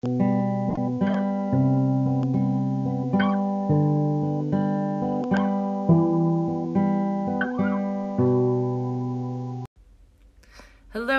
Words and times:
Hello, 0.00 0.14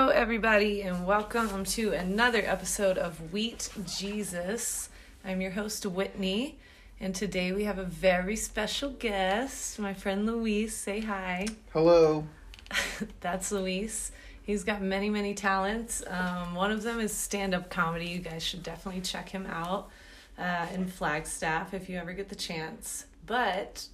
everybody, 0.07 0.81
and 0.83 1.05
welcome 1.05 1.65
to 1.65 1.91
another 1.91 2.41
episode 2.45 2.97
of 2.97 3.33
Wheat 3.33 3.69
Jesus. 3.85 4.87
I'm 5.25 5.41
your 5.41 5.51
host, 5.51 5.85
Whitney, 5.85 6.57
and 7.01 7.13
today 7.13 7.51
we 7.51 7.65
have 7.65 7.79
a 7.79 7.83
very 7.83 8.37
special 8.37 8.91
guest, 8.91 9.77
my 9.77 9.93
friend 9.93 10.25
Luis. 10.25 10.73
Say 10.73 11.01
hi. 11.01 11.47
Hello. 11.73 12.29
That's 13.19 13.51
Luis. 13.51 14.13
He's 14.49 14.63
got 14.63 14.81
many, 14.81 15.11
many 15.11 15.35
talents. 15.35 16.01
Um, 16.07 16.55
one 16.55 16.71
of 16.71 16.81
them 16.81 16.99
is 16.99 17.13
stand 17.13 17.53
up 17.53 17.69
comedy. 17.69 18.07
You 18.07 18.17
guys 18.17 18.41
should 18.41 18.63
definitely 18.63 19.01
check 19.01 19.29
him 19.29 19.45
out 19.45 19.91
uh, 20.39 20.65
in 20.73 20.87
Flagstaff 20.87 21.75
if 21.75 21.87
you 21.87 21.99
ever 21.99 22.13
get 22.13 22.29
the 22.29 22.35
chance. 22.35 23.05
But 23.27 23.85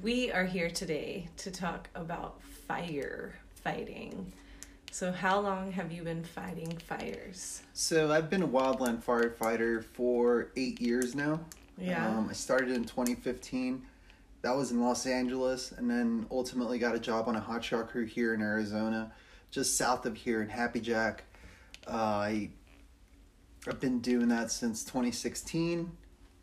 we 0.00 0.32
are 0.32 0.46
here 0.46 0.70
today 0.70 1.28
to 1.36 1.50
talk 1.50 1.90
about 1.94 2.40
fire 2.42 3.34
fighting. 3.62 4.32
So, 4.90 5.12
how 5.12 5.38
long 5.40 5.70
have 5.72 5.92
you 5.92 6.04
been 6.04 6.24
fighting 6.24 6.74
fires? 6.78 7.62
So 7.74 8.10
I've 8.10 8.30
been 8.30 8.44
a 8.44 8.48
wildland 8.48 9.04
firefighter 9.04 9.84
for 9.84 10.52
eight 10.56 10.80
years 10.80 11.14
now. 11.14 11.38
Yeah. 11.76 12.08
Um, 12.08 12.28
I 12.30 12.32
started 12.32 12.70
in 12.70 12.84
2015. 12.84 13.82
That 14.40 14.56
was 14.56 14.70
in 14.70 14.80
Los 14.80 15.04
Angeles, 15.04 15.72
and 15.72 15.90
then 15.90 16.24
ultimately 16.30 16.78
got 16.78 16.94
a 16.94 16.98
job 16.98 17.28
on 17.28 17.36
a 17.36 17.42
hotshot 17.42 17.88
crew 17.88 18.06
here 18.06 18.32
in 18.32 18.40
Arizona, 18.40 19.12
just 19.52 19.76
south 19.76 20.06
of 20.06 20.16
here 20.16 20.42
in 20.42 20.48
Happy 20.48 20.80
Jack. 20.80 21.24
Uh, 21.86 21.92
I 21.92 22.50
I've 23.68 23.78
been 23.78 24.00
doing 24.00 24.28
that 24.28 24.50
since 24.50 24.82
2016. 24.82 25.92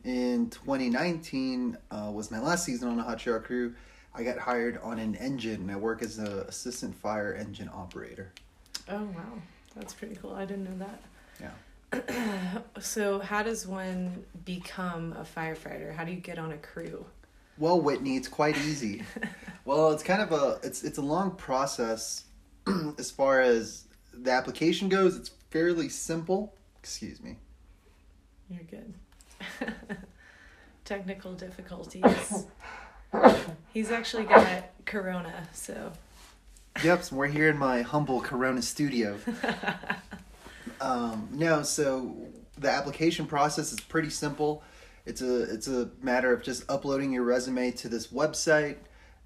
In 0.05 0.49
2019 0.49 1.77
uh, 1.91 2.11
was 2.13 2.31
my 2.31 2.39
last 2.39 2.63
season 2.63 2.87
on 2.87 2.99
a 2.99 3.03
hotshot 3.03 3.43
crew. 3.43 3.73
I 4.15 4.23
got 4.23 4.37
hired 4.37 4.77
on 4.81 4.97
an 4.97 5.15
engine, 5.15 5.61
and 5.61 5.71
I 5.71 5.75
work 5.75 6.01
as 6.01 6.17
an 6.17 6.27
assistant 6.47 6.95
fire 6.95 7.33
engine 7.33 7.69
operator. 7.73 8.31
Oh, 8.87 9.03
wow. 9.03 9.41
That's 9.75 9.93
pretty 9.93 10.15
cool. 10.15 10.33
I 10.33 10.45
didn't 10.45 10.65
know 10.65 10.85
that. 10.85 11.01
Yeah. 11.41 12.61
So, 12.79 13.19
how 13.19 13.43
does 13.43 13.67
one 13.67 14.23
become 14.45 15.13
a 15.13 15.23
firefighter? 15.23 15.93
How 15.93 16.05
do 16.05 16.11
you 16.11 16.19
get 16.19 16.39
on 16.39 16.51
a 16.51 16.57
crew? 16.57 17.05
Well, 17.57 17.81
Whitney, 17.81 18.15
it's 18.15 18.27
quite 18.27 18.57
easy. 18.57 19.03
well, 19.65 19.91
it's 19.91 20.03
kind 20.03 20.21
of 20.21 20.31
a 20.31 20.59
it's 20.63 20.83
it's 20.83 20.97
a 20.97 21.01
long 21.01 21.31
process 21.31 22.23
as 22.97 23.11
far 23.11 23.41
as 23.41 23.85
the 24.13 24.31
application 24.31 24.89
goes. 24.89 25.15
It's 25.15 25.29
fairly 25.49 25.89
simple. 25.89 26.53
Excuse 26.81 27.21
me. 27.21 27.37
You're 28.49 28.63
good. 28.63 28.93
Technical 30.85 31.33
difficulties. 31.33 32.45
He's 33.73 33.91
actually 33.91 34.23
got 34.23 34.63
corona, 34.85 35.47
so 35.53 35.91
Yep, 36.83 37.03
so 37.03 37.15
we're 37.17 37.27
here 37.27 37.49
in 37.49 37.57
my 37.57 37.81
humble 37.81 38.21
Corona 38.21 38.61
studio. 38.61 39.19
um, 40.81 41.27
no, 41.33 41.61
so 41.61 42.15
the 42.57 42.69
application 42.69 43.25
process 43.25 43.73
is 43.73 43.81
pretty 43.81 44.09
simple. 44.09 44.63
It's 45.05 45.21
a 45.21 45.41
it's 45.53 45.67
a 45.67 45.89
matter 46.01 46.31
of 46.31 46.41
just 46.41 46.69
uploading 46.71 47.11
your 47.11 47.23
resume 47.23 47.71
to 47.71 47.89
this 47.89 48.07
website. 48.07 48.77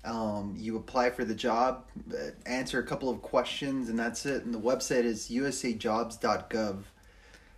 Um, 0.05 0.55
you 0.57 0.75
apply 0.75 1.11
for 1.11 1.23
the 1.23 1.33
job, 1.33 1.85
uh, 2.13 2.31
answer 2.45 2.79
a 2.79 2.85
couple 2.85 3.09
of 3.09 3.21
questions, 3.21 3.89
and 3.89 3.97
that's 3.97 4.25
it. 4.25 4.43
And 4.43 4.53
the 4.53 4.59
website 4.59 5.05
is 5.05 5.29
usajobs.gov. 5.29 6.83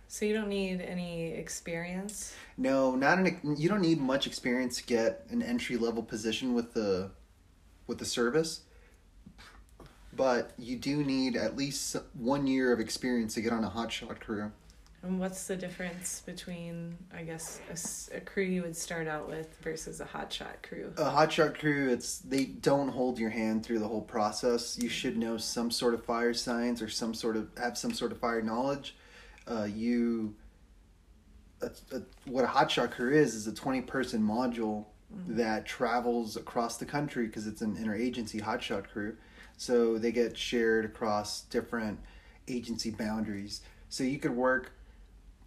so 0.06 0.24
you 0.24 0.32
don't 0.32 0.48
need 0.48 0.80
any 0.80 1.32
experience. 1.32 2.34
No, 2.56 2.94
not 2.94 3.18
an. 3.18 3.56
You 3.56 3.68
don't 3.68 3.80
need 3.80 4.00
much 4.00 4.28
experience 4.28 4.76
to 4.76 4.84
get 4.84 5.26
an 5.30 5.42
entry 5.42 5.76
level 5.76 6.02
position 6.04 6.54
with 6.54 6.72
the, 6.72 7.10
with 7.88 7.98
the 7.98 8.04
service. 8.04 8.60
But 10.14 10.52
you 10.56 10.76
do 10.76 11.02
need 11.04 11.36
at 11.36 11.56
least 11.56 11.96
one 12.14 12.46
year 12.46 12.72
of 12.72 12.80
experience 12.80 13.34
to 13.34 13.42
get 13.42 13.52
on 13.52 13.64
a 13.64 13.70
hotshot 13.70 14.20
crew. 14.20 14.52
And 15.06 15.20
what's 15.20 15.46
the 15.46 15.54
difference 15.56 16.20
between, 16.26 16.96
I 17.14 17.22
guess, 17.22 17.60
a 18.12 18.20
crew 18.20 18.42
you 18.42 18.62
would 18.62 18.76
start 18.76 19.06
out 19.06 19.28
with 19.28 19.56
versus 19.62 20.00
a 20.00 20.04
hotshot 20.04 20.62
crew? 20.62 20.92
A 20.96 21.04
hotshot 21.04 21.56
crew, 21.56 21.90
it's 21.90 22.18
they 22.18 22.46
don't 22.46 22.88
hold 22.88 23.18
your 23.18 23.30
hand 23.30 23.64
through 23.64 23.78
the 23.78 23.86
whole 23.86 24.02
process. 24.02 24.76
You 24.80 24.88
should 24.88 25.16
know 25.16 25.36
some 25.36 25.70
sort 25.70 25.94
of 25.94 26.04
fire 26.04 26.34
science 26.34 26.82
or 26.82 26.88
some 26.88 27.14
sort 27.14 27.36
of 27.36 27.48
have 27.56 27.78
some 27.78 27.92
sort 27.92 28.10
of 28.10 28.18
fire 28.18 28.42
knowledge. 28.42 28.96
Uh, 29.46 29.68
you, 29.72 30.34
a, 31.62 31.70
a, 31.92 32.02
what 32.24 32.44
a 32.44 32.48
hotshot 32.48 32.90
crew 32.90 33.14
is 33.14 33.36
is 33.36 33.46
a 33.46 33.54
twenty 33.54 33.82
person 33.82 34.20
module 34.20 34.86
that 35.28 35.66
travels 35.66 36.36
across 36.36 36.78
the 36.78 36.84
country 36.84 37.28
because 37.28 37.46
it's 37.46 37.62
an 37.62 37.76
interagency 37.76 38.42
hotshot 38.42 38.88
crew. 38.88 39.16
So 39.56 39.98
they 39.98 40.10
get 40.10 40.36
shared 40.36 40.84
across 40.84 41.42
different 41.42 42.00
agency 42.48 42.90
boundaries. 42.90 43.60
So 43.88 44.02
you 44.02 44.18
could 44.18 44.34
work 44.34 44.72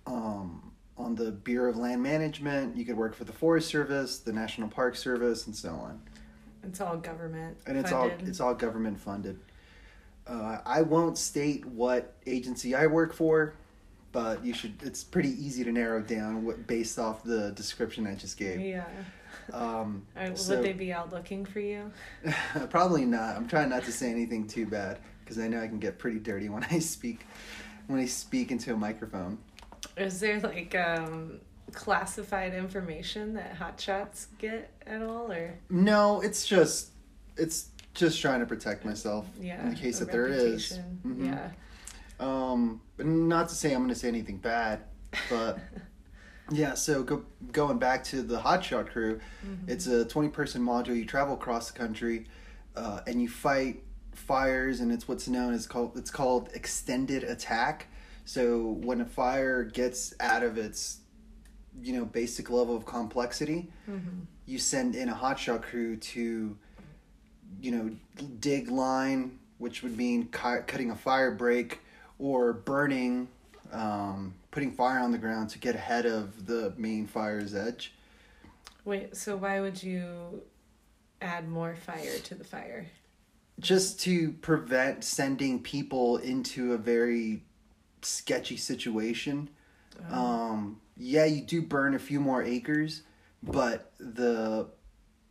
um, 0.09 0.71
on 0.97 1.15
the 1.15 1.31
Bureau 1.31 1.69
of 1.69 1.77
Land 1.77 2.01
Management. 2.03 2.75
You 2.75 2.85
could 2.85 2.97
work 2.97 3.15
for 3.15 3.23
the 3.23 3.31
Forest 3.33 3.69
Service, 3.69 4.19
the 4.19 4.33
National 4.33 4.67
Park 4.67 4.95
Service, 4.95 5.45
and 5.47 5.55
so 5.55 5.69
on. 5.69 6.01
It's 6.63 6.81
all 6.81 6.97
government. 6.97 7.57
And 7.67 7.77
it's 7.77 7.91
funded. 7.91 8.21
all 8.21 8.27
it's 8.27 8.39
all 8.39 8.53
government 8.53 8.99
funded. 8.99 9.39
Uh, 10.27 10.59
I 10.65 10.81
won't 10.81 11.17
state 11.17 11.65
what 11.65 12.15
agency 12.27 12.75
I 12.75 12.87
work 12.87 13.13
for, 13.13 13.53
but 14.11 14.43
you 14.43 14.53
should. 14.53 14.73
It's 14.83 15.03
pretty 15.03 15.29
easy 15.29 15.63
to 15.63 15.71
narrow 15.71 16.01
down 16.01 16.45
what 16.45 16.67
based 16.67 16.99
off 16.99 17.23
the 17.23 17.51
description 17.51 18.05
I 18.05 18.15
just 18.15 18.37
gave. 18.37 18.59
Yeah. 18.59 18.85
Um, 19.53 20.05
Uh, 20.17 20.35
so- 20.35 20.55
would 20.57 20.65
they 20.65 20.73
be 20.73 20.91
out 20.91 21.13
looking 21.13 21.45
for 21.45 21.59
you? 21.59 21.91
Probably 22.69 23.05
not. 23.05 23.37
I'm 23.37 23.47
trying 23.47 23.69
not 23.69 23.83
to 23.83 23.91
say 23.91 24.09
anything 24.11 24.47
too 24.47 24.65
bad 24.65 24.99
because 25.23 25.39
I 25.39 25.47
know 25.47 25.61
I 25.61 25.67
can 25.67 25.79
get 25.79 25.97
pretty 25.97 26.19
dirty 26.19 26.49
when 26.49 26.63
I 26.65 26.79
speak 26.79 27.25
when 27.87 27.99
I 27.99 28.05
speak 28.05 28.51
into 28.51 28.73
a 28.73 28.77
microphone. 28.77 29.39
Is 30.01 30.19
there 30.19 30.39
like 30.39 30.75
um, 30.75 31.39
classified 31.73 32.53
information 32.53 33.33
that 33.33 33.57
hotshots 33.57 34.27
get 34.37 34.71
at 34.87 35.01
all, 35.01 35.31
or 35.31 35.53
No, 35.69 36.21
it's 36.21 36.45
just 36.47 36.89
it's 37.37 37.69
just 37.93 38.21
trying 38.21 38.39
to 38.39 38.45
protect 38.45 38.85
myself 38.85 39.25
yeah, 39.39 39.61
in 39.63 39.69
the 39.71 39.75
case 39.75 39.99
that 39.99 40.11
there 40.11 40.27
is. 40.27 40.71
reputation? 40.77 40.99
Mhm. 41.05 41.25
Yeah. 41.25 41.49
Um, 42.19 42.81
but 42.97 43.05
not 43.05 43.49
to 43.49 43.55
say 43.55 43.71
I'm 43.73 43.79
going 43.79 43.89
to 43.89 43.95
say 43.95 44.07
anything 44.09 44.37
bad, 44.37 44.81
but 45.29 45.59
yeah. 46.51 46.73
So 46.73 47.03
go, 47.03 47.23
going 47.51 47.77
back 47.79 48.03
to 48.05 48.21
the 48.21 48.39
hotshot 48.39 48.87
crew, 48.89 49.19
Mm-hmm. 49.45 49.69
it's 49.71 49.87
a 49.87 50.05
20 50.05 50.29
person 50.29 50.61
module. 50.61 50.95
You 50.95 51.05
travel 51.05 51.33
across 51.35 51.71
the 51.71 51.77
country, 51.79 52.25
uh, 52.75 53.01
and 53.07 53.21
you 53.21 53.29
fight 53.29 53.83
fires, 54.13 54.79
and 54.81 54.91
it's 54.91 55.07
what's 55.07 55.27
known 55.29 55.53
as 55.53 55.65
called 55.65 55.93
it's 55.97 56.11
called 56.11 56.49
extended 56.53 57.23
attack. 57.23 57.87
So 58.29 58.77
when 58.83 59.01
a 59.01 59.05
fire 59.07 59.63
gets 59.63 60.13
out 60.19 60.43
of 60.43 60.59
its 60.59 60.99
you 61.81 61.93
know 61.93 62.05
basic 62.05 62.51
level 62.51 62.75
of 62.75 62.85
complexity, 62.85 63.71
Mm-hmm. 63.89 64.19
you 64.45 64.59
send 64.59 64.95
in 64.95 65.09
a 65.09 65.15
hotshot 65.15 65.63
crew 65.63 65.97
to 65.97 66.55
you 67.59 67.71
know 67.71 67.89
dig 68.39 68.69
line, 68.69 69.39
which 69.57 69.81
would 69.81 69.97
mean 69.97 70.27
cu- 70.27 70.61
cutting 70.67 70.91
a 70.91 70.95
fire 70.95 71.31
break 71.31 71.79
or 72.19 72.53
burning, 72.53 73.29
um, 73.71 74.35
putting 74.51 74.73
fire 74.73 74.99
on 74.99 75.11
the 75.11 75.17
ground 75.17 75.49
to 75.49 75.57
get 75.57 75.73
ahead 75.73 76.05
of 76.05 76.45
the 76.45 76.71
main 76.77 77.07
fire's 77.07 77.55
edge. 77.55 77.93
Wait, 78.85 79.17
so 79.17 79.37
why 79.37 79.59
would 79.59 79.81
you 79.81 80.43
add 81.19 81.49
more 81.49 81.75
fire 81.75 82.19
to 82.25 82.35
the 82.35 82.43
fire? 82.43 82.85
just 83.59 83.99
to 83.99 84.31
prevent 84.33 85.03
sending 85.03 85.61
people 85.61 86.15
into 86.17 86.71
a 86.71 86.77
very 86.77 87.43
sketchy 88.01 88.57
situation. 88.57 89.49
Um, 90.11 90.79
yeah, 90.97 91.25
you 91.25 91.41
do 91.41 91.61
burn 91.61 91.93
a 91.93 91.99
few 91.99 92.19
more 92.19 92.41
acres, 92.41 93.01
but 93.43 93.91
the 93.99 94.67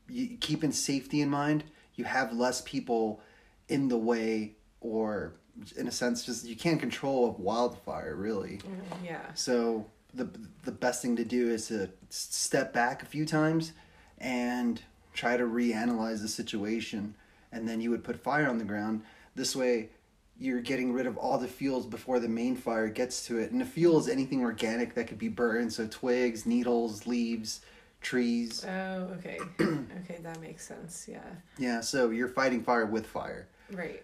you, 0.09 0.37
keeping 0.41 0.73
safety 0.73 1.21
in 1.21 1.31
mind, 1.31 1.65
you 1.95 2.05
have 2.05 2.33
less 2.33 2.61
people 2.63 3.21
in 3.69 3.89
the 3.89 3.97
way, 3.97 4.57
or 4.81 5.35
in 5.77 5.89
a 5.89 5.91
sense, 5.91 6.25
just 6.25 6.47
you 6.47 6.57
can't 6.57 6.81
control 6.81 7.27
a 7.27 7.43
wildfire 7.43 8.15
really. 8.15 8.59
Mm, 8.59 9.05
Yeah. 9.05 9.33
So 9.35 9.87
the 10.15 10.29
the 10.65 10.73
best 10.73 11.03
thing 11.03 11.17
to 11.17 11.25
do 11.25 11.51
is 11.51 11.69
to 11.69 11.91
step 12.11 12.73
back 12.73 13.03
a 13.03 13.07
few 13.07 13.25
times 13.27 13.73
and 14.19 14.83
try 15.15 15.37
to 15.37 15.45
reanalyze 15.45 16.21
the 16.21 16.29
situation, 16.29 17.15
and 17.53 17.69
then 17.69 17.81
you 17.81 17.91
would 17.91 18.05
put 18.05 18.23
fire 18.23 18.49
on 18.49 18.59
the 18.59 18.65
ground. 18.65 19.03
This 19.35 19.55
way, 19.57 19.91
you're 20.39 20.61
getting 20.61 20.93
rid 20.93 21.07
of 21.07 21.17
all 21.17 21.37
the 21.39 21.49
fuels 21.49 21.85
before 21.87 22.21
the 22.21 22.29
main 22.29 22.55
fire 22.55 22.89
gets 22.89 23.27
to 23.27 23.39
it. 23.39 23.51
And 23.51 23.61
the 23.61 23.65
fuel 23.65 23.99
is 23.99 24.09
anything 24.09 24.43
organic 24.43 24.95
that 24.95 25.09
could 25.09 25.19
be 25.19 25.29
burned, 25.29 25.73
so 25.73 25.87
twigs, 25.89 26.47
needles, 26.47 27.07
leaves, 27.07 27.61
trees. 28.01 28.65
Oh, 28.65 29.11
okay. 29.19 29.39
okay, 29.61 30.19
that 30.23 30.41
makes 30.41 30.67
sense. 30.67 31.07
Yeah. 31.11 31.25
Yeah, 31.59 31.81
so 31.81 32.11
you're 32.11 32.29
fighting 32.29 32.63
fire 32.63 32.87
with 32.87 33.07
fire. 33.07 33.49
Right. 33.73 34.03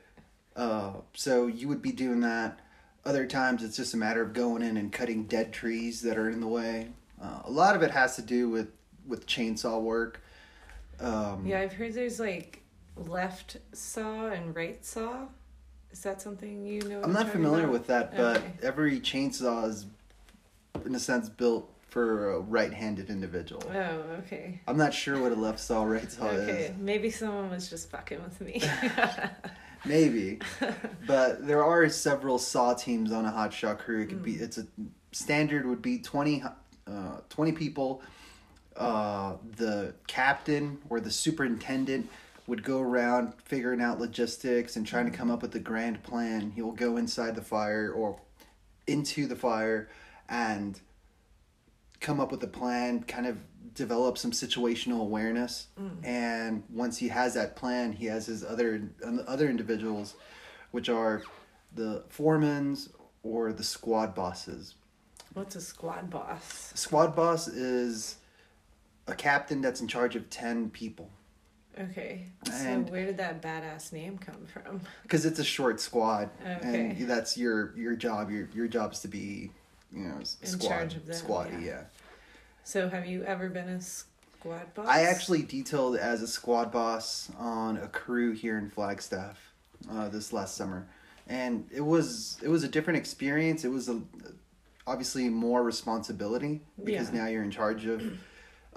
Uh, 0.57 0.95
so 1.15 1.47
you 1.47 1.69
would 1.69 1.83
be 1.83 1.93
doing 1.93 2.21
that. 2.21 2.59
Other 3.05 3.27
times 3.27 3.63
it's 3.63 3.77
just 3.77 3.95
a 3.95 3.97
matter 3.97 4.23
of 4.23 4.33
going 4.33 4.63
in 4.63 4.77
and 4.77 4.93
cutting 4.93 5.25
dead 5.25 5.53
trees 5.53 6.01
that 6.03 6.17
are 6.19 6.31
in 6.31 6.41
the 6.41 6.49
way. 6.49 6.89
Uh, 7.23 7.41
a 7.45 7.51
lot 7.51 7.77
of 7.77 7.83
it 7.83 7.91
has 7.91 8.17
to 8.17 8.23
do 8.23 8.49
with 8.49 8.69
with 9.07 9.27
chainsaw 9.27 9.81
work. 9.81 10.23
Um, 10.99 11.47
Yeah, 11.47 11.61
I've 11.61 11.75
heard 11.75 11.93
there's 11.93 12.19
like 12.19 12.63
left 12.97 13.59
saw 13.73 14.29
and 14.29 14.57
right 14.57 14.83
saw. 14.85 15.27
Is 15.95 16.01
that 16.01 16.21
something 16.21 16.67
you 16.67 16.81
know? 16.89 17.03
I'm 17.05 17.13
not 17.13 17.29
familiar 17.29 17.67
about? 17.67 17.73
with 17.73 17.87
that, 17.87 18.17
but 18.17 18.39
Okay. 18.39 18.53
every 18.65 18.99
chainsaw 18.99 19.69
is, 19.69 19.87
in 20.85 20.97
a 20.97 20.99
sense, 20.99 21.29
built 21.29 21.73
for 21.89 22.33
a 22.33 22.41
right-handed 22.41 23.11
individual. 23.11 23.63
Oh, 23.73 24.01
okay. 24.25 24.59
I'm 24.67 24.77
not 24.77 24.93
sure 24.93 25.21
what 25.21 25.31
a 25.31 25.37
left 25.37 25.61
saw, 25.61 25.85
right 25.85 26.11
saw 26.11 26.31
Okay, 26.31 26.35
is. 26.35 26.71
Okay, 26.71 26.75
maybe 26.81 27.11
someone 27.11 27.49
was 27.49 27.71
just 27.71 27.91
fucking 27.91 28.21
with 28.25 28.41
me. 28.41 28.61
Maybe, 29.87 30.41
but 31.07 31.47
there 31.47 31.63
are 31.63 31.89
several 31.91 32.39
saw 32.39 32.73
teams 32.75 33.13
on 33.13 33.25
a 33.27 33.31
hot 33.31 33.53
shot 33.53 33.79
crew. 33.79 34.01
It 34.03 34.07
could 34.09 34.19
Hmm. 34.19 34.25
be 34.25 34.33
it's 34.35 34.59
a 34.59 34.67
standard 35.13 35.65
would 35.67 35.83
be 35.83 35.99
20, 35.99 36.43
uh, 36.89 37.21
20 37.29 37.53
people. 37.53 38.03
Uh, 38.77 39.35
the 39.57 39.95
captain 40.09 40.79
or 40.89 40.99
the 40.99 41.11
superintendent 41.11 42.09
would 42.47 42.63
go 42.63 42.81
around 42.81 43.33
figuring 43.45 43.81
out 43.81 43.99
logistics 43.99 44.77
and 44.77 44.87
trying 44.87 45.11
to 45.11 45.17
come 45.17 45.31
up 45.31 45.43
with 45.43 45.53
the 45.53 45.59
grand 45.59 46.03
plan. 46.03 46.51
He 46.51 46.63
will 46.63 46.73
go 46.73 46.97
inside 46.97 47.35
the 47.35 47.43
fire 47.43 47.91
or 47.91 48.21
into 48.87 49.27
the 49.27 49.37
fire 49.37 49.89
and 50.29 50.79
come 52.01 52.21
up 52.21 52.31
with 52.31 52.43
a 52.43 52.49
plan, 52.49 53.03
kind 53.05 53.27
of 53.27 53.39
develop 53.75 54.19
some 54.19 54.31
situational 54.31 55.01
awareness. 55.01 55.69
Mm. 55.81 56.05
And 56.05 56.63
once 56.71 56.99
he 56.99 57.09
has 57.09 57.35
that 57.35 57.57
plan, 57.57 57.93
he 57.93 58.07
has 58.07 58.27
his 58.27 58.45
other 58.45 58.91
other 59.27 59.49
individuals, 59.49 60.15
which 60.71 60.89
are 60.89 61.23
the 61.75 62.05
foremans 62.15 62.91
or 63.23 63.53
the 63.53 63.65
squad 63.65 64.15
bosses. 64.15 64.75
What's 65.33 65.57
a 65.57 65.61
squad 65.61 66.11
boss? 66.11 66.73
Squad 66.75 67.17
boss 67.17 67.49
is 67.49 68.17
a 69.07 69.15
captain 69.15 69.61
that's 69.61 69.81
in 69.81 69.89
charge 69.89 70.15
of 70.15 70.31
10 70.31 70.71
people 70.71 71.11
Okay, 71.79 72.27
so 72.47 72.81
where 72.89 73.05
did 73.05 73.17
that 73.17 73.43
badass 73.43 73.93
name 73.93 74.17
come 74.19 74.47
from? 74.47 74.81
because 75.03 75.25
it's 75.27 75.39
a 75.41 75.45
short 75.45 75.81
squad 75.81 76.31
Okay. 76.41 76.97
and 76.97 77.09
that's 77.09 77.37
your 77.37 77.77
your 77.77 77.97
job 77.97 78.31
your 78.31 78.49
your 78.55 78.69
job 78.69 78.93
is 78.93 79.01
to 79.01 79.09
be 79.09 79.51
you 79.93 80.05
know 80.05 80.17
In 80.19 80.25
squad 80.25 80.69
charge 80.69 80.95
of 80.95 81.07
them, 81.07 81.15
squad 81.17 81.49
yeah. 81.53 81.59
yeah. 81.61 81.81
So 82.63 82.89
have 82.89 83.07
you 83.07 83.25
ever 83.25 83.49
been 83.49 83.69
a 83.69 83.81
squad 83.81 84.73
boss? 84.75 84.87
I 84.89 85.03
actually 85.03 85.43
detailed 85.43 85.97
as 85.97 86.23
a 86.23 86.29
squad 86.29 86.71
boss 86.73 87.31
on 87.39 87.77
a 87.79 87.89
crew 87.89 88.33
here 88.33 88.57
in 88.59 88.71
Flagstaff 88.71 89.39
uh, 89.91 90.09
this 90.09 90.33
last 90.33 90.57
summer, 90.57 90.87
and 91.27 91.67
it 91.73 91.81
was 91.83 92.39
it 92.43 92.49
was 92.49 92.63
a 92.63 92.69
different 92.69 92.99
experience. 92.99 93.65
It 93.65 93.69
was 93.71 93.89
a 93.89 94.01
obviously 94.87 95.29
more 95.29 95.63
responsibility 95.63 96.61
because 96.85 97.11
Yeah. 97.11 97.23
now 97.23 97.27
you're 97.27 97.43
in 97.43 97.51
charge 97.51 97.87
of 97.87 98.03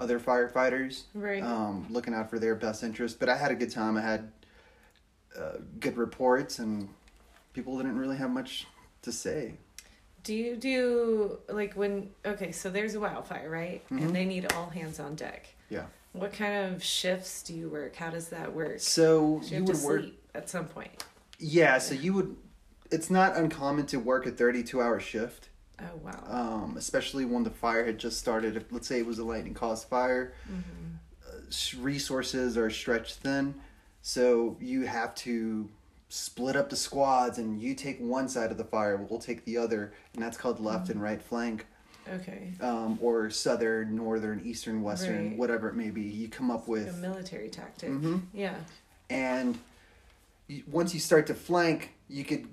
other 0.00 0.18
firefighters, 0.20 1.02
Right. 1.14 1.42
um, 1.42 1.86
looking 1.90 2.14
out 2.14 2.30
for 2.30 2.38
their 2.38 2.54
best 2.54 2.82
interest. 2.82 3.18
But 3.18 3.28
I 3.28 3.36
had 3.36 3.50
a 3.50 3.54
good 3.54 3.70
time. 3.70 3.96
I 3.96 4.02
had 4.02 4.32
uh, 5.38 5.58
good 5.80 5.96
reports, 5.96 6.58
and 6.58 6.88
people 7.52 7.76
didn't 7.76 7.98
really 7.98 8.16
have 8.16 8.30
much 8.30 8.66
to 9.02 9.12
say. 9.12 9.54
Do 10.24 10.34
you 10.34 10.56
do 10.56 11.38
like 11.48 11.74
when 11.74 12.10
okay, 12.26 12.52
so 12.52 12.70
there's 12.70 12.94
a 12.94 13.00
wildfire, 13.00 13.48
right? 13.48 13.82
Mhm. 13.88 14.02
And 14.02 14.16
they 14.16 14.24
need 14.24 14.52
all 14.52 14.68
hands 14.68 14.98
on 15.00 15.14
deck. 15.14 15.46
Yeah. 15.70 15.86
What 16.12 16.32
kind 16.32 16.66
of 16.74 16.82
shifts 16.82 17.42
do 17.42 17.54
you 17.54 17.68
work? 17.68 17.94
How 17.96 18.10
does 18.10 18.28
that 18.28 18.52
work? 18.54 18.80
So 18.80 19.40
you 19.44 19.58
you 19.58 19.64
would 19.64 19.82
work. 19.82 20.00
sleep 20.02 20.22
at 20.34 20.48
some 20.50 20.66
point. 20.66 21.04
Yeah, 21.38 21.78
so 21.78 21.94
you 21.94 22.12
would. 22.14 22.36
It's 22.90 23.10
not 23.10 23.36
uncommon 23.36 23.86
to 23.86 23.98
work 23.98 24.26
a 24.26 24.30
thirty-two 24.30 24.80
hour 24.82 24.98
shift. 24.98 25.48
Oh 25.80 25.96
wow. 26.02 26.24
um, 26.28 26.76
especially 26.76 27.24
when 27.24 27.44
the 27.44 27.50
fire 27.50 27.84
had 27.84 27.98
just 27.98 28.18
started. 28.18 28.56
If, 28.56 28.64
let's 28.72 28.86
say 28.88 28.98
it 28.98 29.06
was 29.06 29.18
a 29.18 29.24
lightning 29.24 29.54
caused 29.54 29.88
fire, 29.88 30.32
uh, 31.26 31.78
resources 31.80 32.56
are 32.58 32.70
stretched 32.70 33.16
thin, 33.16 33.54
so 34.02 34.56
you 34.60 34.82
have 34.86 35.14
to 35.16 35.68
split 36.08 36.56
up 36.56 36.70
the 36.70 36.76
squads, 36.76 37.38
and 37.38 37.60
you 37.60 37.74
take 37.74 37.98
one 38.00 38.28
side 38.28 38.50
of 38.50 38.56
the 38.58 38.64
fire, 38.64 38.96
we'll 38.96 39.20
take 39.20 39.44
the 39.44 39.56
other, 39.58 39.92
and 40.14 40.22
that's 40.22 40.36
called 40.36 40.58
left 40.58 40.88
and 40.88 41.02
right 41.02 41.20
flank, 41.22 41.66
okay. 42.10 42.50
um, 42.62 42.98
or 43.02 43.28
southern, 43.30 43.94
northern, 43.94 44.40
eastern, 44.44 44.82
western, 44.82 45.28
Right. 45.30 45.38
whatever 45.38 45.68
it 45.68 45.74
may 45.76 45.90
be. 45.90 46.02
You 46.02 46.28
come 46.28 46.50
up 46.50 46.66
Like 46.66 46.80
a 46.80 46.84
with, 46.86 46.98
military 46.98 47.50
tactic. 47.50 47.90
Mhm. 47.90 48.22
Yeah. 48.32 48.54
and 49.10 49.58
once 50.66 50.94
you 50.94 51.00
start 51.00 51.26
to 51.26 51.34
flank, 51.34 51.92
you 52.08 52.24
could 52.24 52.48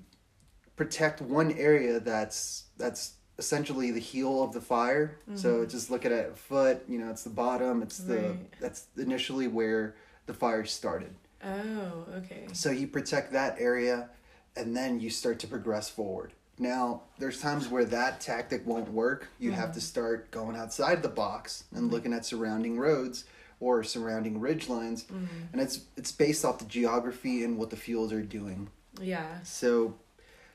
protect 0.76 1.22
one 1.22 1.54
area 1.54 2.00
that's 2.02 2.66
that's 2.78 3.14
essentially 3.38 3.92
the 3.92 4.00
heel 4.00 4.44
of 4.44 4.54
the 4.54 4.62
fire. 4.62 5.18
So 5.36 5.56
mm-hmm. 5.56 5.70
just 5.70 5.92
look 5.92 6.06
at 6.06 6.12
it 6.12 6.38
foot, 6.38 6.84
you 6.88 7.00
know, 7.00 7.10
it's 7.10 7.24
the 7.24 7.30
bottom, 7.30 7.82
it's 7.82 7.98
the 7.98 8.16
Right. 8.16 8.60
that's 8.62 8.86
initially 8.98 9.48
where 9.48 9.96
the 10.26 10.34
fire 10.34 10.66
started. 10.66 11.14
Oh, 11.44 12.06
okay. 12.18 12.48
So 12.54 12.72
you 12.72 12.88
protect 12.88 13.34
that 13.34 13.58
area 13.60 14.10
and 14.56 14.76
then 14.76 15.00
you 15.00 15.10
start 15.10 15.40
to 15.40 15.48
progress 15.48 15.90
forward. 15.90 16.32
Now, 16.58 17.02
there's 17.20 17.42
times 17.42 17.68
where 17.68 17.84
that 17.86 18.22
tactic 18.22 18.66
won't 18.66 18.90
work. 18.90 19.28
You 19.40 19.52
have 19.52 19.74
to 19.74 19.80
mm-hmm. 19.80 19.80
start 19.80 20.32
going 20.32 20.56
outside 20.56 21.04
the 21.04 21.10
box 21.10 21.66
and 21.76 21.92
looking 21.92 22.14
at 22.14 22.26
surrounding 22.26 22.80
roads 22.80 23.26
or 23.60 23.84
surrounding 23.84 24.40
ridge 24.40 24.70
lines. 24.70 25.04
Mm-hmm. 25.04 25.26
And 25.52 25.62
it's 25.62 25.82
it's 25.98 26.14
based 26.14 26.46
off 26.46 26.60
the 26.60 26.66
geography 26.66 27.44
and 27.44 27.58
what 27.58 27.70
the 27.70 27.76
fuels 27.76 28.14
are 28.14 28.22
doing. 28.22 28.70
Yeah. 29.02 29.42
So, 29.44 29.96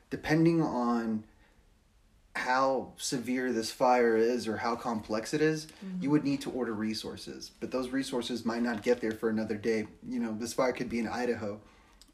depending 0.09 0.63
on 0.63 1.23
how 2.35 2.93
severe 2.97 3.51
this 3.51 3.71
fire 3.71 4.15
is 4.15 4.47
or 4.47 4.57
how 4.57 4.75
complex 4.75 5.33
it 5.33 5.41
is, 5.41 5.67
you 5.99 6.09
would 6.09 6.23
need 6.23 6.39
to 6.41 6.49
order 6.51 6.73
resources. 6.73 7.51
But 7.59 7.71
those 7.71 7.89
resources 7.89 8.45
might 8.45 8.61
not 8.61 8.83
get 8.83 9.01
there 9.01 9.11
for 9.11 9.29
another 9.29 9.55
day. 9.55 9.87
You 10.07 10.19
know, 10.19 10.35
this 10.39 10.53
fire 10.53 10.71
could 10.71 10.89
be 10.89 10.99
in 10.99 11.07
Idaho, 11.07 11.59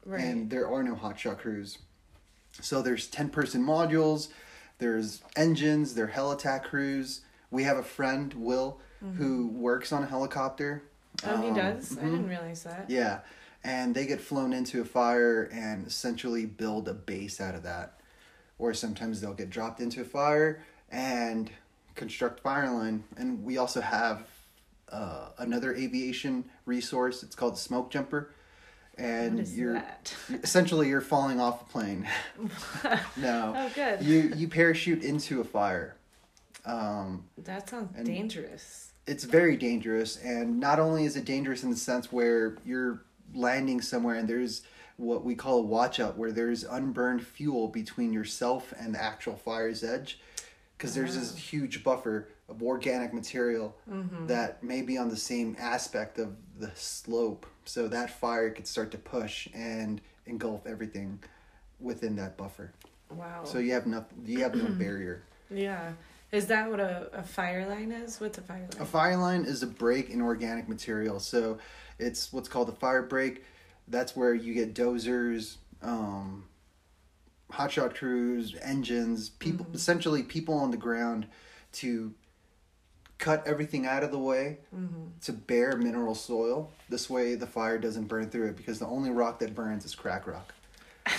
Right. 0.04 0.20
and 0.24 0.50
there 0.50 0.68
are 0.68 0.82
no 0.82 0.94
hotshot 0.96 1.38
crews. 1.38 1.78
So 2.60 2.82
there's 2.82 3.06
ten 3.06 3.28
person 3.28 3.62
modules, 3.64 4.28
there's 4.78 5.22
engines, 5.36 5.94
there 5.94 6.06
are 6.06 6.08
helitack 6.08 6.64
crews. 6.64 7.20
We 7.50 7.62
have 7.64 7.76
a 7.76 7.82
friend, 7.82 8.32
Will, 8.34 8.80
who 9.16 9.46
works 9.48 9.92
on 9.92 10.02
a 10.02 10.06
helicopter. 10.06 10.82
oh, 11.24 11.40
he 11.42 11.48
Um, 11.48 11.54
does. 11.54 11.96
I 11.96 12.00
mhm. 12.02 12.10
didn't 12.10 12.28
realize 12.28 12.62
that. 12.64 12.88
Yeah, 12.90 13.20
and 13.64 13.94
they 13.94 14.06
get 14.06 14.20
flown 14.20 14.52
into 14.52 14.80
a 14.80 14.84
fire 14.84 15.44
and 15.52 15.86
essentially 15.86 16.46
build 16.46 16.88
a 16.88 16.94
base 16.94 17.40
out 17.40 17.54
of 17.54 17.62
that. 17.62 17.97
Or 18.58 18.74
sometimes 18.74 19.20
they'll 19.20 19.34
get 19.34 19.50
dropped 19.50 19.80
into 19.80 20.00
a 20.00 20.04
fire 20.04 20.62
and 20.90 21.50
construct 21.94 22.40
fire 22.40 22.70
line. 22.70 23.04
And 23.16 23.44
we 23.44 23.56
also 23.58 23.80
have 23.80 24.26
uh, 24.90 25.28
another 25.38 25.74
aviation 25.74 26.44
resource. 26.66 27.22
It's 27.22 27.34
called 27.36 27.54
the 27.54 27.58
smoke 27.60 27.90
jumper. 27.90 28.32
And 28.96 29.46
you're 29.48 29.74
that? 29.74 30.12
essentially 30.42 30.88
you're 30.88 31.00
falling 31.00 31.38
off 31.40 31.62
a 31.62 31.64
plane. 31.66 32.08
no, 33.16 33.54
Oh, 33.56 33.70
good. 33.74 34.02
you 34.02 34.32
you 34.34 34.48
parachute 34.48 35.04
into 35.04 35.40
a 35.40 35.44
fire. 35.44 35.94
Um, 36.64 37.24
that 37.38 37.70
sounds 37.70 37.94
dangerous. 38.04 38.92
it's 39.06 39.22
very 39.24 39.56
dangerous 39.56 40.16
and 40.18 40.58
not 40.60 40.78
only 40.80 41.04
is 41.04 41.16
it 41.16 41.24
dangerous 41.24 41.62
in 41.62 41.70
the 41.70 41.76
sense 41.76 42.12
where 42.12 42.56
you're 42.64 43.04
landing 43.34 43.80
somewhere 43.80 44.16
and 44.16 44.28
there's 44.28 44.62
what 44.98 45.24
we 45.24 45.34
call 45.34 45.60
a 45.60 45.62
watch 45.62 45.98
out 45.98 46.18
where 46.18 46.30
there's 46.32 46.64
unburned 46.64 47.24
fuel 47.24 47.68
between 47.68 48.12
yourself 48.12 48.74
and 48.78 48.94
the 48.94 49.02
actual 49.02 49.36
fire's 49.36 49.82
edge 49.82 50.20
because 50.76 50.94
there's 50.94 51.16
this 51.16 51.32
ah. 51.34 51.38
huge 51.38 51.82
buffer 51.82 52.28
of 52.48 52.62
organic 52.62 53.14
material 53.14 53.74
mm-hmm. 53.90 54.26
that 54.26 54.62
may 54.62 54.82
be 54.82 54.98
on 54.98 55.08
the 55.08 55.16
same 55.16 55.56
aspect 55.58 56.18
of 56.18 56.36
the 56.58 56.70
slope 56.74 57.46
so 57.64 57.88
that 57.88 58.10
fire 58.10 58.50
could 58.50 58.66
start 58.66 58.90
to 58.90 58.98
push 58.98 59.48
and 59.54 60.00
engulf 60.26 60.66
everything 60.66 61.18
within 61.80 62.16
that 62.16 62.36
buffer 62.36 62.72
Wow. 63.10 63.44
so 63.44 63.58
you 63.58 63.72
have 63.72 63.86
no 63.86 64.04
you 64.26 64.40
have 64.40 64.54
no 64.54 64.64
barrier 64.78 65.22
yeah. 65.50 65.92
Is 66.30 66.46
that 66.46 66.70
what 66.70 66.80
a, 66.80 67.08
a 67.12 67.22
fire 67.22 67.66
line 67.66 67.90
is? 67.90 68.20
What's 68.20 68.38
a 68.38 68.42
fire 68.42 68.60
line? 68.60 68.82
A 68.82 68.84
fire 68.84 69.16
line 69.16 69.44
is 69.44 69.62
a 69.62 69.66
break 69.66 70.10
in 70.10 70.20
organic 70.20 70.68
material. 70.68 71.20
So 71.20 71.58
it's 71.98 72.32
what's 72.32 72.48
called 72.48 72.68
a 72.68 72.72
fire 72.72 73.02
break. 73.02 73.44
That's 73.90 74.14
where 74.14 74.34
you 74.34 74.54
get 74.54 74.74
dozers, 74.74 75.56
um, 75.82 76.44
hotshot 77.52 77.94
crews, 77.94 78.54
engines, 78.62 79.30
people, 79.30 79.66
essentially 79.72 80.22
people 80.22 80.54
on 80.54 80.70
the 80.70 80.76
ground 80.76 81.26
to 81.72 82.12
cut 83.18 83.44
everything 83.46 83.84
out 83.86 84.02
of 84.04 84.10
the 84.12 84.18
way 84.18 84.58
to 85.22 85.32
bare 85.32 85.76
mineral 85.76 86.14
soil. 86.14 86.70
This 86.88 87.10
way 87.10 87.34
the 87.34 87.46
fire 87.46 87.78
doesn't 87.78 88.04
burn 88.04 88.30
through 88.30 88.48
it 88.48 88.56
because 88.56 88.78
the 88.78 88.86
only 88.86 89.10
rock 89.10 89.40
that 89.40 89.54
burns 89.54 89.84
is 89.84 89.94
crack 89.94 90.26
rock. 90.26 90.54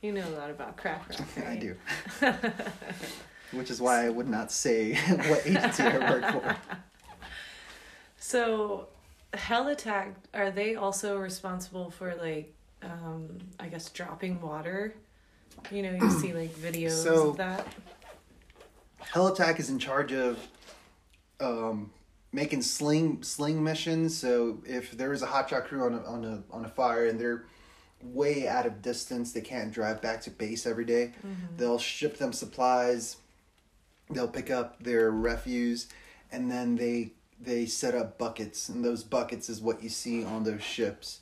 you 0.00 0.12
know 0.12 0.26
a 0.26 0.36
lot 0.38 0.50
about 0.50 0.76
crack 0.76 1.08
rock, 1.08 1.28
right? 1.36 1.46
I 1.46 1.56
do. 1.56 1.76
Which 3.52 3.70
is 3.70 3.80
why 3.80 4.06
I 4.06 4.08
would 4.08 4.28
not 4.28 4.50
say 4.50 4.94
what 5.28 5.46
agency 5.46 5.82
I 5.82 6.10
work 6.10 6.32
for. 6.32 6.56
So, 8.18 8.88
Helitack, 9.38 10.14
are 10.32 10.50
they 10.50 10.74
also 10.76 11.18
responsible 11.18 11.90
for 11.90 12.14
like, 12.16 12.54
um, 12.82 13.38
I 13.58 13.68
guess 13.68 13.90
dropping 13.90 14.40
water 14.40 14.94
You 15.70 15.82
know, 15.82 15.92
you 15.92 16.10
see 16.10 16.32
like 16.32 16.54
videos 16.56 17.02
So- 17.02 17.30
of 17.30 17.36
that. 17.38 17.66
Helitack 19.12 19.60
is 19.60 19.68
in 19.70 19.78
charge 19.78 20.12
of 20.12 20.38
um, 21.40 21.90
making 22.32 22.62
sling 22.62 23.22
sling 23.22 23.62
missions. 23.62 24.16
So 24.16 24.62
if 24.66 24.92
there 24.92 25.12
is 25.12 25.22
a 25.22 25.26
hotshot 25.26 25.66
crew 25.66 25.84
on 25.84 25.94
a, 25.94 26.02
on 26.04 26.24
a 26.24 26.42
on 26.54 26.64
a 26.64 26.68
fire 26.68 27.06
and 27.06 27.20
they're 27.20 27.44
way 28.02 28.48
out 28.48 28.66
of 28.66 28.82
distance, 28.82 29.32
they 29.32 29.40
can't 29.42 29.72
drive 29.72 30.00
back 30.02 30.20
to 30.22 30.30
base 30.30 30.66
every 30.66 30.84
day, 30.84 31.12
They'll 31.56 31.78
ship 31.78 32.18
them 32.18 32.32
supplies. 32.32 33.16
They'll 34.10 34.28
pick 34.28 34.50
up 34.50 34.82
their 34.82 35.10
refuse, 35.10 35.88
and 36.32 36.50
then 36.50 36.76
they 36.76 37.12
they 37.44 37.66
set 37.66 37.94
up 37.94 38.18
buckets, 38.18 38.68
and 38.68 38.84
those 38.84 39.02
buckets 39.04 39.48
is 39.48 39.60
what 39.60 39.82
you 39.82 39.88
see 39.88 40.24
on 40.24 40.44
those 40.44 40.62
ships. 40.62 41.20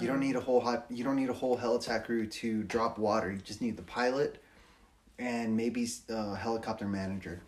You 0.00 0.06
don't 0.06 0.20
need 0.20 0.36
a 0.36 0.40
whole 0.40 0.60
hot. 0.60 0.86
You 0.90 1.04
don't 1.04 1.16
need 1.16 1.30
a 1.30 1.34
whole 1.34 1.58
helitack 1.58 2.04
crew 2.04 2.26
to 2.26 2.62
drop 2.64 2.98
water. 2.98 3.30
You 3.30 3.38
just 3.38 3.60
need 3.60 3.76
the 3.76 3.82
pilot, 3.82 4.42
and 5.18 5.56
maybe 5.56 5.86
a 6.08 6.34
helicopter 6.34 6.86
manager. 6.86 7.42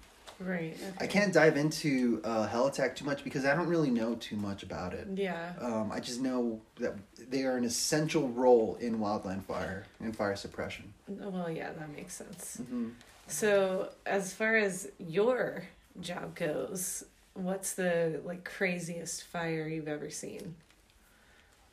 Right. 0.45 0.76
I 0.99 1.07
can't 1.07 1.33
dive 1.33 1.57
into 1.57 2.21
uh, 2.25 2.49
Helitack 2.49 2.97
too 2.97 3.04
much 3.04 3.23
because 3.23 3.45
I 3.45 3.54
don't 3.54 3.69
really 3.69 3.90
know 3.90 4.14
too 4.16 4.37
much 4.37 4.62
about 4.62 4.92
it. 4.92 5.07
Yeah. 5.14 5.52
Um, 5.61 5.90
I 5.92 6.00
just 6.00 6.21
know 6.21 6.61
that 6.76 6.95
they 7.31 7.45
are 7.45 7.57
an 7.57 7.64
essential 7.64 8.28
role 8.28 8.76
in 8.81 8.99
wildland 8.99 9.45
fire 9.45 9.85
and 10.00 10.16
fire 10.16 10.37
suppression. 10.37 10.92
Well, 11.07 11.50
yeah, 11.50 11.71
that 11.73 11.95
makes 11.95 12.14
sense. 12.14 12.59
Mm-hmm. 12.61 12.88
So, 13.28 13.90
as 14.04 14.35
far 14.35 14.57
as 14.57 14.90
your 14.99 15.64
job 16.00 16.35
goes, 16.35 17.04
what's 17.34 17.74
the 17.74 18.20
like 18.24 18.44
craziest 18.44 19.24
fire 19.24 19.66
you've 19.68 19.88
ever 19.88 20.10
seen, 20.10 20.54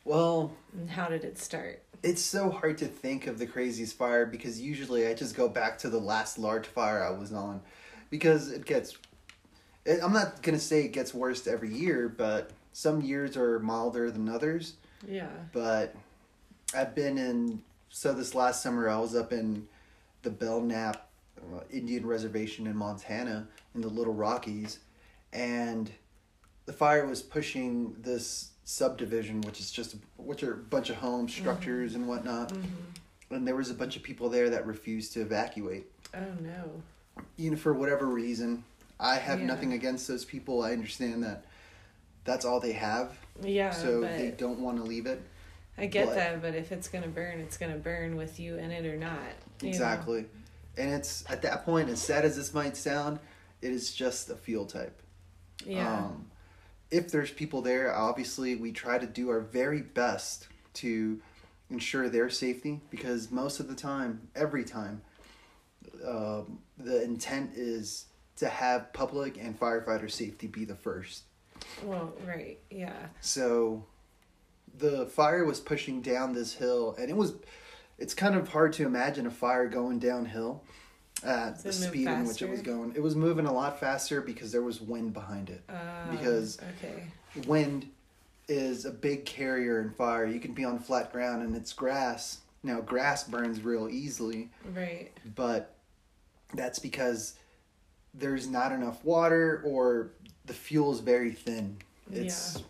Well, 0.04 0.52
and 0.72 0.90
how 0.90 1.08
did 1.08 1.24
it 1.24 1.38
start? 1.38 1.82
it's 2.02 2.22
so 2.22 2.48
hard 2.50 2.78
to 2.78 2.86
think 2.86 3.26
of 3.26 3.38
the 3.38 3.46
craziest 3.46 3.94
fire 3.98 4.24
because 4.24 4.58
usually 4.58 5.06
I 5.06 5.12
just 5.12 5.36
go 5.36 5.48
back 5.50 5.76
to 5.80 5.90
the 5.90 5.98
last 5.98 6.38
large 6.38 6.66
fire 6.66 7.04
I 7.04 7.10
was 7.10 7.32
on 7.32 7.60
because 8.08 8.50
it 8.50 8.64
gets. 8.64 8.96
It, 9.84 10.00
I'm 10.02 10.12
not 10.12 10.42
gonna 10.42 10.58
say 10.58 10.82
it 10.84 10.92
gets 10.92 11.12
worse 11.12 11.46
every 11.46 11.72
year, 11.72 12.08
but 12.08 12.50
some 12.72 13.02
years 13.02 13.36
are 13.36 13.58
milder 13.58 14.10
than 14.10 14.28
others. 14.28 14.74
Yeah. 15.06 15.28
but 15.52 15.94
I've 16.74 16.94
been 16.94 17.16
in. 17.18 17.62
So 17.90 18.12
this 18.12 18.34
last 18.34 18.62
summer, 18.62 18.88
I 18.88 18.98
was 18.98 19.14
up 19.16 19.32
in 19.32 19.66
the 20.22 20.30
Belknap 20.30 21.08
uh, 21.38 21.60
Indian 21.70 22.06
Reservation 22.06 22.66
in 22.66 22.76
Montana 22.76 23.46
in 23.74 23.80
the 23.80 23.88
Little 23.88 24.12
Rockies, 24.14 24.78
and 25.32 25.90
the 26.66 26.72
fire 26.72 27.06
was 27.06 27.22
pushing 27.22 27.94
this 28.00 28.50
subdivision, 28.64 29.40
which 29.42 29.60
is 29.60 29.70
just 29.70 29.96
which 30.16 30.42
are 30.42 30.54
a 30.54 30.56
bunch 30.56 30.90
of 30.90 30.96
homes, 30.96 31.34
structures, 31.34 31.94
and 31.94 32.06
whatnot. 32.06 32.50
Mm-hmm. 32.52 33.34
And 33.34 33.46
there 33.46 33.56
was 33.56 33.70
a 33.70 33.74
bunch 33.74 33.96
of 33.96 34.02
people 34.02 34.28
there 34.28 34.50
that 34.50 34.66
refused 34.66 35.12
to 35.14 35.20
evacuate, 35.20 35.86
Oh 36.14 36.18
no. 36.40 36.82
you 37.36 37.50
know, 37.52 37.56
for 37.56 37.72
whatever 37.72 38.06
reason. 38.06 38.64
I 38.98 39.16
have 39.16 39.40
Yeah. 39.40 39.46
nothing 39.46 39.72
against 39.72 40.06
those 40.08 40.24
people. 40.24 40.62
I 40.62 40.72
understand 40.72 41.22
that 41.22 41.44
that's 42.24 42.44
all 42.44 42.60
they 42.60 42.72
have, 42.72 43.16
Yeah, 43.42 43.70
so 43.70 44.00
they 44.02 44.34
don't 44.36 44.60
want 44.60 44.76
to 44.78 44.82
leave 44.82 45.06
it. 45.06 45.22
I 45.78 45.86
get 45.86 46.06
but- 46.06 46.14
that. 46.16 46.42
But 46.42 46.54
if 46.54 46.70
it's 46.72 46.88
gonna 46.88 47.08
burn, 47.08 47.40
it's 47.40 47.56
gonna 47.56 47.78
burn 47.78 48.16
with 48.16 48.38
you 48.38 48.56
in 48.56 48.70
it 48.70 48.84
or 48.84 48.96
not. 48.96 49.18
you 49.60 49.68
know? 49.68 49.70
Exactly. 49.70 50.26
And 50.76 50.90
it's 50.90 51.24
at 51.30 51.42
that 51.42 51.64
point, 51.64 51.88
as 51.88 52.00
sad 52.00 52.24
as 52.24 52.36
this 52.36 52.52
might 52.54 52.76
sound, 52.76 53.18
it 53.62 53.70
is 53.72 53.92
just 53.94 54.28
a 54.30 54.36
fuel 54.36 54.66
type. 54.66 55.00
Yeah. 55.66 56.04
Um, 56.04 56.26
if 56.90 57.10
there's 57.10 57.30
people 57.30 57.62
there, 57.62 57.94
obviously 57.94 58.56
we 58.56 58.72
try 58.72 58.98
to 58.98 59.06
do 59.06 59.30
our 59.30 59.40
very 59.40 59.82
best 59.82 60.48
to 60.74 61.20
ensure 61.70 62.08
their 62.08 62.28
safety 62.28 62.80
because 62.90 63.30
most 63.30 63.60
of 63.60 63.68
the 63.68 63.74
time, 63.74 64.28
every 64.34 64.64
time, 64.64 65.02
um, 66.06 66.58
the 66.78 67.02
intent 67.02 67.52
is 67.54 68.06
to 68.36 68.48
have 68.48 68.92
public 68.92 69.36
and 69.38 69.58
firefighter 69.58 70.10
safety 70.10 70.46
be 70.46 70.64
the 70.64 70.74
first. 70.74 71.24
well, 71.84 72.14
right. 72.26 72.58
Yeah. 72.70 73.06
So 73.20 73.84
the 74.78 75.06
fire 75.06 75.44
was 75.44 75.60
pushing 75.60 76.00
down 76.00 76.32
this 76.32 76.54
hill 76.54 76.96
and 76.98 77.10
it 77.10 77.16
was 77.16 77.34
it's 77.98 78.14
kind 78.14 78.34
of 78.34 78.48
hard 78.48 78.72
to 78.72 78.86
imagine 78.86 79.26
a 79.26 79.30
fire 79.30 79.68
going 79.68 79.98
downhill 79.98 80.64
at 81.24 81.62
Does 81.62 81.80
the 81.80 81.86
speed 81.88 82.06
in 82.08 82.24
which 82.26 82.42
it 82.42 82.48
was 82.50 82.62
going. 82.62 82.92
It 82.94 83.02
was 83.02 83.14
moving 83.16 83.46
a 83.46 83.52
lot 83.52 83.78
faster 83.80 84.20
because 84.20 84.52
there 84.52 84.62
was 84.62 84.80
wind 84.80 85.12
behind 85.12 85.50
it. 85.50 85.62
Uh, 85.68 86.10
Because- 86.10 86.58
okay. 86.78 87.04
Wind 87.46 87.86
is 88.48 88.84
a 88.84 88.90
big 88.90 89.24
carrier 89.24 89.80
in 89.80 89.90
fire. 89.90 90.26
You 90.26 90.40
can 90.40 90.52
be 90.52 90.64
on 90.64 90.78
flat 90.78 91.12
ground 91.12 91.42
and 91.42 91.54
it's 91.54 91.72
grass. 91.72 92.38
Now 92.62 92.80
grass 92.80 93.24
burns 93.24 93.62
real 93.62 93.88
easily, 93.88 94.50
Right. 94.74 95.10
but 95.36 95.74
that's 96.54 96.78
because 96.78 97.34
there's 98.12 98.48
not 98.48 98.72
enough 98.72 99.04
water 99.04 99.62
or 99.64 100.10
the 100.46 100.52
fuel 100.54 100.92
is 100.92 100.98
very 101.00 101.32
thin. 101.32 101.76
It's 102.10 102.56
Yeah. 102.56 102.62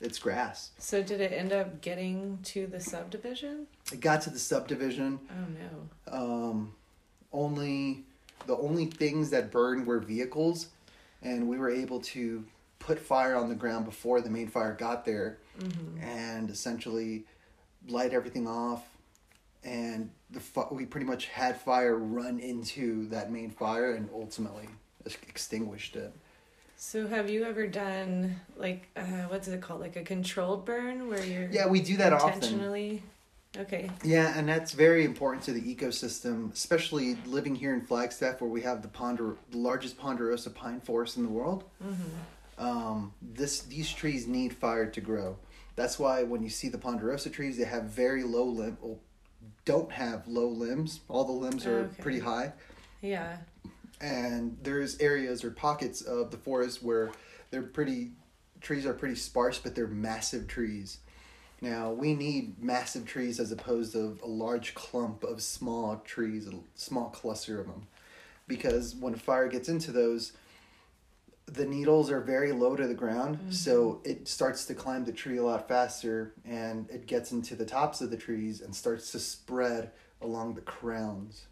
it's 0.00 0.18
grass. 0.18 0.70
So 0.78 1.02
did 1.02 1.20
it 1.22 1.32
end 1.32 1.52
up 1.52 1.80
getting 1.80 2.38
to 2.44 2.66
the 2.66 2.78
subdivision? 2.78 3.66
It 3.90 4.00
got 4.00 4.20
to 4.22 4.30
the 4.30 4.38
subdivision. 4.38 5.18
Oh 5.30 6.12
no. 6.12 6.14
Um, 6.50 6.74
only 7.32 8.04
the 8.46 8.56
only 8.56 8.86
things 8.86 9.30
that 9.30 9.50
burned 9.50 9.86
were 9.86 9.98
vehicles, 9.98 10.68
and 11.22 11.48
we 11.48 11.58
were 11.58 11.70
able 11.70 12.00
to 12.00 12.44
put 12.78 12.98
fire 12.98 13.34
on 13.36 13.48
the 13.48 13.54
ground 13.54 13.84
before 13.84 14.20
the 14.20 14.30
main 14.30 14.48
fire 14.48 14.74
got 14.78 15.04
there, 15.04 15.38
Mm-hmm. 15.58 16.00
and 16.04 16.50
essentially 16.50 17.24
light 17.88 18.12
everything 18.12 18.46
off. 18.46 18.84
And 19.64 20.10
the 20.30 20.38
fi- 20.38 20.68
we 20.70 20.86
pretty 20.86 21.04
much 21.06 21.26
had 21.26 21.60
fire 21.60 21.96
run 21.96 22.38
into 22.38 23.08
that 23.08 23.32
main 23.32 23.50
fire 23.50 23.90
and 23.92 24.08
ultimately 24.14 24.68
extinguished 25.26 25.96
it. 25.96 26.12
So 26.76 27.08
have 27.08 27.28
you 27.28 27.44
ever 27.44 27.66
done 27.66 28.36
like 28.56 28.86
uh, 28.96 29.24
what's 29.26 29.48
it 29.48 29.60
called, 29.60 29.80
like 29.80 29.96
a 29.96 30.02
controlled 30.04 30.64
burn 30.64 31.08
where 31.08 31.24
you're 31.24 31.50
Yeah, 31.50 31.66
we 31.66 31.80
do 31.80 31.96
that 31.96 32.12
often. 32.12 32.40
Okay. 33.56 33.90
Yeah, 34.04 34.36
and 34.38 34.48
that's 34.48 34.72
very 34.72 35.04
important 35.04 35.42
to 35.44 35.52
the 35.52 35.62
ecosystem, 35.74 36.52
especially 36.52 37.16
living 37.26 37.54
here 37.54 37.74
in 37.74 37.80
Flagstaff, 37.80 38.40
where 38.40 38.50
we 38.50 38.60
have 38.62 38.82
the 38.82 38.88
ponder, 38.88 39.36
the 39.50 39.58
largest 39.58 39.96
ponderosa 39.98 40.50
pine 40.50 40.80
forest 40.80 41.16
in 41.16 41.22
the 41.22 41.28
world. 41.30 41.64
Mm-hmm. 41.82 42.64
Um, 42.64 43.14
this 43.22 43.60
these 43.62 43.90
trees 43.92 44.26
need 44.26 44.52
fire 44.52 44.86
to 44.90 45.00
grow. 45.00 45.38
That's 45.76 45.98
why 45.98 46.24
when 46.24 46.42
you 46.42 46.50
see 46.50 46.68
the 46.68 46.78
ponderosa 46.78 47.30
trees, 47.30 47.56
they 47.56 47.64
have 47.64 47.84
very 47.84 48.22
low 48.22 48.44
limb, 48.44 48.76
well, 48.82 48.98
don't 49.64 49.90
have 49.92 50.26
low 50.26 50.48
limbs. 50.48 51.00
All 51.08 51.24
the 51.24 51.32
limbs 51.32 51.66
are 51.66 51.84
Okay. 51.84 52.02
pretty 52.02 52.18
high, 52.18 52.52
Yeah. 53.00 53.38
and 54.00 54.58
there's 54.62 54.98
areas 55.00 55.42
or 55.44 55.50
pockets 55.52 56.02
of 56.02 56.30
the 56.32 56.36
forest 56.36 56.82
where 56.82 57.12
they're 57.50 57.62
pretty 57.62 58.10
trees 58.60 58.84
are 58.84 58.92
pretty 58.92 59.14
sparse, 59.14 59.58
but 59.58 59.74
they're 59.76 59.86
massive 59.86 60.48
trees. 60.48 60.98
Now 61.60 61.90
we 61.90 62.14
need 62.14 62.62
massive 62.62 63.04
trees 63.06 63.40
as 63.40 63.50
opposed 63.52 63.92
to 63.92 64.16
a 64.22 64.28
large 64.28 64.74
clump 64.74 65.24
of 65.24 65.42
small 65.42 65.96
trees, 66.04 66.46
a 66.46 66.52
small 66.74 67.10
cluster 67.10 67.60
of 67.60 67.66
them, 67.66 67.86
because 68.46 68.94
when 68.94 69.14
a 69.14 69.18
fire 69.18 69.48
gets 69.48 69.68
into 69.68 69.90
those, 69.90 70.32
the 71.46 71.64
needles 71.64 72.10
are 72.10 72.20
very 72.20 72.52
low 72.52 72.76
to 72.76 72.86
the 72.86 72.94
ground, 72.94 73.38
mm-hmm. 73.38 73.50
so 73.50 74.00
it 74.04 74.28
starts 74.28 74.66
to 74.66 74.74
climb 74.74 75.04
the 75.04 75.12
tree 75.12 75.38
a 75.38 75.42
lot 75.42 75.66
faster, 75.66 76.32
and 76.44 76.88
it 76.90 77.06
gets 77.06 77.32
into 77.32 77.56
the 77.56 77.64
tops 77.64 78.00
of 78.00 78.10
the 78.10 78.16
trees 78.16 78.60
and 78.60 78.74
starts 78.74 79.10
to 79.12 79.18
spread 79.18 79.90
along 80.20 80.54
the 80.54 80.60
crowns. 80.60 81.46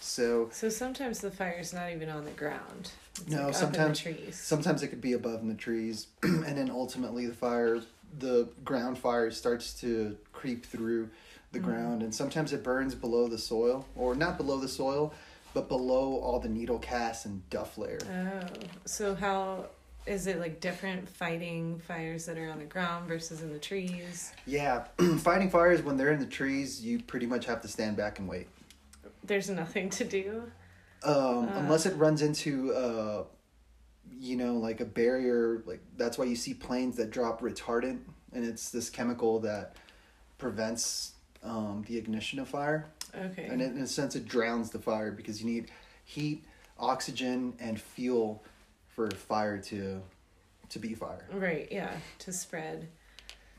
So 0.00 0.50
So 0.52 0.68
sometimes 0.68 1.20
the 1.20 1.30
fire's 1.30 1.72
not 1.72 1.90
even 1.90 2.08
on 2.10 2.24
the 2.24 2.30
ground. 2.32 2.90
It's 3.20 3.28
No, 3.28 3.46
like 3.46 3.54
sometimes- 3.54 4.00
trees. 4.00 4.36
Sometimes 4.38 4.82
it 4.82 4.88
could 4.88 5.00
be 5.00 5.14
above 5.14 5.40
in 5.40 5.48
the 5.48 5.54
trees, 5.54 6.08
and 6.22 6.44
then 6.58 6.70
ultimately 6.70 7.26
the 7.26 7.34
fire, 7.34 7.80
the 8.18 8.48
ground 8.64 8.98
fire 8.98 9.30
starts 9.30 9.74
to 9.80 10.16
creep 10.32 10.66
through 10.66 11.08
the 11.52 11.58
Mm. 11.60 11.64
ground, 11.64 12.02
and 12.02 12.14
sometimes 12.14 12.52
it 12.52 12.62
burns 12.62 12.94
below 12.94 13.28
the 13.28 13.38
soil, 13.38 13.86
or 13.96 14.14
not 14.14 14.36
below 14.36 14.58
the 14.58 14.68
soil, 14.68 15.12
but 15.54 15.68
below 15.68 16.16
all 16.18 16.38
the 16.40 16.48
needle 16.48 16.78
casts 16.78 17.24
and 17.26 17.48
duff 17.50 17.76
layer. 17.76 17.98
Oh, 18.10 18.46
so 18.86 19.14
how 19.14 19.66
is 20.06 20.26
it 20.26 20.38
like 20.40 20.60
different 20.60 21.08
fighting 21.08 21.78
fires 21.78 22.24
that 22.26 22.36
are 22.38 22.50
on 22.50 22.58
the 22.58 22.64
ground 22.64 23.06
versus 23.06 23.42
in 23.42 23.52
the 23.52 23.58
trees? 23.58 24.32
Yeah, 24.46 24.84
fighting 25.18 25.50
fires 25.50 25.82
when 25.82 25.96
they're 25.96 26.10
in 26.12 26.20
the 26.20 26.26
trees, 26.26 26.82
you 26.82 27.00
pretty 27.02 27.26
much 27.26 27.44
have 27.46 27.60
to 27.62 27.68
stand 27.68 27.96
back 27.96 28.18
and 28.18 28.28
wait. 28.28 28.48
There's 29.24 29.48
nothing 29.50 29.90
to 29.90 30.04
do. 30.04 30.50
Um, 31.04 31.48
Ah. 31.50 31.58
unless 31.58 31.84
it 31.86 31.94
runs 31.96 32.22
into, 32.22 32.72
uh, 32.74 33.24
you 34.22 34.36
know, 34.36 34.54
like 34.54 34.80
a 34.80 34.84
barrier. 34.84 35.62
Like 35.66 35.80
that's 35.96 36.16
why 36.16 36.24
you 36.26 36.36
see 36.36 36.54
planes 36.54 36.96
that 36.96 37.10
drop 37.10 37.40
retardant, 37.40 37.98
and 38.32 38.44
it's 38.44 38.70
this 38.70 38.88
chemical 38.88 39.40
that 39.40 39.76
prevents 40.38 41.12
um, 41.42 41.84
the 41.88 41.98
ignition 41.98 42.38
of 42.38 42.48
fire. 42.48 42.86
Okay. 43.14 43.44
And 43.44 43.60
in 43.60 43.78
a 43.78 43.86
sense, 43.86 44.14
it 44.14 44.26
drowns 44.26 44.70
the 44.70 44.78
fire 44.78 45.10
because 45.10 45.42
you 45.42 45.50
need 45.50 45.70
heat, 46.04 46.44
oxygen, 46.78 47.54
and 47.58 47.80
fuel 47.80 48.44
for 48.86 49.10
fire 49.10 49.58
to 49.58 50.00
to 50.68 50.78
be 50.78 50.94
fire. 50.94 51.26
Right, 51.32 51.68
yeah, 51.70 51.92
to 52.20 52.32
spread. 52.32 52.88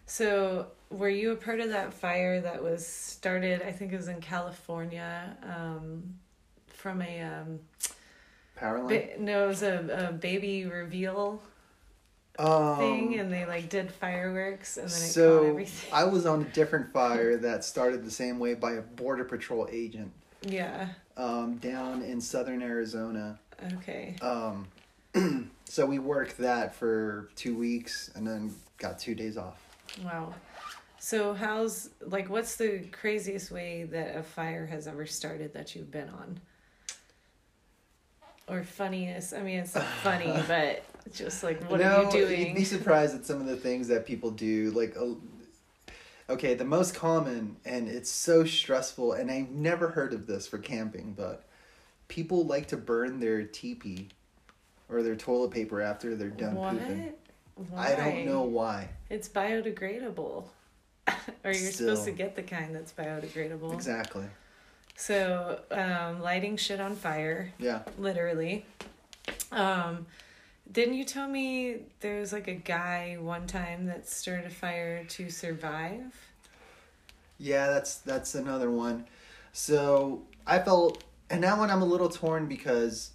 So, 0.05 0.67
were 0.89 1.09
you 1.09 1.31
a 1.31 1.35
part 1.35 1.59
of 1.59 1.69
that 1.69 1.93
fire 1.93 2.39
that 2.41 2.63
was 2.63 2.85
started? 2.85 3.61
I 3.61 3.71
think 3.71 3.91
it 3.91 3.97
was 3.97 4.07
in 4.07 4.21
California, 4.21 5.37
um, 5.43 6.15
from 6.67 7.01
a 7.01 7.21
um, 7.21 7.59
Power 8.63 8.79
line. 8.79 8.87
ba- 8.87 9.09
no, 9.19 9.43
it 9.43 9.47
was 9.49 9.61
a, 9.61 10.07
a 10.09 10.13
baby 10.13 10.65
reveal 10.65 11.41
um, 12.39 12.77
thing, 12.77 13.19
and 13.19 13.31
they 13.31 13.45
like 13.45 13.67
did 13.67 13.91
fireworks, 13.91 14.77
and 14.77 14.87
then 14.87 14.95
it 14.97 15.01
caught 15.01 15.11
so 15.11 15.43
everything. 15.49 15.93
I 15.93 16.05
was 16.05 16.25
on 16.25 16.41
a 16.43 16.45
different 16.45 16.93
fire 16.93 17.35
that 17.35 17.65
started 17.65 18.05
the 18.05 18.11
same 18.11 18.39
way 18.39 18.53
by 18.53 18.73
a 18.75 18.81
border 18.81 19.25
patrol 19.25 19.67
agent 19.69 20.13
Yeah. 20.43 20.87
um, 21.17 21.57
down 21.57 22.03
in 22.03 22.21
southern 22.21 22.61
Arizona. 22.61 23.37
Okay. 23.73 24.15
Um, 24.21 24.67
so 25.65 25.85
we 25.85 25.99
worked 25.99 26.37
that 26.37 26.73
for 26.73 27.29
two 27.35 27.57
weeks 27.57 28.11
and 28.15 28.25
then 28.25 28.55
got 28.77 28.97
two 28.97 29.13
days 29.13 29.35
off. 29.37 29.61
Wow. 30.05 30.33
So 30.99 31.33
how's 31.33 31.89
like 31.99 32.29
what's 32.29 32.55
the 32.55 32.79
craziest 32.93 33.51
way 33.51 33.83
that 33.91 34.15
a 34.15 34.23
fire 34.23 34.65
has 34.65 34.87
ever 34.87 35.05
started 35.05 35.53
that 35.53 35.75
you've 35.75 35.91
been 35.91 36.07
on? 36.07 36.39
Or 38.53 38.63
funniest? 38.63 39.33
I 39.33 39.41
mean, 39.41 39.59
it's 39.59 39.75
not 39.75 39.83
funny, 40.03 40.33
but 40.47 40.83
just 41.11 41.43
like 41.43 41.63
what 41.69 41.81
are 41.81 42.03
you 42.03 42.11
doing? 42.11 42.47
You'd 42.47 42.55
be 42.55 42.63
surprised 42.63 43.15
at 43.15 43.25
some 43.25 43.41
of 43.41 43.47
the 43.47 43.55
things 43.55 43.87
that 43.87 44.05
people 44.05 44.31
do. 44.31 44.71
Like, 44.71 44.95
okay, 46.29 46.53
the 46.53 46.65
most 46.65 46.95
common, 46.95 47.57
and 47.65 47.87
it's 47.87 48.11
so 48.11 48.45
stressful, 48.45 49.13
and 49.13 49.31
I've 49.31 49.49
never 49.49 49.89
heard 49.89 50.13
of 50.13 50.27
this 50.27 50.47
for 50.47 50.57
camping, 50.57 51.13
but 51.17 51.45
people 52.07 52.45
like 52.45 52.67
to 52.67 52.77
burn 52.77 53.19
their 53.19 53.43
teepee 53.43 54.09
or 54.89 55.01
their 55.01 55.15
toilet 55.15 55.51
paper 55.51 55.81
after 55.81 56.15
they're 56.15 56.29
done 56.29 56.55
what? 56.55 56.77
pooping. 56.77 57.13
Why? 57.69 57.93
I 57.93 57.95
don't 57.95 58.25
know 58.25 58.43
why. 58.43 58.89
It's 59.09 59.29
biodegradable. 59.29 60.45
or 61.43 61.51
you're 61.51 61.71
supposed 61.71 62.05
to 62.05 62.11
get 62.11 62.35
the 62.35 62.43
kind 62.43 62.73
that's 62.73 62.93
biodegradable. 62.93 63.73
Exactly. 63.73 64.25
So, 64.95 65.59
um, 65.71 66.21
lighting 66.21 66.57
shit 66.57 66.79
on 66.79 66.95
fire, 66.95 67.51
Yeah. 67.57 67.81
literally. 67.97 68.65
Um, 69.51 70.05
didn't 70.71 70.95
you 70.95 71.03
tell 71.03 71.27
me 71.27 71.77
there 71.99 72.19
was 72.19 72.31
like 72.31 72.47
a 72.47 72.53
guy 72.53 73.17
one 73.19 73.47
time 73.47 73.85
that 73.87 74.07
started 74.07 74.45
a 74.45 74.49
fire 74.49 75.03
to 75.05 75.29
survive? 75.29 76.13
Yeah, 77.37 77.67
that's 77.67 77.95
that's 77.97 78.35
another 78.35 78.71
one. 78.71 79.05
So 79.51 80.23
I 80.47 80.59
felt, 80.59 81.03
and 81.29 81.43
that 81.43 81.57
one 81.57 81.69
I'm 81.69 81.81
a 81.81 81.85
little 81.85 82.09
torn 82.09 82.47
because 82.47 83.11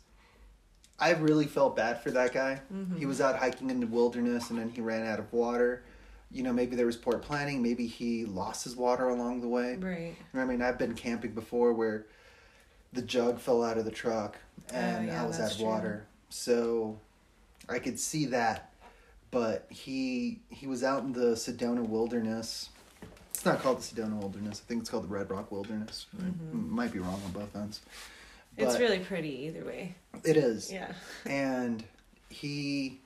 I 0.99 1.11
really 1.13 1.47
felt 1.47 1.77
bad 1.77 2.03
for 2.03 2.11
that 2.11 2.33
guy. 2.33 2.61
He 2.97 3.07
was 3.07 3.21
out 3.21 3.37
hiking 3.39 3.71
in 3.71 3.81
the 3.81 3.87
wilderness, 3.87 4.51
and 4.51 4.59
then 4.59 4.69
he 4.69 4.81
ran 4.81 5.07
out 5.07 5.19
of 5.19 5.33
water. 5.33 5.83
You 6.31 6.43
know, 6.43 6.53
maybe 6.53 6.77
there 6.77 6.87
was 6.87 6.97
poor 6.97 7.19
planning. 7.19 7.63
Maybe 7.63 7.87
he 7.87 8.25
lost 8.27 8.65
his 8.65 8.77
water 8.77 9.09
along 9.09 9.41
the 9.41 9.49
way. 9.49 9.77
Right. 9.77 10.15
I 10.35 10.45
mean, 10.45 10.61
I've 10.61 10.79
been 10.79 10.95
camping 10.95 11.33
before 11.33 11.73
where 11.73 12.07
the 12.93 13.03
jug 13.03 13.39
fell 13.41 13.63
out 13.65 13.79
of 13.79 13.85
the 13.85 13.91
truck 13.91 14.37
and 14.73 15.09
Oh, 15.09 15.13
yeah, 15.13 15.23
I 15.23 15.27
was 15.27 15.41
out 15.41 15.53
of 15.55 15.61
water. 15.61 16.07
So 16.29 16.99
I 17.69 17.79
could 17.79 17.99
see 17.99 18.27
that. 18.27 18.73
But 19.31 19.67
he 19.71 20.41
he 20.51 20.67
was 20.67 20.83
out 20.83 21.03
in 21.03 21.13
the 21.13 21.35
Sedona 21.35 21.87
wilderness. 21.87 22.71
It's 23.31 23.45
not 23.45 23.61
called 23.61 23.79
the 23.79 23.83
Sedona 23.83 24.17
wilderness. 24.17 24.63
I 24.65 24.69
think 24.69 24.81
it's 24.81 24.91
called 24.91 25.05
the 25.05 25.09
Red 25.09 25.31
Rock 25.31 25.53
wilderness. 25.53 26.07
I 26.19 26.23
Mhm. 26.25 26.69
might 26.71 26.93
be 26.93 26.99
wrong 26.99 27.21
on 27.25 27.33
both 27.33 27.55
ends. 27.55 27.81
It's 28.57 28.79
really 28.79 28.99
pretty 28.99 29.29
either 29.47 29.65
way. 29.65 29.95
it 30.25 30.37
is. 30.37 30.73
Yeah. 30.73 30.93
And 31.27 31.85
he 32.31 33.01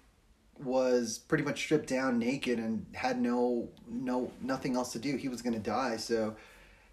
was 0.65 1.19
pretty 1.19 1.45
much 1.45 1.59
stripped 1.61 1.89
down 1.89 2.19
naked 2.19 2.59
and 2.59 2.87
had 2.95 3.21
no 3.21 3.69
no 3.89 4.31
nothing 4.41 4.77
else 4.77 4.93
to 4.93 4.99
do. 4.99 5.17
He 5.17 5.29
was 5.29 5.43
going 5.43 5.55
to 5.55 5.59
die, 5.61 5.97
so 5.97 6.37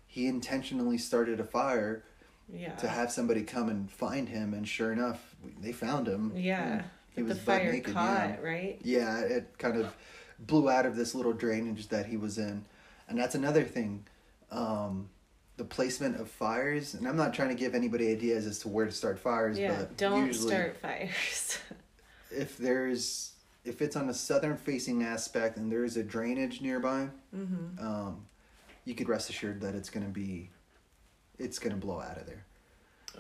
he 0.08 0.28
intentionally 0.28 0.98
started 0.98 1.40
a 1.40 1.44
fire 1.44 2.04
Yeah. 2.52 2.74
to 2.78 2.88
have 2.88 3.12
somebody 3.12 3.44
come 3.44 3.70
and 3.70 3.92
find 3.92 4.28
him 4.30 4.54
and 4.56 4.68
sure 4.68 4.92
enough 4.92 5.36
they 5.62 5.72
found 5.72 6.08
him 6.08 6.32
yeah. 6.36 6.82
he 7.16 7.22
But 7.22 7.30
was 7.30 7.38
the 7.38 7.44
fire 7.44 7.72
naked, 7.72 7.94
caught, 7.94 8.44
right? 8.44 8.80
yeah. 8.84 9.20
yeah 9.20 9.36
it 9.38 9.58
kind 9.60 9.78
of 9.78 9.96
blew 10.40 10.68
out 10.70 10.86
of 10.88 10.96
this 10.96 11.14
little 11.14 11.32
drainage 11.34 11.90
that 11.90 12.08
he 12.08 12.18
was 12.18 12.40
in 12.40 12.66
and 13.08 13.20
that's 13.20 13.36
another 13.36 13.64
thing 13.64 14.06
um, 14.52 15.10
the 15.58 15.64
placement 15.64 16.20
of 16.20 16.28
fires 16.28 16.96
and 16.96 17.08
i'm 17.08 17.16
not 17.16 17.34
trying 17.36 17.50
to 17.50 17.56
give 17.56 17.76
anybody 17.76 18.10
ideas 18.12 18.48
as 18.48 18.58
to 18.60 18.68
where 18.68 18.86
to 18.88 18.92
start 18.92 19.20
fires 19.20 19.60
Yeah. 19.60 19.76
but 19.78 19.96
Don't 19.98 20.26
usually 20.26 20.50
start 20.56 20.76
fires. 20.82 21.60
if 22.32 22.58
there's 22.58 23.29
if 23.66 23.82
it's 23.82 23.96
on 23.96 24.10
a 24.10 24.14
southern 24.14 24.58
facing 24.58 25.04
aspect 25.04 25.58
and 25.58 25.72
there 25.72 25.84
is 25.84 25.98
a 25.98 26.04
drainage 26.04 26.62
nearby 26.62 27.10
mm-hmm. 27.36 27.86
um, 27.86 28.26
you 28.86 28.96
could 28.96 29.10
rest 29.10 29.30
assured 29.30 29.62
that 29.62 29.76
it's 29.76 29.90
going 29.90 30.06
to 30.06 30.12
be 30.12 30.50
it's 31.38 31.60
going 31.60 31.74
to 31.74 31.80
blow 31.80 32.00
out 32.02 32.18
of 32.18 32.26
there 32.26 32.46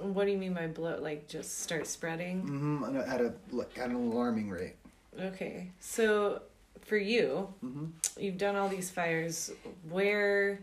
What 0.02 0.26
do 0.26 0.32
you 0.32 0.38
mean 0.38 0.54
by 0.54 0.68
blow? 0.68 0.98
Like 1.00 1.28
just 1.28 1.62
start 1.62 1.88
spreading? 1.88 2.42
hmm 2.42 2.84
at 3.08 3.22
a 3.22 3.34
like, 3.52 3.78
at 3.78 3.90
an 3.90 3.96
alarming 3.96 4.50
rate. 4.50 4.76
Okay. 5.20 5.72
So 5.80 6.44
for 6.82 6.98
you, 6.98 7.54
hmm 7.62 7.88
you've 8.18 8.38
done 8.38 8.56
all 8.56 8.70
these 8.70 8.90
fires. 8.90 9.52
Where 9.90 10.60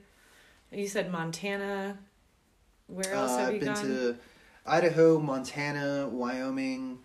you 0.72 0.88
said 0.88 1.10
Montana. 1.10 1.98
Where 2.88 3.12
else 3.14 3.36
Uh, 3.36 3.38
have 3.38 3.48
I've 3.48 3.54
you 3.54 3.60
been 3.60 3.74
gone? 3.74 3.84
to 3.84 4.18
Idaho, 4.66 5.18
Montana, 5.20 6.08
Wyoming, 6.08 6.98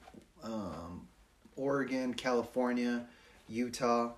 um, 0.43 1.00
Oregon, 1.61 2.13
California, 2.15 3.05
Utah, 3.47 4.11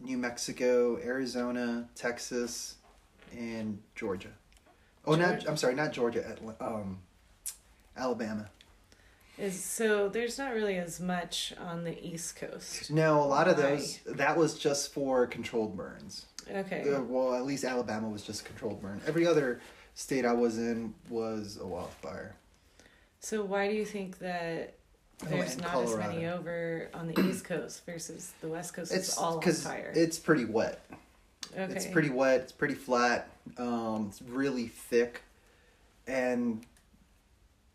New 0.00 0.18
Mexico, 0.18 0.98
Arizona, 0.98 1.88
Texas, 1.94 2.76
and 3.36 3.80
Georgia. 3.94 4.32
Oh, 5.06 5.14
not 5.14 5.48
I'm 5.48 5.56
sorry, 5.56 5.74
not 5.74 5.92
Georgia. 5.92 6.36
Um, 6.60 6.98
Alabama. 7.96 8.50
Is 9.38 9.62
so 9.62 10.08
there's 10.08 10.38
not 10.38 10.52
really 10.52 10.76
as 10.76 11.00
much 11.00 11.54
on 11.58 11.84
the 11.84 12.06
East 12.06 12.36
Coast. 12.36 12.90
No, 12.90 13.22
a 13.22 13.24
lot 13.24 13.48
of 13.48 13.56
Why? 13.56 13.76
those. 13.76 13.98
That 14.06 14.36
was 14.36 14.58
just 14.58 14.92
for 14.92 15.26
controlled 15.26 15.76
burns. 15.76 16.26
Okay. 16.50 16.92
Uh, 16.92 17.02
well, 17.02 17.34
at 17.34 17.44
least 17.44 17.64
Alabama 17.64 18.08
was 18.08 18.22
just 18.22 18.44
controlled 18.44 18.80
burn. 18.80 19.00
Every 19.06 19.26
other 19.26 19.60
state 19.94 20.24
I 20.24 20.32
was 20.32 20.58
in 20.58 20.94
was 21.08 21.58
a 21.60 21.66
wildfire. 21.66 22.36
So 23.20 23.44
why 23.44 23.68
do 23.68 23.74
you 23.74 23.84
think 23.84 24.18
that 24.18 24.75
there's 25.24 25.54
and 25.54 25.62
not 25.62 25.70
Colorado. 25.72 26.00
as 26.02 26.14
many 26.14 26.26
over 26.26 26.88
on 26.94 27.08
the 27.08 27.20
East 27.28 27.44
Coast 27.44 27.84
versus 27.86 28.32
the 28.40 28.48
West 28.48 28.74
Coast? 28.74 28.92
It's, 28.92 29.16
all 29.16 29.38
on 29.38 29.52
fire. 29.52 29.92
it's 29.94 30.18
pretty 30.18 30.44
wet. 30.44 30.84
okay. 31.56 31.72
It's 31.74 31.86
pretty 31.86 32.10
wet. 32.10 32.40
It's 32.42 32.52
pretty 32.52 32.74
flat. 32.74 33.30
Um, 33.56 34.06
it's 34.10 34.20
really 34.22 34.68
thick, 34.68 35.22
and 36.06 36.64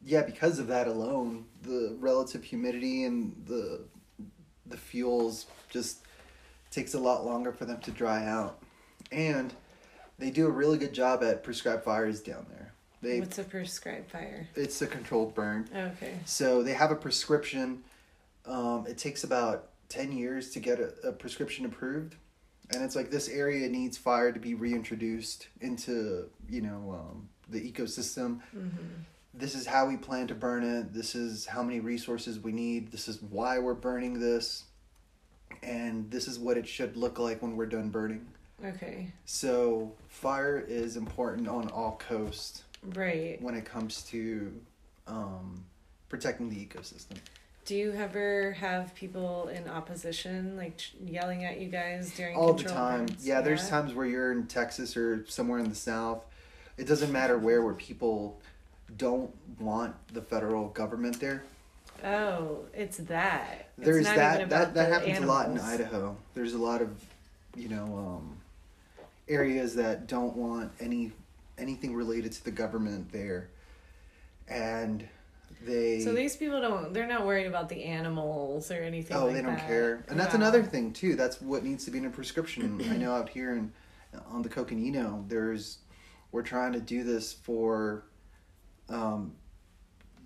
yeah, 0.04 0.22
because 0.22 0.60
of 0.60 0.68
that 0.68 0.88
alone, 0.88 1.46
the 1.64 1.96
relative 2.00 2.44
humidity 2.44 3.06
and 3.06 3.36
the 3.48 3.82
the 4.66 4.78
fuels 4.78 5.48
just 5.70 6.00
takes 6.70 6.94
a 6.94 7.00
lot 7.00 7.26
longer 7.26 7.52
for 7.52 7.66
them 7.66 7.80
to 7.82 7.92
dry 7.92 8.26
out, 8.26 8.62
and 9.12 9.54
they 10.20 10.30
do 10.30 10.46
a 10.46 10.52
really 10.52 10.78
good 10.78 10.94
job 10.94 11.24
at 11.24 11.44
prescribed 11.44 11.84
fires 11.84 12.22
down 12.22 12.46
there. 12.50 12.71
They 13.02 13.20
What's 13.20 13.40
a 13.40 13.44
prescribed 13.44 14.12
fire? 14.12 14.48
it's 14.56 14.82
a 14.82 14.88
controlled 14.88 15.34
burn. 15.34 15.68
Okay. 15.76 16.20
So 16.26 16.62
they 16.62 16.74
have 16.74 16.92
a 16.92 16.96
prescription. 16.96 17.84
Um, 18.46 18.86
it 18.88 18.98
takes 18.98 19.24
about 19.24 19.70
10 19.90 20.12
years 20.12 20.52
to 20.52 20.60
get 20.60 20.80
a, 20.80 20.94
a 21.10 21.12
prescription 21.12 21.66
approved. 21.66 22.16
And 22.74 22.84
it's 22.84 22.96
like 22.96 23.10
this 23.12 23.28
area 23.28 23.68
needs 23.68 23.98
fire 23.98 24.32
to 24.32 24.40
be 24.40 24.54
reintroduced 24.54 25.48
into, 25.60 26.30
you 26.50 26.62
know, 26.62 27.00
um, 27.00 27.28
the 27.50 27.60
ecosystem. 27.60 28.40
hmm 28.52 28.68
This 29.34 29.56
is 29.56 29.66
how 29.66 29.88
we 29.88 29.98
plan 29.98 30.28
to 30.28 30.36
burn 30.36 30.64
it. 30.64 30.94
This 30.94 31.16
is 31.16 31.46
how 31.46 31.64
many 31.64 31.80
resources 31.80 32.40
we 32.40 32.52
need. 32.52 32.92
This 32.92 33.08
is 33.08 33.22
why 33.22 33.60
we're 33.60 33.74
burning 33.74 34.20
this. 34.20 34.66
And 35.64 36.10
this 36.10 36.28
is 36.28 36.40
what 36.40 36.58
it 36.58 36.68
should 36.68 36.96
look 36.96 37.20
like 37.20 37.42
when 37.42 37.58
we're 37.58 37.66
done 37.66 37.90
burning. 37.90 38.28
Okay. 38.64 39.12
So 39.26 39.94
fire 40.08 40.60
is 40.60 40.96
important 40.96 41.48
on 41.48 41.68
all 41.70 41.98
coasts 41.98 42.64
Right. 42.84 43.42
when 43.42 43.56
it 43.56 43.66
comes 43.66 44.04
to 44.06 44.52
um, 45.08 45.64
protecting 46.10 46.50
the 46.50 46.56
ecosystem. 46.56 47.18
Do 47.66 47.76
you 47.76 47.94
ever 47.94 48.54
have 48.54 48.94
people 48.96 49.50
in 49.50 49.68
opposition, 49.68 50.58
like 50.58 50.80
yelling 51.06 51.46
at 51.46 51.60
you 51.60 51.70
guys 51.70 52.12
during 52.12 52.36
all 52.36 52.54
the 52.54 52.64
time. 52.64 53.06
burns? 53.06 53.26
Yeah, 53.26 53.42
there's 53.42 53.70
times 53.70 53.94
where 53.94 54.06
you're 54.06 54.32
in 54.32 54.48
Texas 54.48 54.98
or 54.98 55.26
somewhere 55.28 55.60
in 55.60 55.70
the 55.70 55.76
South. 55.76 56.26
It 56.78 56.88
doesn't 56.88 57.12
matter 57.12 57.38
where, 57.38 57.62
where 57.62 57.76
people 57.76 58.40
don't 58.98 59.32
want 59.60 59.96
the 60.14 60.22
federal 60.22 60.70
government 60.70 61.20
there. 61.20 61.44
Oh, 62.04 62.66
it's 62.74 62.98
that. 62.98 63.70
It's 63.78 63.86
There's 63.86 64.06
not 64.06 64.16
that 64.16 64.50
that 64.50 64.74
that 64.74 64.92
happens 64.92 65.20
a 65.20 65.26
lot 65.26 65.50
in. 65.50 65.60
Idaho. 65.60 66.18
There's 66.34 66.54
a 66.54 66.58
lot 66.58 66.82
of, 66.82 66.90
you 67.56 67.70
know, 67.70 67.86
um, 67.96 68.38
areas 69.30 69.76
that 69.76 70.08
don't 70.08 70.36
want 70.36 70.72
any 70.80 71.12
anything 71.62 71.96
related 71.96 72.32
to 72.34 72.44
the 72.44 72.52
government 72.52 73.12
there, 73.12 73.50
and 74.48 75.08
They 75.64 76.00
So 76.02 76.14
these 76.14 76.36
people 76.36 76.60
don't. 76.60 76.92
They're 76.94 77.08
not 77.08 77.26
worried 77.26 77.46
about 77.46 77.70
the 77.70 77.84
animals 77.84 78.72
or 78.72 78.76
anything. 78.82 79.16
oh 79.16 79.26
like 79.26 79.36
they 79.36 79.42
don't 79.44 79.56
that. 79.58 79.68
care, 79.68 80.04
and 80.10 80.20
that's 80.20 80.34
Wow. 80.34 80.40
another 80.42 80.64
thing 80.64 80.92
too. 80.92 81.16
That's 81.16 81.40
what 81.42 81.64
needs 81.64 81.86
to 81.86 81.92
be 81.92 82.00
in 82.00 82.06
a 82.06 82.10
prescription. 82.10 82.82
I 82.90 82.98
know 82.98 83.14
out 83.14 83.30
here 83.30 83.54
in 83.56 83.72
on 84.30 84.42
the 84.42 84.50
Coconino, 84.50 85.24
there's 85.28 85.78
we're 86.32 86.42
trying 86.42 86.74
to 86.74 86.80
do 86.82 87.04
this 87.04 87.32
for 87.32 88.06
um, 88.90 89.34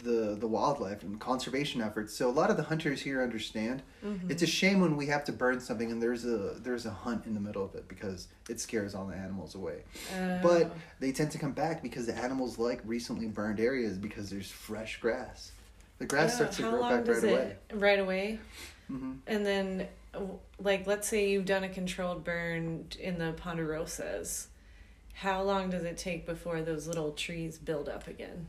the 0.05 0.35
the 0.39 0.47
wildlife 0.47 1.03
and 1.03 1.19
conservation 1.19 1.81
efforts. 1.81 2.13
So 2.13 2.29
a 2.29 2.31
lot 2.31 2.49
of 2.49 2.55
the 2.57 2.63
hunters 2.63 3.01
here 3.01 3.21
understand. 3.21 3.81
Mhm. 4.03 4.31
It's 4.31 4.41
a 4.43 4.47
shame 4.47 4.79
when 4.79 4.95
we 4.95 5.07
have 5.07 5.25
to 5.25 5.33
burn 5.33 5.59
something 5.59 5.91
and 5.91 6.01
there's 6.01 6.23
a 6.25 6.55
there's 6.61 6.85
a 6.85 6.91
hunt 6.91 7.25
in 7.25 7.33
the 7.33 7.39
middle 7.41 7.65
of 7.65 7.75
it 7.75 7.87
because 7.89 8.27
it 8.47 8.59
scares 8.61 8.95
all 8.95 9.05
the 9.07 9.15
animals 9.15 9.55
away. 9.55 9.83
But 10.41 10.63
Oh. 10.67 10.71
they 11.01 11.11
tend 11.11 11.31
to 11.31 11.37
come 11.37 11.51
back 11.51 11.81
because 11.83 12.05
the 12.05 12.15
animals 12.15 12.57
like 12.57 12.79
recently 12.85 13.27
burned 13.27 13.59
areas 13.59 13.97
because 13.97 14.29
there's 14.29 14.49
fresh 14.49 14.99
grass. 15.01 15.51
The 15.97 16.05
grass 16.05 16.35
starts 16.35 16.57
to 16.57 16.63
grow 16.63 16.81
back 16.81 17.07
right 17.07 17.23
away. 17.23 17.55
right 17.73 17.99
away? 17.99 18.39
hmm 18.87 19.13
And 19.27 19.45
then, 19.45 19.87
like, 20.59 20.85
let's 20.85 21.07
say 21.07 21.29
you've 21.31 21.45
done 21.45 21.63
a 21.63 21.69
controlled 21.69 22.23
burn 22.23 22.85
in 22.99 23.17
the 23.17 23.33
ponderosas. 23.33 24.47
How 25.13 25.41
long 25.41 25.69
does 25.69 25.83
it 25.83 25.97
take 25.97 26.25
before 26.25 26.61
those 26.61 26.85
little 26.87 27.11
trees 27.13 27.57
build 27.57 27.87
up 27.87 28.07
again? 28.07 28.47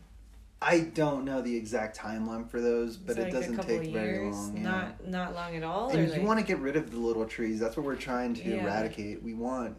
I 0.62 0.80
don't 0.80 1.24
know 1.24 1.42
the 1.42 1.54
exact 1.54 1.98
timeline 1.98 2.48
for 2.48 2.60
those, 2.60 2.96
but 2.96 3.18
It's 3.18 3.26
it 3.28 3.30
doesn't 3.30 3.58
take 3.62 3.88
of 3.88 3.92
very 3.92 4.30
long. 4.30 4.56
Yeah. 4.56 4.62
not 4.62 5.06
not 5.06 5.34
long 5.34 5.54
at 5.54 5.62
all. 5.62 5.90
or 5.90 5.92
and 5.98 6.06
you 6.08 6.12
like, 6.14 6.22
want 6.22 6.40
to 6.40 6.46
get 6.46 6.58
rid 6.58 6.76
of 6.76 6.90
the 6.90 6.98
little 6.98 7.26
trees. 7.26 7.60
That's 7.60 7.76
what 7.76 7.84
we're 7.84 7.94
trying 7.96 8.34
to 8.34 8.48
Yeah. 8.48 8.62
eradicate. 8.62 9.22
We 9.22 9.34
want 9.34 9.76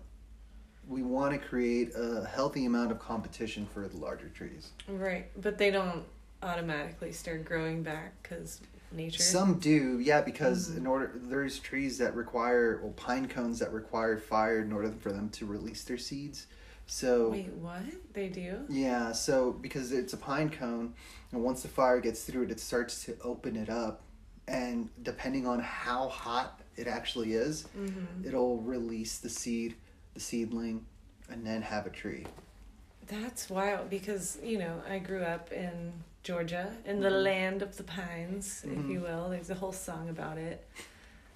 we 0.87 1.01
want 1.03 1.33
to 1.33 1.39
create 1.47 1.91
a 1.95 2.25
healthy 2.25 2.63
amount 2.65 2.91
of 2.91 2.99
competition 2.99 3.65
for 3.73 3.87
the 3.89 3.97
larger 3.97 4.29
trees. 4.29 4.69
right, 4.87 5.29
but 5.41 5.57
they 5.57 5.69
don't 5.71 6.05
automatically 6.43 7.11
start 7.11 7.43
growing 7.43 7.81
back 7.83 8.13
because 8.23 8.61
nature. 8.93 9.21
Some 9.21 9.55
do, 9.59 9.99
yeah, 9.99 10.21
because 10.21 10.69
Mhm. 10.69 10.77
in 10.77 10.87
order 10.87 11.11
there's 11.15 11.57
trees 11.59 11.97
that 11.97 12.15
require 12.15 12.79
well 12.83 12.93
pine 12.93 13.27
cones 13.27 13.59
that 13.59 13.73
require 13.73 14.17
fire 14.17 14.59
in 14.61 14.71
order 14.71 14.91
for 14.91 15.11
them 15.11 15.27
to 15.29 15.45
release 15.47 15.83
their 15.83 15.97
seeds. 15.97 16.45
So 16.87 17.29
Wait, 17.29 17.51
what? 17.53 17.81
They 18.13 18.29
do? 18.29 18.59
yeah, 18.69 19.11
so 19.11 19.51
because 19.51 19.91
it's 19.91 20.13
a 20.13 20.17
pine 20.17 20.49
cone, 20.49 20.93
and 21.31 21.43
once 21.43 21.61
the 21.61 21.67
fire 21.67 21.99
gets 21.99 22.23
through 22.23 22.43
it, 22.43 22.51
it 22.51 22.59
starts 22.59 23.03
to 23.05 23.17
open 23.21 23.55
it 23.57 23.69
up, 23.69 24.01
and 24.47 24.89
depending 25.03 25.45
on 25.45 25.59
how 25.59 26.07
hot 26.07 26.61
it 26.77 26.87
actually 26.87 27.33
is, 27.33 27.67
Mm-hmm. 27.77 28.27
it'll 28.27 28.57
release 28.61 29.17
the 29.17 29.29
seed, 29.29 29.75
the 30.13 30.19
seedling, 30.21 30.85
and 31.29 31.45
then 31.45 31.61
have 31.61 31.85
a 31.85 31.89
tree. 31.89 32.25
That's 33.07 33.49
wild 33.49 33.89
because, 33.89 34.37
you 34.43 34.57
know, 34.57 34.81
I 34.89 34.99
grew 34.99 35.23
up 35.23 35.51
in 35.51 35.91
Georgia, 36.23 36.73
in 36.85 37.01
the 37.01 37.09
Mhm. 37.09 37.23
land 37.23 37.61
of 37.61 37.75
the 37.77 37.83
pines, 37.83 38.63
if 38.65 38.71
Mhm. 38.71 38.89
you 38.89 39.01
will. 39.01 39.29
There's 39.29 39.49
a 39.49 39.55
whole 39.55 39.71
song 39.71 40.09
about 40.09 40.37
it. 40.37 40.65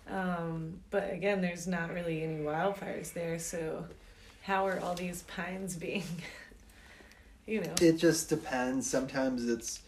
Um, 0.07 0.81
but 0.89 1.11
again, 1.11 1.41
there's 1.41 1.67
not 1.67 1.91
really 1.93 2.23
any 2.23 2.39
wildfires 2.43 3.13
there, 3.13 3.39
so 3.39 3.85
how 4.41 4.65
are 4.67 4.79
all 4.79 4.95
these 4.95 5.23
pines 5.23 5.75
being, 5.75 6.03
you 7.47 7.61
know? 7.61 7.73
It 7.81 7.93
just 7.97 8.29
depends. 8.29 8.89
Sometimes 8.89 9.47
it's, 9.47 9.81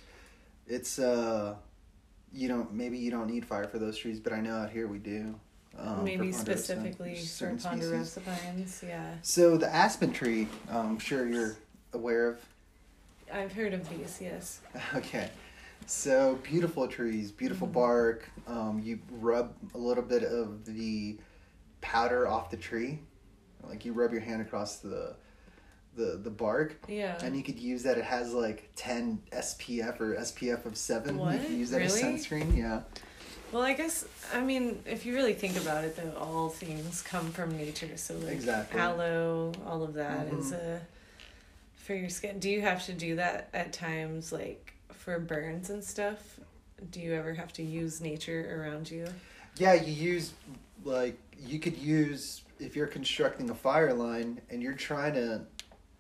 it's 0.68 1.00
uh, 1.00 1.56
you 2.32 2.48
know, 2.48 2.68
maybe 2.72 2.98
you 2.98 3.12
don't 3.12 3.30
need 3.30 3.46
fire 3.46 3.68
for 3.68 3.80
those 3.80 3.98
trees, 3.98 4.20
but 4.20 4.34
I 4.34 4.42
know 4.42 4.56
out 4.56 4.70
here 4.72 4.88
we 4.88 4.98
do. 5.00 5.36
Um, 5.78 6.04
Maybe 6.04 6.32
for 6.32 6.40
specifically 6.40 7.16
for 7.16 7.56
ponderosa 7.56 8.22
pines, 8.22 8.84
yeah. 8.88 9.16
So 9.24 9.58
the 9.58 9.74
aspen 9.74 10.12
tree, 10.14 10.48
um, 10.70 10.88
I'm 10.92 11.00
sure 11.00 11.28
you're 11.28 11.56
aware 11.94 12.30
of. 12.30 12.40
I've 13.32 13.52
heard 13.54 13.74
of 13.74 13.90
these, 13.90 14.20
yes. 14.22 14.60
Okay. 14.96 15.30
So 15.88 16.40
beautiful 16.44 16.88
trees, 16.88 17.32
beautiful 17.32 17.68
Mhm. 17.68 17.74
bark. 17.74 18.30
Um, 18.48 18.82
you 18.84 19.00
rub 19.12 19.54
a 19.74 19.78
little 19.78 20.04
bit 20.04 20.24
of 20.24 20.64
the 20.66 21.18
powder 21.82 22.28
off 22.28 22.50
the 22.52 22.58
tree, 22.58 23.00
like 23.68 23.86
you 23.86 23.94
rub 23.94 24.12
your 24.12 24.22
hand 24.22 24.42
across 24.42 24.78
the 24.78 25.16
the 25.96 26.20
the 26.24 26.30
bark, 26.32 26.76
Yeah. 26.88 27.20
and 27.24 27.36
you 27.38 27.44
could 27.44 27.60
use 27.60 27.84
that. 27.84 27.98
It 27.98 28.04
has 28.06 28.34
like 28.34 28.70
ten 28.76 29.22
SPF 29.32 30.00
or 30.02 30.16
SPF 30.16 30.66
of 30.66 30.76
seven. 30.76 31.16
You 31.16 31.22
What? 31.22 31.44
can 31.46 31.58
use 31.60 31.70
that 31.72 31.82
as 31.82 31.96
Really? 32.02 32.18
sunscreen. 32.18 32.58
Yeah. 32.58 32.82
Well, 33.52 33.62
I 33.62 33.74
guess 33.74 34.06
I 34.34 34.42
mean 34.42 34.82
if 34.88 35.06
you 35.06 35.14
really 35.14 35.36
think 35.36 35.56
about 35.58 35.84
it, 35.84 35.96
though, 35.96 36.14
all 36.18 36.50
things 36.50 37.02
come 37.04 37.32
from 37.32 37.56
nature. 37.56 37.96
So 37.98 38.16
like 38.18 38.32
Exactly. 38.34 38.80
aloe, 38.80 39.52
all 39.68 39.84
of 39.84 39.94
that 39.94 40.28
is 40.34 40.52
Mhm. 40.52 40.60
a 40.60 40.82
for 41.76 41.94
your 41.94 42.10
skin. 42.10 42.40
Do 42.40 42.50
you 42.50 42.62
have 42.62 42.84
to 42.86 42.94
do 42.94 43.16
that 43.18 43.50
at 43.54 43.74
times, 43.74 44.32
like 44.32 44.74
for 44.92 45.20
burns 45.20 45.70
and 45.70 45.84
stuff? 45.84 46.40
Do 46.92 47.00
you 47.02 47.14
ever 47.14 47.34
have 47.34 47.54
to 47.54 47.64
use 47.64 48.02
nature 48.02 48.62
around 48.64 48.90
you? 48.90 49.06
Yeah, 49.58 49.74
you 49.74 49.94
use 49.94 50.34
like 50.84 51.18
you 51.38 51.60
could 51.60 51.78
use 51.78 52.42
if 52.64 52.76
you're 52.76 52.88
constructing 52.88 53.50
a 53.50 53.56
fire 53.56 53.94
line 53.94 54.42
and 54.50 54.62
you're 54.64 54.74
trying 54.74 55.14
to 55.14 55.42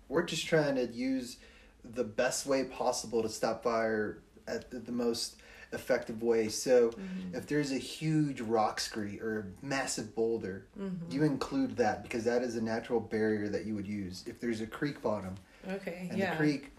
we're 0.09 0.23
just 0.23 0.45
trying 0.45 0.75
to 0.75 0.85
use 0.87 1.37
the 1.83 2.03
best 2.03 2.45
way 2.45 2.63
possible 2.65 3.21
to 3.23 3.29
stop 3.29 3.63
fire 3.63 4.19
at 4.47 4.69
the, 4.69 4.79
the 4.79 4.91
most 4.91 5.37
effective 5.71 6.21
way. 6.21 6.49
So 6.49 6.89
Mm-hmm. 6.89 7.35
if 7.35 7.47
there's 7.47 7.71
a 7.71 7.77
huge 7.79 8.39
rock 8.41 8.79
scree 8.79 9.19
or 9.19 9.39
a 9.39 9.65
massive 9.65 10.13
boulder, 10.15 10.65
Mm-hmm. 10.79 11.11
you 11.11 11.23
include 11.23 11.75
that 11.77 12.03
because 12.03 12.23
that 12.25 12.41
is 12.43 12.55
a 12.55 12.61
natural 12.61 12.99
barrier 12.99 13.47
that 13.49 13.65
you 13.65 13.73
would 13.75 13.87
use. 13.87 14.23
If 14.27 14.39
there's 14.39 14.61
a 14.61 14.67
creek 14.67 15.01
bottom 15.01 15.35
Okay. 15.67 16.07
and 16.09 16.19
yeah. 16.19 16.31
the 16.31 16.37
creek 16.37 16.71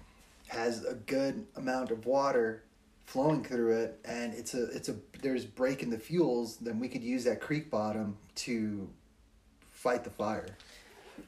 has 0.48 0.84
a 0.84 0.94
good 0.94 1.44
amount 1.56 1.90
of 1.90 2.06
water 2.06 2.62
flowing 3.06 3.42
through 3.42 3.72
it 3.76 3.98
and 4.04 4.32
it's 4.34 4.54
a 4.54 4.64
it's 4.70 4.88
a 4.88 4.96
there's 5.22 5.44
break 5.44 5.82
in 5.82 5.90
the 5.90 5.98
fuels 5.98 6.56
then 6.58 6.78
we 6.80 6.88
could 6.88 7.02
use 7.02 7.24
that 7.24 7.38
creek 7.40 7.70
bottom 7.70 8.16
to 8.34 8.88
fight 9.84 10.02
the 10.02 10.10
fire 10.10 10.46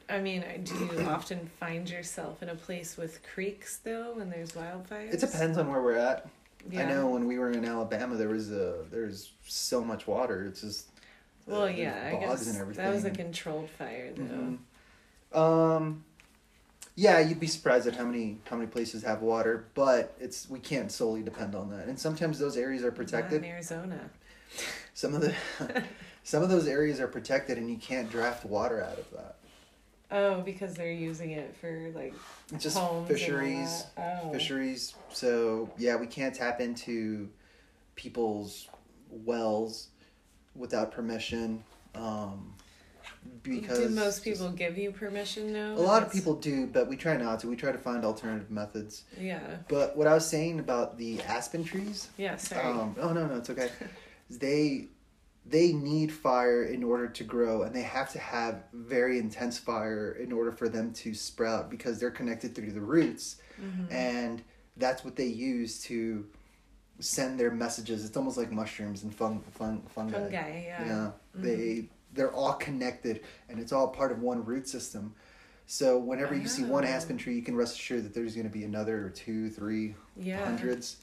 I 0.09 0.19
mean, 0.19 0.43
do 0.63 0.73
you 0.75 1.05
often 1.07 1.49
find 1.61 1.89
yourself 1.89 2.43
in 2.43 2.49
a 2.49 2.55
place 2.55 2.97
with 2.97 3.21
creeks 3.33 3.77
though, 3.77 4.13
when 4.15 4.29
there's 4.29 4.51
wildfires? 4.51 5.13
it 5.13 5.19
depends 5.21 5.57
on 5.57 5.69
where 5.71 5.81
we're 5.81 5.95
at 6.11 6.27
Yeah. 6.69 6.81
i 6.81 6.85
know 6.91 7.07
when 7.09 7.25
we 7.27 7.37
were 7.39 7.51
in 7.51 7.63
alabama 7.63 8.15
there 8.15 8.27
was 8.29 8.51
a 8.51 8.83
there's 8.91 9.31
so 9.45 9.83
much 9.83 10.07
water 10.07 10.43
it's 10.49 10.61
just 10.61 10.87
uh, 11.47 11.51
Well, 11.51 11.65
there's 11.67 11.77
yeah, 11.77 12.11
I 12.13 12.19
guess 12.19 12.47
and 12.47 12.57
everything 12.57 12.83
that 12.83 12.93
was 12.93 13.05
a 13.05 13.11
controlled 13.11 13.69
fire 13.69 14.11
though. 14.15 14.57
Mhm. 15.33 15.37
um 15.39 16.03
yeah 16.95 17.19
you'd 17.19 17.39
be 17.39 17.47
surprised 17.47 17.85
at 17.87 17.95
how 17.95 18.03
many 18.05 18.39
how 18.49 18.55
many 18.57 18.67
places 18.67 19.03
have 19.03 19.21
water 19.21 19.65
but 19.75 20.15
it's 20.19 20.49
we 20.49 20.59
can't 20.59 20.91
solely 20.91 21.21
depend 21.21 21.53
on 21.55 21.69
that 21.69 21.87
and 21.87 21.97
sometimes 21.99 22.39
those 22.39 22.57
areas 22.57 22.81
are 22.83 22.87
Not 22.87 22.95
protected 22.95 23.43
in 23.43 23.49
Arizona. 23.49 23.99
Some 24.93 25.13
of 25.13 25.21
the 25.21 25.33
some 26.27 26.43
of 26.43 26.49
those 26.49 26.67
areas 26.67 26.99
are 26.99 27.07
protected 27.07 27.57
and 27.57 27.69
you 27.69 27.77
can't 27.77 28.11
draft 28.11 28.43
water 28.43 28.83
out 28.83 28.99
of 28.99 29.09
that. 29.11 29.35
Oh, 30.11 30.41
because 30.41 30.73
they're 30.73 30.91
using 30.91 31.31
it 31.31 31.55
for 31.55 31.89
like 31.95 32.13
It's 32.51 32.65
just 32.65 32.77
homes 32.77 32.89
and 32.91 32.99
all 32.99 33.05
fisheries. 33.05 33.83
Oh. 33.97 34.31
fisheries. 34.33 34.95
So 35.07 35.69
yeah, 35.77 35.95
we 35.95 36.05
can't 36.05 36.35
tap 36.35 36.59
into 36.59 37.29
people's 37.95 38.67
wells 39.09 39.87
without 40.53 40.91
permission. 40.91 41.63
Um, 41.95 42.55
because 43.41 43.79
do 43.79 43.87
most 43.87 44.21
people 44.21 44.49
give 44.51 44.77
you 44.77 44.91
permission 44.91 45.53
now? 45.53 45.75
a 45.75 45.79
lot 45.79 46.03
of 46.03 46.11
people 46.11 46.35
do, 46.35 46.67
but 46.67 46.89
we 46.89 46.97
try 46.97 47.15
not 47.15 47.39
to. 47.39 47.47
We 47.47 47.55
try 47.55 47.71
to 47.71 47.77
find 47.77 48.03
alternative 48.03 48.51
methods. 48.51 49.05
Yeah. 49.17 49.39
But 49.69 49.95
what 49.95 50.07
I 50.07 50.13
was 50.13 50.27
saying 50.27 50.59
about 50.59 50.97
the 50.97 51.21
aspen 51.21 51.63
trees, 51.63 52.09
Yeah. 52.17 52.35
Sorry. 52.35 52.65
Um, 52.65 52.97
oh 52.99 53.13
no, 53.13 53.27
no, 53.27 53.37
it's 53.37 53.49
okay. 53.49 53.69
they 54.29 54.89
they 55.49 55.71
need 55.71 56.11
fire 56.11 56.63
in 56.63 56.83
order 56.83 57.07
to 57.07 57.23
grow, 57.23 57.63
and 57.63 57.73
they 57.75 57.81
have 57.83 58.11
to 58.13 58.19
have 58.19 58.63
very 58.73 59.17
intense 59.19 59.57
fire 59.57 60.11
in 60.13 60.31
order 60.31 60.51
for 60.51 60.67
them 60.67 60.91
to 60.93 61.13
sprout 61.13 61.69
because 61.69 61.99
they're 61.99 62.11
connected 62.11 62.53
through 62.55 62.71
the 62.71 62.81
roots, 62.81 63.37
Mhm. 63.61 63.91
and 63.91 64.43
that's 64.75 65.03
what 65.05 65.15
they 65.15 65.25
use 65.27 65.81
to 65.83 66.27
send 66.99 67.39
their 67.39 67.51
messages. 67.51 68.03
It's 68.03 68.17
almost 68.17 68.37
like 68.37 68.51
mushrooms 68.51 69.03
and 69.03 69.13
fung, 69.13 69.41
fung, 69.51 69.83
fungi. 69.89 70.13
Fungi. 70.13 70.29
Yeah. 70.31 70.85
Yeah, 70.85 71.11
Mhm. 71.37 71.43
they 71.43 71.89
they're 72.13 72.31
all 72.33 72.53
connected, 72.53 73.21
and 73.47 73.59
it's 73.59 73.71
all 73.71 73.89
part 73.89 74.11
of 74.11 74.21
one 74.21 74.43
root 74.43 74.67
system. 74.67 75.13
So 75.67 75.99
whenever 75.99 76.33
you 76.33 76.47
see 76.47 76.63
one 76.63 76.83
aspen 76.85 77.17
tree, 77.17 77.35
you 77.35 77.41
can 77.43 77.55
rest 77.55 77.75
assured 77.75 78.05
that 78.05 78.13
there's 78.13 78.33
going 78.33 78.47
to 78.47 78.53
be 78.53 78.63
another 78.63 79.05
or 79.05 79.09
two, 79.09 79.49
three 79.49 79.95
Yeah. 80.15 80.43
hundreds. 80.43 80.97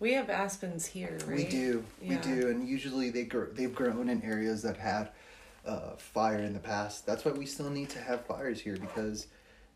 We 0.00 0.14
have 0.14 0.30
aspens 0.30 0.86
here, 0.86 1.18
right? 1.26 1.36
We 1.36 1.44
do, 1.44 1.84
we 2.02 2.16
do, 2.16 2.48
and 2.48 2.66
usually 2.66 3.10
they 3.10 3.24
grow, 3.24 3.46
they've 3.52 3.74
grown 3.74 4.08
in 4.08 4.22
areas 4.22 4.62
that 4.62 4.78
had 4.78 5.10
uh, 5.66 5.90
fire 5.98 6.38
in 6.38 6.54
the 6.54 6.58
past. 6.58 7.04
That's 7.04 7.22
why 7.26 7.32
we 7.32 7.44
still 7.44 7.68
need 7.68 7.90
to 7.90 7.98
have 8.00 8.24
fires 8.24 8.60
here 8.62 8.78
because 8.78 9.26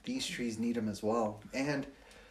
these 0.05 0.27
trees 0.27 0.59
need 0.59 0.77
them 0.77 0.89
as 0.89 1.03
well. 1.03 1.41
And 1.53 1.87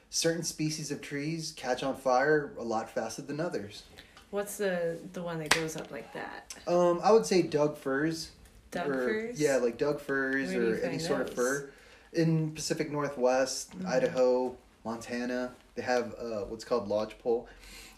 certain 0.10 0.43
species 0.43 0.89
of 0.89 1.01
trees 1.01 1.53
catch 1.56 1.84
on 1.84 1.95
fire 1.95 2.53
a 2.58 2.63
lot 2.63 2.89
faster 2.89 3.21
than 3.21 3.39
others. 3.39 3.84
What's 4.32 4.58
the 4.58 4.97
the 5.13 5.21
one 5.21 5.38
that 5.38 5.49
goes 5.51 5.75
up 5.75 5.91
like 5.91 6.12
that? 6.13 6.51
Um, 6.67 6.99
I 7.03 7.12
would 7.12 7.27
say 7.27 7.43
Doug 7.43 7.77
firs. 7.77 8.32
Doug 8.71 8.89
or- 8.89 9.08
firs? 9.08 9.39
Yeah, 9.39 9.58
like 9.58 9.77
Doug 9.77 10.01
firs 10.01 10.49
Where 10.49 10.60
do 10.60 10.67
you 10.69 10.73
or 10.73 10.77
any 10.79 10.97
sort 10.97 11.21
of 11.21 11.29
fir. 11.36 11.69
In 12.13 12.51
Pacific 12.51 12.91
Northwest, 12.91 13.77
Mhm. 13.79 13.86
Idaho, 13.88 14.56
Montana, 14.84 15.53
they 15.75 15.84
have 15.84 16.15
uh, 16.15 16.41
what's 16.45 16.65
called 16.65 16.88
lodgepole. 16.88 17.45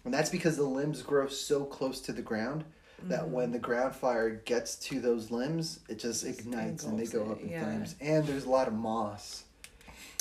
And 0.05 0.13
that's 0.13 0.29
because 0.29 0.55
the 0.55 0.63
limbs 0.63 1.01
grow 1.01 1.27
so 1.27 1.65
close 1.65 1.99
to 2.01 2.13
the 2.13 2.21
ground 2.21 2.63
that 3.03 3.23
Mm-hmm. 3.23 3.31
when 3.31 3.51
the 3.51 3.59
ground 3.59 3.93
fire 3.93 4.41
gets 4.45 4.75
to 4.75 4.99
those 5.01 5.29
limbs, 5.31 5.79
it 5.89 5.99
just 5.99 6.23
ignites 6.23 6.85
and 6.85 6.97
they 6.97 7.05
go 7.05 7.31
up 7.31 7.41
in 7.41 7.49
yeah. 7.49 7.63
flames. 7.63 7.95
And 7.99 8.25
there's 8.25 8.45
a 8.45 8.49
lot 8.49 8.67
of 8.67 8.73
moss. 8.73 9.43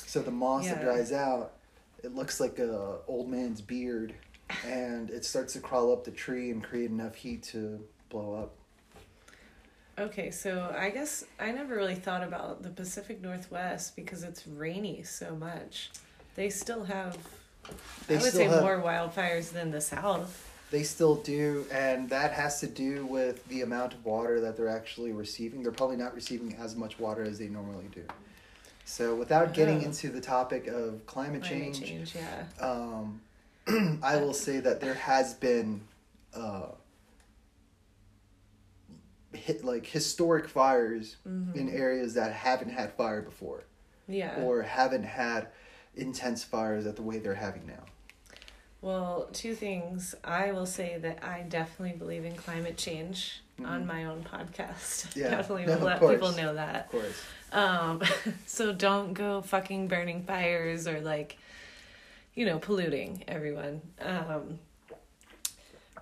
So 0.06 0.20
the 0.22 0.30
moss 0.30 0.66
that 0.66 0.82
dries 0.82 1.12
out, 1.12 1.52
it 2.02 2.14
looks 2.14 2.40
like 2.40 2.58
a 2.58 2.96
old 3.06 3.28
man's 3.28 3.60
beard 3.60 4.14
and 4.66 5.10
it 5.10 5.24
starts 5.24 5.52
to 5.54 5.60
crawl 5.60 5.92
up 5.92 6.04
the 6.04 6.10
tree 6.10 6.50
and 6.50 6.62
create 6.62 6.90
enough 6.90 7.14
heat 7.14 7.42
to 7.44 7.80
blow 8.08 8.34
up. 8.34 8.54
Okay, 9.98 10.30
so 10.30 10.74
I 10.76 10.90
guess 10.90 11.24
I 11.38 11.52
never 11.52 11.76
really 11.76 11.94
thought 11.94 12.24
about 12.24 12.62
the 12.62 12.70
Pacific 12.70 13.22
Northwest 13.22 13.94
because 13.94 14.24
it's 14.24 14.46
rainy 14.46 15.04
so 15.04 15.36
much. 15.36 15.90
They 16.34 16.50
still 16.50 16.84
have, 16.84 17.16
They 18.06 18.16
I 18.16 18.18
would 18.20 18.28
still 18.28 18.40
say, 18.40 18.44
have- 18.46 18.62
more 18.62 18.80
wildfires 18.82 19.50
than 19.52 19.70
the 19.70 19.80
South. 19.80 20.40
They 20.70 20.82
still 20.82 21.16
do, 21.16 21.66
and 21.70 22.08
that 22.10 22.32
has 22.32 22.58
to 22.60 22.66
do 22.66 23.06
with 23.06 23.46
the 23.48 23.62
amount 23.62 23.94
of 23.94 24.04
water 24.04 24.40
that 24.40 24.56
they're 24.56 24.68
actually 24.68 25.12
receiving. 25.12 25.62
They're 25.62 25.70
probably 25.70 25.96
not 25.96 26.14
receiving 26.14 26.56
as 26.56 26.74
much 26.74 26.98
water 26.98 27.22
as 27.22 27.38
they 27.38 27.46
normally 27.48 27.86
do. 27.94 28.02
So, 28.84 29.14
without 29.14 29.54
getting 29.54 29.78
Oh. 29.82 29.84
into 29.84 30.08
the 30.08 30.20
topic 30.20 30.66
of 30.66 31.06
climate, 31.06 31.42
Climate 31.42 31.74
change, 31.74 31.80
change, 31.84 32.14
yeah. 32.16 32.44
um, 32.66 33.20
I 34.02 34.16
will 34.16 34.34
say 34.34 34.58
that 34.60 34.80
there 34.80 34.94
has 34.94 35.34
been 35.34 35.82
uh, 36.34 36.66
hit, 39.32 39.64
like 39.64 39.86
historic 39.86 40.48
fires 40.48 41.16
Mm-hmm. 41.28 41.58
in 41.58 41.68
areas 41.70 42.14
that 42.14 42.32
haven't 42.32 42.70
had 42.70 42.92
fire 42.94 43.22
before, 43.22 43.64
Yeah. 44.08 44.36
or 44.42 44.62
haven't 44.62 45.04
had 45.04 45.48
intense 45.96 46.44
fires 46.44 46.86
at 46.86 46.96
the 46.96 47.02
way 47.02 47.18
they're 47.18 47.34
having 47.34 47.66
now. 47.66 47.84
Well, 48.80 49.28
two 49.32 49.54
things. 49.54 50.14
I 50.22 50.52
will 50.52 50.66
say 50.66 50.98
that 50.98 51.24
I 51.24 51.42
definitely 51.48 51.96
believe 51.96 52.24
in 52.24 52.34
climate 52.36 52.76
change 52.76 53.40
on 53.64 53.86
my 53.86 54.04
own 54.04 54.22
podcast. 54.24 55.06
Mm-hmm. 55.06 55.20
Yeah. 55.20 55.30
definitely 55.30 55.66
No, 55.66 55.78
will 55.78 55.86
let 55.86 56.00
people 56.00 56.32
know 56.32 56.54
that. 56.54 56.86
Of 56.86 56.90
course. 56.90 57.22
Um, 57.52 58.02
so 58.46 58.72
don't 58.72 59.14
go 59.14 59.40
fucking 59.40 59.88
burning 59.88 60.24
fires 60.24 60.86
or 60.86 61.00
like, 61.00 61.38
you 62.34 62.44
know, 62.44 62.58
polluting 62.58 63.24
everyone. 63.28 63.80
Um, 64.02 64.58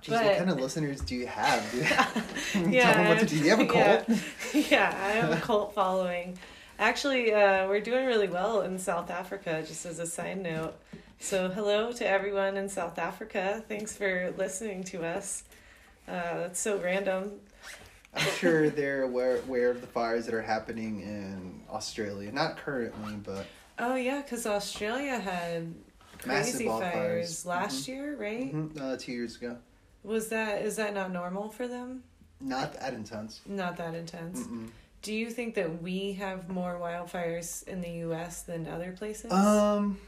Jeez, 0.03 0.09
But- 0.11 0.25
what 0.25 0.39
kind 0.39 0.51
of 0.51 0.59
listeners 0.61 1.01
do 1.03 1.15
you 1.15 1.29
have? 1.29 1.73
yeah, 1.75 2.83
Tell 2.83 2.95
them 2.95 3.09
what 3.09 3.19
to 3.21 3.27
do. 3.27 3.39
Do 3.39 3.45
you 3.45 3.51
have 3.51 3.61
a 3.61 3.67
cult? 3.67 4.09
Yeah, 4.53 4.63
yeah, 4.69 4.89
I 5.01 5.11
have 5.11 5.31
a 5.31 5.41
cult 5.41 5.75
following. 5.75 6.37
Actually, 6.83 7.33
uh, 7.33 7.69
we're 7.69 7.81
doing 7.81 8.07
really 8.07 8.27
well 8.27 8.63
in 8.63 8.77
South 8.77 9.09
Africa. 9.09 9.63
Just 9.65 9.87
as 9.87 10.01
a 10.01 10.07
side 10.07 10.43
note. 10.43 10.75
So 11.21 11.49
hello 11.49 11.93
to 11.93 12.05
everyone 12.05 12.57
in 12.57 12.69
South 12.69 12.99
Africa. 12.99 13.63
Thanks 13.69 13.97
for 13.97 14.35
listening 14.37 14.83
to 14.85 15.05
us. 15.05 15.45
Uh, 16.09 16.39
that's 16.39 16.59
so 16.59 16.79
random. 16.79 17.35
I'm 18.13 18.29
sure 18.33 18.69
they're 18.69 19.03
aware, 19.03 19.37
aware 19.37 19.71
of 19.71 19.81
the 19.81 19.87
fires 19.87 20.27
that 20.27 20.35
are 20.35 20.43
happening 20.43 21.03
in 21.03 21.61
Australia. 21.71 22.33
Not 22.33 22.57
currently, 22.57 23.15
but 23.15 23.47
Oh 23.79 23.95
yeah, 23.95 24.21
because 24.21 24.45
Australia 24.45 25.21
had 25.21 25.73
Massive 26.27 26.57
crazy 26.57 26.67
fires 26.67 27.47
last 27.47 27.87
year, 27.87 28.17
right? 28.17 28.53
mhm, 28.53 28.81
uh, 28.81 28.97
two 28.97 29.13
years 29.13 29.37
ago. 29.37 29.57
Was 30.03 30.31
that 30.31 30.63
is 30.63 30.75
that 30.77 30.95
not 30.95 31.13
normal 31.13 31.49
for 31.49 31.69
them? 31.69 32.03
Not 32.41 32.73
that 32.81 32.93
intense. 32.93 33.41
Not 33.47 33.77
that 33.77 33.95
intense. 33.95 34.41
Mm-mm. 34.41 34.71
Do 35.03 35.13
you 35.13 35.31
think 35.31 35.55
that 35.57 35.83
we 35.83 36.13
have 36.13 36.49
more 36.49 36.79
wildfires 36.81 37.67
in 37.67 37.81
the 37.81 37.91
U.S. 38.07 38.43
than 38.43 38.69
other 38.69 38.93
places? 38.93 39.33
Um, 39.33 39.99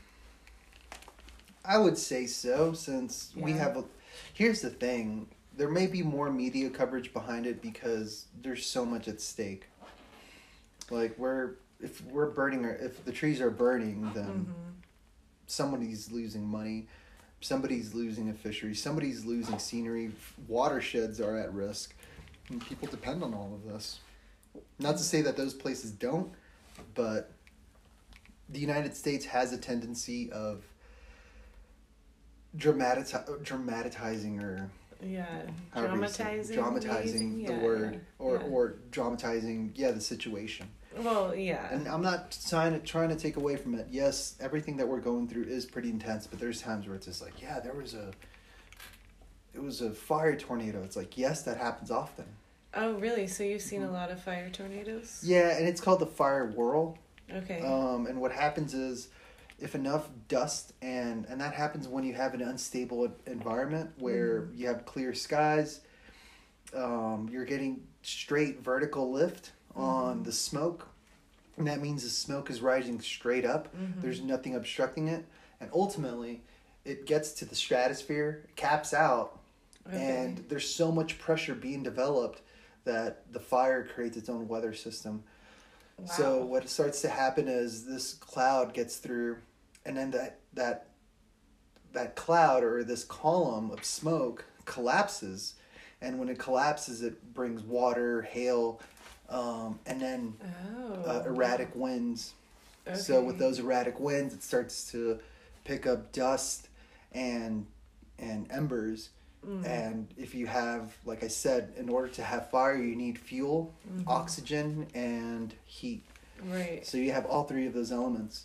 I 1.64 1.78
would 1.78 1.98
say 1.98 2.26
so, 2.26 2.72
since 2.74 3.33
we 3.37 3.52
have. 3.52 3.76
A, 3.76 3.85
here's 4.35 4.61
the 4.61 4.70
thing: 4.70 5.26
there 5.57 5.68
may 5.68 5.88
be 5.88 6.02
more 6.02 6.30
media 6.30 6.70
coverage 6.70 7.12
behind 7.12 7.44
it 7.46 7.61
because 7.61 8.26
there's 8.40 8.64
so 8.64 8.85
much 8.87 9.09
at 9.09 9.20
stake. 9.20 9.64
Like 10.90 11.18
we're 11.18 11.54
if 11.80 12.00
we're 12.04 12.30
burning, 12.30 12.64
our, 12.64 12.74
if 12.76 13.04
the 13.04 13.12
trees 13.12 13.40
are 13.40 13.50
burning, 13.50 14.11
then 14.14 14.46
Mhm. 14.46 14.72
somebody's 15.48 16.11
losing 16.12 16.46
money, 16.46 16.87
somebody's 17.40 17.94
losing 17.94 18.28
a 18.30 18.33
fishery, 18.35 18.74
somebody's 18.74 19.24
losing 19.24 19.59
scenery, 19.59 20.12
watersheds 20.46 21.20
are 21.20 21.37
at 21.37 21.52
risk, 21.52 21.94
and 22.48 22.64
people 22.64 22.87
depend 22.88 23.22
on 23.24 23.35
all 23.35 23.52
of 23.54 23.64
this. 23.70 23.98
Not 24.79 24.97
to 24.97 25.03
say 25.03 25.21
that 25.23 25.37
those 25.37 25.55
places 25.55 25.90
don't, 25.90 26.33
but 26.95 27.31
the 28.49 28.59
United 28.61 28.95
States 28.97 29.25
has 29.27 29.53
a 29.53 29.59
tendency 29.59 30.31
of 30.33 30.64
dramati- 32.57 33.43
dramatizing 33.43 34.40
or 34.40 34.71
Yeah, 35.03 35.27
however 35.71 35.97
you 35.97 36.09
say 36.09 36.38
it, 36.38 36.47
dramatizing. 36.53 36.57
dramatizing 36.57 37.45
the 37.45 37.53
Yeah, 37.53 37.62
word 37.62 38.01
or 38.19 38.37
yeah. 38.37 38.43
or 38.43 38.75
dramatizing 38.90 39.73
yeah 39.75 39.90
the 39.90 40.01
situation 40.01 40.69
Well, 40.99 41.35
yeah. 41.35 41.69
and 41.73 41.88
I'm 41.88 42.03
not 42.03 42.37
trying 42.49 42.73
to 42.73 42.79
trying 42.81 43.09
to 43.11 43.17
take 43.17 43.37
away 43.37 43.57
from 43.57 43.75
it. 43.75 43.88
Yes, 43.90 44.37
everything 44.40 44.77
that 44.79 44.87
we're 44.88 45.01
going 45.01 45.29
through 45.29 45.45
is 45.45 45.67
pretty 45.67 45.90
intense, 45.90 46.27
but 46.27 46.38
there's 46.38 46.61
times 46.62 46.87
where 46.87 46.95
it's 46.97 47.07
just 47.07 47.23
like, 47.23 47.40
yeah, 47.43 47.61
there 47.61 47.75
was 47.75 47.95
a 47.95 48.12
it 49.55 49.62
was 49.62 49.81
a 49.81 49.90
fire 49.90 50.37
tornado. 50.37 50.83
It's 50.83 50.97
like, 50.97 51.17
yes, 51.17 51.43
that 51.43 51.57
happens 51.59 51.90
often. 51.90 52.25
Oh, 52.77 52.95
really? 52.95 53.27
So 53.27 53.43
you've 53.45 53.63
seen 53.63 53.83
a 53.83 53.91
lot 53.91 54.11
of 54.11 54.23
fire 54.23 54.51
tornadoes? 54.51 55.21
Yeah, 55.25 55.57
and 55.57 55.67
it's 55.67 55.81
called 55.81 56.01
the 56.01 56.07
fire 56.07 56.47
whirl. 56.47 56.99
Okay. 57.33 57.61
Um, 57.61 58.07
and 58.07 58.21
what 58.21 58.33
happens 58.33 58.75
is 58.75 59.09
if 59.59 59.75
enough 59.75 60.09
dust 60.29 60.73
and 60.83 61.25
and 61.27 61.41
that 61.41 61.55
happens 61.55 61.89
when 61.89 62.05
you 62.05 62.13
have 62.15 62.35
an 62.35 62.43
unstable 62.43 63.11
environment 63.27 63.91
where 63.99 64.43
Mhm. 64.43 64.59
you 64.59 64.67
have 64.67 64.85
clear 64.85 65.15
skies, 65.15 65.81
um, 66.75 67.29
you're 67.31 67.45
getting 67.45 67.87
straight 68.03 68.61
vertical 68.61 69.11
lift 69.11 69.53
on 69.75 70.21
Mhm. 70.21 70.25
the 70.25 70.33
smoke. 70.33 70.89
And 71.57 71.67
that 71.69 71.81
means 71.81 72.03
the 72.03 72.11
smoke 72.11 72.51
is 72.51 72.61
rising 72.61 73.01
straight 73.01 73.45
up. 73.45 73.75
Mhm. 73.77 74.01
There's 74.01 74.21
nothing 74.21 74.55
obstructing 74.57 75.09
it. 75.09 75.25
And 75.61 75.71
ultimately, 75.73 76.43
it 76.85 77.07
gets 77.07 77.33
to 77.35 77.45
the 77.45 77.55
stratosphere, 77.55 78.45
caps 78.57 78.93
out, 78.93 79.39
Okay. 79.87 79.97
and 80.27 80.45
there's 80.49 80.69
so 80.69 80.91
much 80.91 81.19
pressure 81.19 81.55
being 81.55 81.83
developed 81.83 82.43
that 82.85 83.33
the 83.33 83.40
fire 83.40 83.85
creates 83.85 84.16
its 84.16 84.29
own 84.29 84.47
weather 84.49 84.73
system. 84.75 85.23
So 86.07 86.44
what 86.44 86.68
starts 86.68 87.01
to 87.03 87.09
happen 87.09 87.47
is 87.49 87.85
this 87.87 88.14
cloud 88.14 88.75
gets 88.75 88.97
through, 88.97 89.37
and 89.87 89.97
then 89.97 90.11
that 90.11 90.40
that 90.53 90.87
that 91.92 92.16
cloud 92.16 92.64
or 92.64 92.83
this 92.83 93.05
column 93.05 93.70
of 93.70 93.85
smoke 93.85 94.44
collapses, 94.64 95.55
and 96.01 96.18
when 96.18 96.29
it 96.29 96.38
collapses, 96.38 97.03
it 97.03 97.33
brings 97.33 97.62
water, 97.62 98.23
hail, 98.23 98.81
um, 99.29 99.79
and 99.87 100.01
then 100.01 100.35
Oh. 100.77 100.94
uh, 101.07 101.23
erratic 101.27 101.75
winds. 101.77 102.35
So 102.94 103.23
with 103.23 103.38
those 103.38 103.61
erratic 103.61 103.99
winds, 104.01 104.35
it 104.35 104.42
starts 104.42 104.90
to 104.90 105.20
pick 105.64 105.87
up 105.87 106.12
dust 106.12 106.68
and 107.12 107.66
and 108.18 108.51
embers. 108.51 109.11
Mm. 109.46 109.66
And 109.66 110.09
if 110.16 110.35
you 110.35 110.46
have, 110.46 110.96
like 111.04 111.22
I 111.22 111.28
said, 111.28 111.72
in 111.76 111.88
order 111.88 112.09
to 112.09 112.22
have 112.22 112.50
fire, 112.50 112.76
you 112.76 112.96
need 112.96 113.18
fuel, 113.18 113.72
Mhm. 113.90 114.04
oxygen, 114.07 114.87
and 114.94 115.54
heat. 115.64 116.02
Right. 116.44 116.87
So 116.87 116.96
you 116.98 117.12
have 117.12 117.26
all 117.26 117.44
three 117.44 117.66
of 117.66 117.74
those 117.74 117.92
elements. 117.92 118.44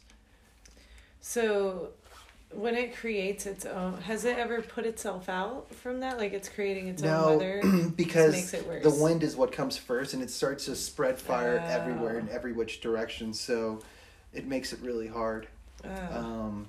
So 1.22 1.90
when 2.54 2.76
it 2.76 2.96
creates 2.96 3.46
its 3.46 3.66
own, 3.66 4.02
has 4.02 4.26
it 4.26 4.38
ever 4.38 4.62
put 4.62 4.86
itself 4.86 5.30
out 5.30 5.74
from 5.76 6.00
that? 6.00 6.18
Like 6.18 6.34
it's 6.34 6.50
creating 6.50 6.88
its 6.88 7.04
own 7.04 7.10
No, 7.10 7.38
weather? 7.38 7.62
because 7.96 8.54
it 8.54 8.84
the 8.84 8.90
wind 8.90 9.24
is 9.24 9.36
what 9.36 9.52
comes 9.52 9.78
first, 9.78 10.14
and 10.14 10.24
it 10.24 10.30
starts 10.30 10.66
to 10.66 10.76
spread 10.76 11.20
fire 11.20 11.62
Oh. 11.64 11.68
everywhere 11.68 12.18
in 12.20 12.30
every 12.30 12.54
which 12.54 12.82
direction. 12.82 13.34
So 13.34 13.82
it 14.34 14.48
makes 14.48 14.74
it 14.74 14.80
really 14.82 15.08
hard. 15.08 15.48
Oh. 15.84 16.18
Um, 16.20 16.68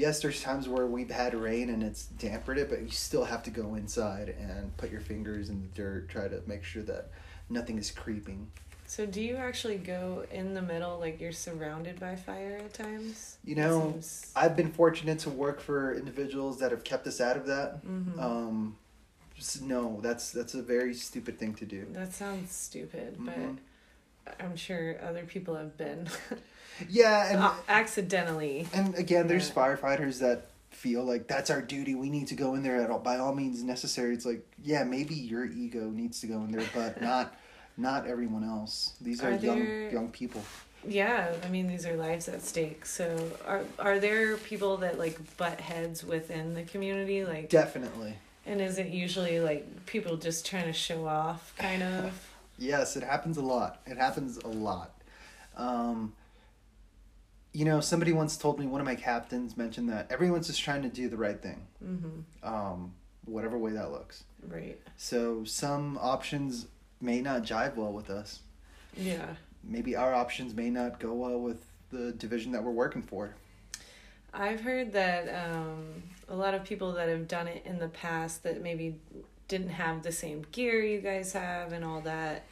yes, 0.00 0.22
there's 0.22 0.40
times 0.42 0.66
where 0.66 0.86
we've 0.86 1.10
had 1.10 1.34
rain 1.34 1.68
and 1.68 1.82
it's 1.82 2.06
dampened 2.06 2.58
it, 2.58 2.70
but 2.70 2.80
you 2.80 2.90
still 2.90 3.24
have 3.24 3.42
to 3.42 3.50
go 3.50 3.74
inside 3.74 4.34
and 4.40 4.74
put 4.78 4.90
your 4.90 5.02
fingers 5.02 5.50
in 5.50 5.60
the 5.60 5.68
dirt, 5.68 6.08
try 6.08 6.26
to 6.26 6.42
make 6.46 6.64
sure 6.64 6.82
that 6.84 7.10
nothing 7.50 7.76
is 7.78 7.90
creeping. 7.90 8.50
So 8.86 9.04
do 9.06 9.20
you 9.20 9.36
actually 9.36 9.76
go 9.76 10.24
in 10.32 10.54
the 10.54 10.62
middle, 10.62 10.98
like 10.98 11.20
you're 11.20 11.32
surrounded 11.32 12.00
by 12.00 12.16
fire 12.16 12.56
at 12.64 12.72
times? 12.74 13.36
You 13.44 13.54
know, 13.56 13.90
seems- 13.92 14.32
I've 14.34 14.56
been 14.56 14.72
fortunate 14.72 15.18
to 15.20 15.30
work 15.30 15.60
for 15.60 15.94
individuals 15.94 16.58
that 16.60 16.70
have 16.72 16.82
kept 16.82 17.06
us 17.06 17.20
out 17.20 17.36
of 17.36 17.46
that. 17.46 17.84
Mhm. 17.84 18.18
Um, 18.18 18.76
just, 19.36 19.62
no, 19.62 20.00
that's 20.02 20.32
that's 20.32 20.54
a 20.54 20.62
very 20.62 20.94
stupid 20.94 21.38
thing 21.38 21.54
to 21.54 21.66
do. 21.66 21.86
that 21.92 22.12
sounds 22.14 22.52
stupid, 22.52 23.18
Mhm. 23.18 23.58
but 24.26 24.34
I'm 24.40 24.56
sure 24.56 24.96
other 25.02 25.24
people 25.24 25.54
have 25.56 25.76
been 25.76 26.08
Yeah, 26.88 27.30
and 27.32 27.40
uh, 27.40 27.52
accidentally. 27.68 28.66
and 28.72 28.94
again, 28.94 29.26
there's 29.28 29.48
Yeah. 29.48 29.54
firefighters 29.54 30.18
that 30.20 30.46
feel 30.70 31.04
like 31.04 31.26
that's 31.26 31.50
our 31.50 31.60
duty. 31.60 31.94
We 31.94 32.08
need 32.10 32.28
to 32.28 32.34
go 32.34 32.54
in 32.54 32.62
there 32.62 32.76
at 32.76 32.90
all, 32.90 32.98
by 33.00 33.18
all 33.18 33.34
means 33.34 33.62
necessary. 33.62 34.14
It's 34.14 34.24
like, 34.24 34.46
yeah, 34.62 34.84
maybe 34.84 35.14
your 35.14 35.44
ego 35.44 35.90
needs 35.90 36.20
to 36.22 36.26
go 36.26 36.42
in 36.44 36.52
there, 36.52 36.66
but 36.74 37.00
not 37.10 37.34
not 37.76 38.06
everyone 38.06 38.44
else. 38.44 38.92
These 39.00 39.22
are, 39.22 39.28
Are 39.30 39.36
young 39.36 39.64
there- 39.64 39.90
young 39.90 40.08
people. 40.10 40.42
Yeah, 40.88 41.34
I 41.44 41.48
mean 41.48 41.66
these 41.66 41.84
are 41.84 41.94
lives 41.96 42.26
at 42.28 42.40
stake. 42.42 42.86
So 42.86 43.30
are 43.46 43.62
are 43.78 43.98
there 43.98 44.36
people 44.38 44.78
that 44.78 44.98
like 44.98 45.18
butt 45.36 45.60
heads 45.60 46.02
within 46.04 46.54
the 46.54 46.62
community 46.62 47.22
like 47.24 47.50
Definitely. 47.50 48.14
and 48.46 48.62
is 48.62 48.78
it 48.78 48.86
usually 48.88 49.40
like 49.40 49.84
people 49.84 50.16
just 50.16 50.46
trying 50.46 50.64
to 50.64 50.72
show 50.72 51.06
off 51.06 51.52
kind 51.58 51.82
of? 51.82 52.26
Yes, 52.58 52.96
it 52.96 53.02
happens 53.02 53.36
a 53.36 53.42
lot. 53.42 53.80
It 53.86 53.98
happens 53.98 54.38
a 54.38 54.48
lot. 54.48 54.92
Um, 55.56 56.14
you 57.52 57.64
know, 57.64 57.80
somebody 57.80 58.12
once 58.12 58.36
told 58.36 58.58
me, 58.60 58.66
one 58.66 58.80
of 58.80 58.86
my 58.86 58.94
captains 58.94 59.56
mentioned 59.56 59.88
that 59.88 60.10
everyone's 60.10 60.46
just 60.46 60.62
trying 60.62 60.82
to 60.82 60.88
do 60.88 61.08
the 61.08 61.16
right 61.16 61.40
thing, 61.42 61.66
Mhm. 61.84 62.22
um, 62.46 62.92
whatever 63.24 63.58
way 63.58 63.72
that 63.72 63.90
looks. 63.90 64.24
Right. 64.46 64.78
So 64.96 65.44
some 65.44 65.98
options 66.00 66.66
may 67.00 67.20
not 67.20 67.42
jive 67.42 67.74
well 67.76 67.92
with 67.92 68.08
us. 68.10 68.40
Yeah. 68.96 69.34
Maybe 69.64 69.96
our 69.96 70.14
options 70.14 70.54
may 70.54 70.70
not 70.70 71.00
go 71.00 71.12
well 71.12 71.38
with 71.40 71.66
the 71.90 72.12
division 72.12 72.52
that 72.52 72.62
we're 72.62 72.70
working 72.70 73.02
for. 73.02 73.34
I've 74.32 74.60
heard 74.60 74.92
that 74.92 75.28
um, 75.44 76.02
a 76.28 76.36
lot 76.36 76.54
of 76.54 76.62
people 76.64 76.92
that 76.92 77.08
have 77.08 77.26
done 77.26 77.48
it 77.48 77.62
in 77.66 77.78
the 77.80 77.88
past 77.88 78.44
that 78.44 78.62
maybe 78.62 78.94
didn't 79.48 79.70
have 79.70 80.04
the 80.04 80.12
same 80.12 80.46
gear 80.52 80.80
you 80.84 81.00
guys 81.00 81.32
have 81.32 81.72
and 81.72 81.84
all 81.84 82.00
that 82.02 82.44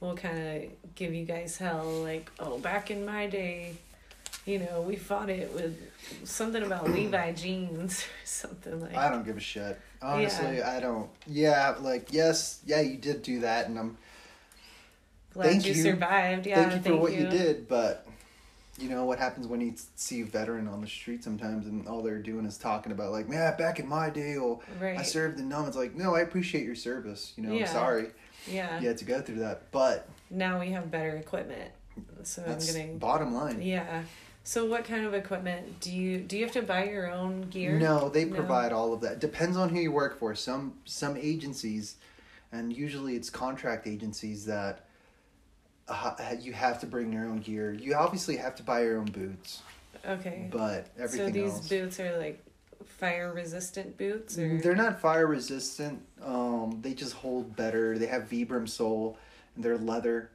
will 0.00 0.14
kind 0.14 0.38
of 0.38 0.94
give 0.94 1.14
you 1.14 1.24
guys 1.24 1.56
hell. 1.56 1.86
Like, 2.02 2.30
oh, 2.38 2.58
back 2.58 2.90
in 2.90 3.06
my 3.06 3.26
day, 3.26 3.76
you 4.48 4.58
know, 4.60 4.80
we 4.80 4.96
fought 4.96 5.28
it 5.28 5.52
with 5.54 5.78
something 6.24 6.62
about 6.62 6.88
Levi 6.90 7.32
jeans 7.32 8.00
or 8.02 8.26
something 8.26 8.80
like. 8.80 8.96
I 8.96 9.10
don't 9.10 9.24
give 9.24 9.36
a 9.36 9.40
shit. 9.40 9.78
Honestly, 10.00 10.62
I 10.62 10.80
don't. 10.80 11.10
Yeah, 11.26 11.74
like 11.80 12.08
yes, 12.12 12.60
yeah, 12.64 12.80
you 12.80 12.96
did 12.96 13.22
do 13.22 13.40
that, 13.40 13.68
and 13.68 13.78
I'm 13.78 13.98
Glad 15.34 15.48
thank 15.50 15.66
you, 15.66 15.74
you. 15.74 15.82
survived. 15.82 16.46
Yeah, 16.46 16.68
thank 16.68 16.86
you 16.86 16.92
for 16.92 16.96
what 16.98 17.12
you 17.12 17.28
did, 17.28 17.68
but 17.68 18.06
you 18.78 18.88
know 18.88 19.04
what 19.04 19.18
happens 19.18 19.46
when 19.46 19.60
you 19.60 19.74
see 19.96 20.22
a 20.22 20.24
veteran 20.24 20.66
on 20.68 20.80
the 20.80 20.86
street 20.86 21.22
sometimes, 21.22 21.66
and 21.66 21.86
all 21.86 22.02
they're 22.02 22.22
doing 22.22 22.46
is 22.46 22.56
talking 22.56 22.92
about 22.92 23.12
like, 23.12 23.28
man, 23.28 23.54
back 23.58 23.78
in 23.80 23.86
my 23.88 24.08
day, 24.08 24.36
oh, 24.38 24.42
or 24.42 24.60
Right. 24.80 24.98
I 24.98 25.02
served 25.02 25.38
in 25.40 25.48
Nam. 25.48 25.66
It's 25.66 25.76
like, 25.76 25.94
no, 25.94 26.14
I 26.14 26.20
appreciate 26.20 26.64
your 26.64 26.74
service. 26.76 27.34
You 27.36 27.42
know, 27.42 27.52
Yeah. 27.52 27.66
I'm 27.66 27.72
sorry 27.72 28.06
yeah. 28.46 28.80
you 28.80 28.88
had 28.88 28.96
to 28.98 29.04
go 29.04 29.20
through 29.20 29.40
that, 29.40 29.70
but 29.72 30.08
Now 30.30 30.58
we 30.60 30.70
have 30.70 30.90
better 30.90 31.16
equipment, 31.16 31.70
so 32.22 32.42
that's 32.46 32.68
I'm 32.68 32.74
getting. 32.74 32.98
bottom 32.98 33.34
line. 33.34 33.60
Yeah. 33.60 34.04
So 34.48 34.64
what 34.64 34.86
kind 34.86 35.04
of 35.04 35.12
equipment 35.12 35.78
do 35.80 35.92
you 35.94 36.20
do? 36.20 36.38
You 36.38 36.44
have 36.44 36.54
to 36.54 36.62
buy 36.62 36.84
your 36.88 37.12
own 37.12 37.42
gear? 37.50 37.78
No, 37.78 38.08
they 38.08 38.24
No. 38.24 38.34
provide 38.34 38.72
all 38.72 38.94
of 38.94 39.02
that. 39.02 39.18
Depends 39.18 39.58
on 39.58 39.68
who 39.68 39.78
you 39.78 39.92
work 39.92 40.18
for. 40.18 40.34
Some 40.34 40.72
some 40.86 41.18
agencies, 41.18 41.96
and 42.50 42.74
usually 42.74 43.14
it's 43.14 43.28
contract 43.28 43.86
agencies 43.86 44.46
that 44.46 44.86
uh, 45.86 46.14
you 46.40 46.54
have 46.54 46.80
to 46.80 46.86
bring 46.86 47.12
your 47.12 47.26
own 47.26 47.40
gear. 47.40 47.74
You 47.74 47.94
obviously 47.94 48.38
have 48.38 48.54
to 48.54 48.62
buy 48.62 48.84
your 48.84 48.96
own 48.96 49.10
boots, 49.10 49.60
Okay. 50.06 50.48
but 50.50 50.86
everything 50.98 51.26
so 51.26 51.30
these 51.30 51.52
else. 51.52 51.68
boots 51.68 52.00
are 52.00 52.16
like 52.16 52.42
fire 52.86 53.34
resistant 53.34 53.98
boots, 53.98 54.38
or 54.38 54.56
They're 54.62 54.74
not 54.74 54.98
fire 54.98 55.26
resistant. 55.26 56.00
Um, 56.24 56.78
they 56.80 56.94
just 56.94 57.12
hold 57.12 57.54
better. 57.54 57.98
They 57.98 58.06
have 58.06 58.30
Vibram 58.30 58.66
sole, 58.66 59.18
and 59.54 59.62
they're 59.62 59.76
leather, 59.76 60.30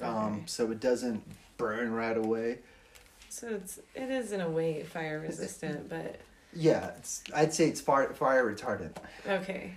um, 0.00 0.44
so 0.46 0.70
it 0.70 0.80
doesn't 0.80 1.22
burn 1.58 1.92
right 1.92 2.16
away. 2.16 2.60
So 3.38 3.48
it's 3.48 3.78
it 3.94 4.10
is 4.10 4.32
in 4.32 4.40
a 4.40 4.48
way 4.48 4.82
fire 4.82 5.20
resistant, 5.20 5.88
but 5.88 6.16
Yeah, 6.54 6.90
it's. 6.98 7.22
I'd 7.34 7.52
say 7.54 7.68
it's 7.68 7.80
fire 7.80 8.12
fire 8.14 8.44
retardant. 8.54 8.96
okay. 9.26 9.72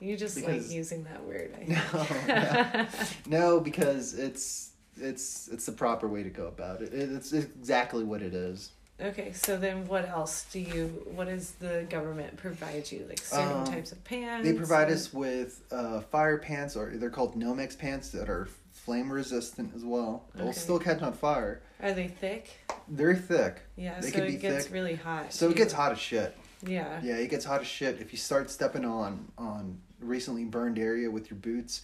You 0.00 0.16
just 0.16 0.34
Because- 0.34 0.68
like 0.68 0.74
using 0.76 1.04
that 1.04 1.24
word. 1.24 1.54
I 1.60 1.64
No, 1.68 2.04
think. 2.04 3.26
no, 3.28 3.38
no, 3.56 3.60
because 3.60 4.14
it's 4.14 4.70
it's 4.96 5.48
it's 5.48 5.66
the 5.66 5.72
proper 5.72 6.08
way 6.08 6.22
to 6.22 6.30
go 6.30 6.46
about 6.46 6.82
it. 6.82 6.92
It- 6.94 7.10
It's 7.12 7.32
exactly 7.32 8.04
what 8.04 8.22
it 8.22 8.34
is. 8.34 8.70
okay, 9.00 9.32
so 9.32 9.56
then 9.56 9.86
what 9.88 10.06
else 10.08 10.46
do 10.52 10.58
you? 10.60 10.88
What 11.14 11.26
does 11.28 11.52
the 11.52 11.86
government 11.88 12.36
provide 12.36 12.90
you? 12.92 13.06
Like 13.08 13.18
certain 13.20 13.58
Um, 13.60 13.64
types 13.64 13.92
of 13.92 14.02
pants. 14.04 14.46
They 14.46 14.54
provide 14.54 14.88
or- 14.90 14.94
us 14.94 15.12
with 15.12 15.62
uh, 15.70 16.00
fire 16.00 16.38
pants, 16.38 16.76
or 16.76 16.90
they're 16.96 17.10
called 17.10 17.34
Nomex 17.38 17.76
pants 17.78 18.10
that 18.10 18.28
are 18.28 18.48
flame 18.84 19.12
resistant 19.12 19.72
as 19.74 19.84
well. 19.84 20.24
They'll 20.34 20.48
Okay. 20.48 20.58
still 20.58 20.78
catch 20.78 21.02
on 21.02 21.12
fire. 21.12 21.62
Are 21.82 21.92
they 21.92 22.08
thick? 22.08 22.48
They're 22.88 23.14
thick, 23.16 23.60
Yeah. 23.76 24.00
They 24.00 24.10
so 24.10 24.18
can 24.18 24.24
it 24.24 24.40
gets 24.40 24.64
thick. 24.64 24.74
really 24.74 24.94
hot. 24.94 25.32
so 25.32 25.48
it 25.50 25.56
gets 25.56 25.72
hot 25.72 25.92
as 25.92 25.98
shit. 25.98 26.36
Yeah. 26.66 27.00
Yeah, 27.02 27.16
it 27.16 27.28
gets 27.30 27.44
hot 27.44 27.60
as 27.60 27.66
shit. 27.66 28.00
If 28.00 28.12
you 28.12 28.18
start 28.18 28.50
stepping 28.50 28.84
on 28.84 29.28
on 29.38 29.78
recently 30.00 30.44
burned 30.44 30.78
area 30.78 31.10
with 31.10 31.30
your 31.30 31.38
boots, 31.38 31.82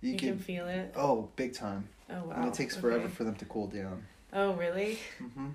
you, 0.00 0.12
You, 0.12 0.18
can, 0.18 0.28
can 0.30 0.38
feel 0.38 0.66
it. 0.68 0.92
oh 0.96 1.30
big 1.36 1.54
time, 1.54 1.88
Oh 2.10 2.24
wow. 2.24 2.34
and 2.36 2.44
it 2.46 2.54
takes 2.54 2.76
forever 2.76 3.04
Okay. 3.04 3.14
for 3.14 3.24
them 3.24 3.34
to 3.36 3.44
cool 3.46 3.66
down. 3.68 4.04
Oh 4.32 4.52
really? 4.54 4.98
hmm 5.18 5.48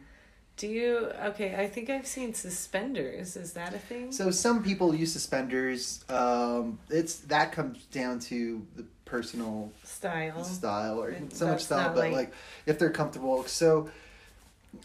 Do 0.58 0.67
you? 0.67 1.12
Okay, 1.23 1.56
I 1.56 1.67
think 1.67 1.89
I've 1.89 2.06
seen 2.08 2.34
suspenders. 2.34 3.38
Is 3.38 3.54
that 3.54 3.73
a 3.73 3.80
thing? 3.80 4.12
So 4.12 4.30
some 4.32 4.62
people 4.63 4.93
use 4.93 5.13
suspenders. 5.13 6.04
Um, 6.10 6.80
it's 6.89 7.15
that 7.34 7.52
comes 7.54 7.86
down 7.86 8.19
to 8.32 8.65
the 8.75 8.86
personal 9.10 9.72
Style. 9.84 10.43
style 10.43 11.02
or 11.02 11.15
so 11.34 11.48
much 11.48 11.63
style, 11.63 11.89
but 11.89 11.98
like- 12.06 12.13
like 12.13 12.34
if 12.65 12.78
they're 12.80 12.89
comfortable. 12.91 13.43
So 13.45 13.89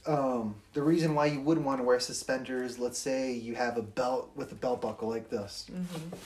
um, 0.07 0.55
the 0.73 0.83
reason 0.83 1.15
why 1.15 1.27
you 1.27 1.41
wouldn't 1.41 1.67
want 1.67 1.81
to 1.81 1.85
wear 1.85 2.01
suspenders, 2.01 2.79
let's 2.79 2.99
say 2.99 3.33
you 3.33 3.55
have 3.55 3.77
a 3.77 3.83
belt 3.83 4.31
with 4.35 4.51
a 4.53 4.55
belt 4.55 4.81
buckle 4.81 5.09
like 5.09 5.29
this. 5.29 5.67
Mm-hmm. 5.71 6.17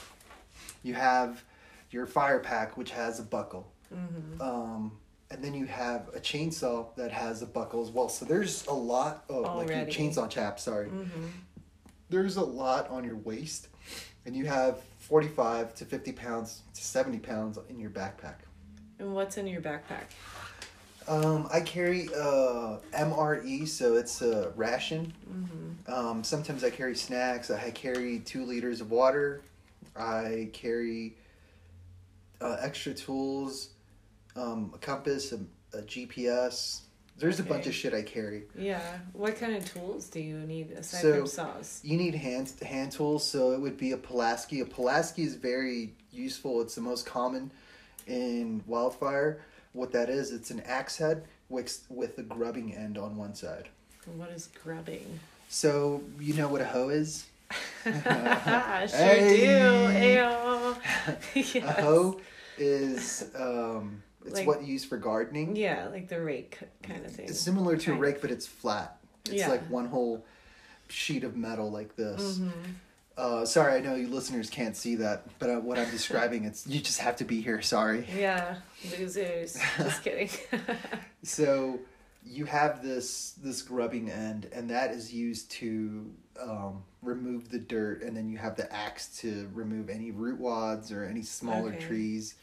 You 0.84 0.94
have 0.94 1.42
your 1.90 2.06
fire 2.06 2.38
pack 2.38 2.76
which 2.76 2.90
has 2.92 3.18
a 3.18 3.22
buckle. 3.24 3.66
Mm-hmm. 3.94 4.40
Um, 4.40 4.92
and 5.30 5.42
then 5.42 5.54
you 5.54 5.66
have 5.66 6.08
a 6.14 6.20
chainsaw 6.20 6.94
that 6.96 7.10
has 7.10 7.42
a 7.42 7.46
buckle 7.46 7.82
as 7.82 7.90
well. 7.90 8.08
So 8.08 8.24
there's 8.24 8.66
a 8.66 8.72
lot 8.72 9.24
of 9.28 9.42
like 9.56 9.68
your 9.68 9.76
Already. 9.78 9.92
chainsaw 9.92 10.30
chap, 10.30 10.60
sorry. 10.60 10.86
Mm-hmm. 10.88 11.26
There's 12.10 12.36
a 12.36 12.42
lot 12.42 12.88
on 12.88 13.04
your 13.04 13.16
waist, 13.16 13.68
and 14.24 14.34
you 14.34 14.46
have 14.46 14.78
45 15.08 15.74
to 15.76 15.84
50 15.86 16.12
pounds 16.12 16.62
to 16.74 16.84
70 16.84 17.18
pounds 17.20 17.58
in 17.70 17.80
your 17.80 17.88
backpack. 17.88 18.40
And 18.98 19.14
what's 19.14 19.38
in 19.38 19.46
your 19.46 19.62
backpack? 19.62 20.04
Um, 21.08 21.48
I 21.50 21.62
carry 21.62 22.10
uh, 22.14 22.76
MRE, 22.92 23.66
so 23.66 23.96
it's 23.96 24.20
a 24.20 24.52
ration. 24.54 25.14
Mm-hmm. 25.26 25.92
Um, 25.92 26.22
sometimes 26.22 26.62
I 26.62 26.68
carry 26.68 26.94
snacks. 26.94 27.50
I 27.50 27.70
carry 27.70 28.18
two 28.18 28.44
liters 28.44 28.82
of 28.82 28.90
water. 28.90 29.40
I 29.96 30.50
carry 30.52 31.16
uh, 32.42 32.58
extra 32.60 32.92
tools, 32.92 33.70
um, 34.36 34.72
a 34.74 34.78
compass, 34.78 35.32
a, 35.32 35.38
a 35.72 35.80
GPS. 35.82 36.82
There's 37.18 37.40
a 37.40 37.42
bunch 37.42 37.66
of 37.66 37.74
shit 37.74 37.92
I 37.94 38.02
carry. 38.02 38.44
Yeah. 38.56 38.80
What 39.12 39.36
kind 39.36 39.54
of 39.56 39.70
tools 39.72 40.06
do 40.08 40.20
you 40.20 40.38
need 40.38 40.70
aside 40.72 41.02
So- 41.02 41.16
from 41.18 41.26
saws? 41.26 41.80
You 41.82 41.96
need 41.96 42.14
hand 42.14 42.52
hand 42.62 42.92
tools, 42.92 43.26
so 43.26 43.52
it 43.52 43.60
would 43.60 43.76
be 43.76 43.92
a 43.92 43.96
Pulaski. 43.96 44.60
A 44.60 44.64
Pulaski 44.64 45.22
is 45.24 45.34
very 45.34 45.94
useful. 46.12 46.60
It's 46.60 46.74
the 46.76 46.80
most 46.80 47.06
common 47.06 47.50
in 48.06 48.62
wildfire. 48.66 49.40
What 49.72 49.92
that 49.92 50.08
is, 50.08 50.32
it's 50.32 50.50
an 50.50 50.60
axe 50.60 50.96
head 50.96 51.24
with 51.48 51.84
with 51.90 52.18
a 52.18 52.22
grubbing 52.22 52.74
end 52.74 52.96
on 52.98 53.16
one 53.16 53.34
side. 53.34 53.68
What 54.16 54.30
is 54.30 54.48
grubbing? 54.64 55.20
So 55.48 56.02
you 56.20 56.34
know 56.34 56.48
what 56.48 56.60
a 56.60 56.66
hoe 56.66 56.88
is? 56.88 57.26
sure 57.82 57.92
Hey. 57.92 59.40
do. 59.40 59.46
Ayo. 59.46 60.76
yes. 61.34 61.54
A 61.64 61.82
hoe 61.82 62.20
is 62.58 63.30
um, 63.36 64.02
it's 64.28 64.38
Like- 64.38 64.46
what 64.46 64.62
you 64.62 64.72
use 64.72 64.84
for 64.84 64.96
gardening. 64.96 65.56
Yeah, 65.56 65.88
like 65.88 66.08
the 66.08 66.20
rake 66.20 66.58
kind 66.82 67.04
of 67.04 67.12
thing. 67.12 67.28
It's 67.28 67.40
similar 67.40 67.76
to 67.76 67.90
a 67.90 67.92
Kind 67.94 68.00
rake, 68.00 68.20
but 68.20 68.30
it's 68.30 68.46
flat. 68.46 68.98
It's 69.26 69.34
Yeah. 69.34 69.48
like 69.48 69.68
one 69.68 69.86
whole 69.86 70.24
sheet 70.88 71.24
of 71.24 71.36
metal 71.36 71.70
like 71.70 71.96
this. 71.96 72.38
Mm-hmm. 72.38 72.50
Uh, 73.16 73.44
sorry, 73.44 73.74
I 73.74 73.80
know 73.80 73.96
you 73.96 74.06
listeners 74.06 74.48
can't 74.48 74.76
see 74.76 74.94
that, 74.96 75.24
but 75.40 75.50
uh, 75.50 75.56
what 75.58 75.76
I'm 75.76 75.90
describing, 75.90 76.44
it's 76.44 76.66
you 76.68 76.80
just 76.80 77.00
have 77.00 77.16
to 77.16 77.24
be 77.24 77.40
here. 77.40 77.60
Sorry. 77.60 78.06
Yeah, 78.16 78.56
losers. 78.96 79.58
Just 79.76 80.02
kidding. 80.04 80.30
So 81.24 81.80
you 82.24 82.44
have 82.44 82.82
this 82.82 83.32
this 83.42 83.62
grubbing 83.62 84.08
end, 84.10 84.48
and 84.52 84.70
that 84.70 84.92
is 84.92 85.12
used 85.12 85.50
to 85.52 86.10
um, 86.40 86.84
remove 87.02 87.48
the 87.50 87.58
dirt, 87.58 88.02
and 88.02 88.16
then 88.16 88.28
you 88.28 88.38
have 88.38 88.54
the 88.56 88.72
axe 88.72 89.18
to 89.20 89.48
remove 89.52 89.88
any 89.90 90.10
root 90.12 90.38
wads 90.38 90.92
or 90.92 91.04
any 91.04 91.22
smaller 91.22 91.70
Okay. 91.72 91.80
trees. 91.86 92.34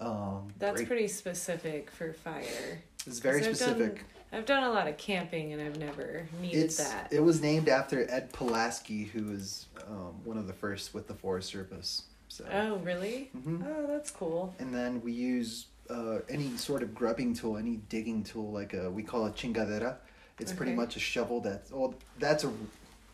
Um, 0.00 0.48
That's 0.58 0.76
great- 0.76 0.88
pretty 0.88 1.08
specific 1.08 1.90
for 1.90 2.12
fire. 2.12 2.82
It's 3.06 3.18
very 3.18 3.42
specific. 3.42 3.96
Done, 3.96 4.04
I've 4.32 4.46
done 4.46 4.62
a 4.64 4.70
lot 4.70 4.88
of 4.88 4.96
camping 4.96 5.52
and 5.52 5.60
I've 5.60 5.78
never 5.78 6.26
needed 6.40 6.64
It's 6.64 6.76
that. 6.78 7.12
it 7.12 7.20
was 7.20 7.40
named 7.42 7.68
after 7.68 8.10
Ed 8.10 8.32
Pulaski, 8.32 9.04
who 9.04 9.24
was 9.24 9.66
um, 9.86 10.14
one 10.24 10.38
of 10.38 10.46
the 10.46 10.52
first 10.52 10.94
with 10.94 11.06
the 11.06 11.14
Forest 11.14 11.50
Service. 11.50 12.04
So. 12.28 12.44
Oh, 12.52 12.76
really? 12.76 13.30
Mhm. 13.36 13.66
Oh, 13.66 13.86
that's 13.88 14.10
cool. 14.10 14.54
And 14.58 14.72
then 14.74 15.02
we 15.02 15.12
use 15.12 15.66
uh, 15.90 16.20
any 16.28 16.56
sort 16.56 16.82
of 16.82 16.94
grubbing 16.94 17.34
tool, 17.34 17.56
any 17.56 17.76
digging 17.88 18.22
tool, 18.22 18.52
like 18.52 18.72
a 18.74 18.88
we 18.90 19.02
call 19.02 19.26
it 19.26 19.34
chingadera. 19.34 19.96
It's 20.38 20.52
pretty 20.52 20.72
much 20.72 20.96
a 20.96 21.00
shovel 21.00 21.40
that's 21.40 21.70
well, 21.70 21.94
that's 22.18 22.44
a 22.44 22.52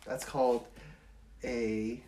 that's 0.05 0.23
called 0.23 0.65
a 1.43 1.99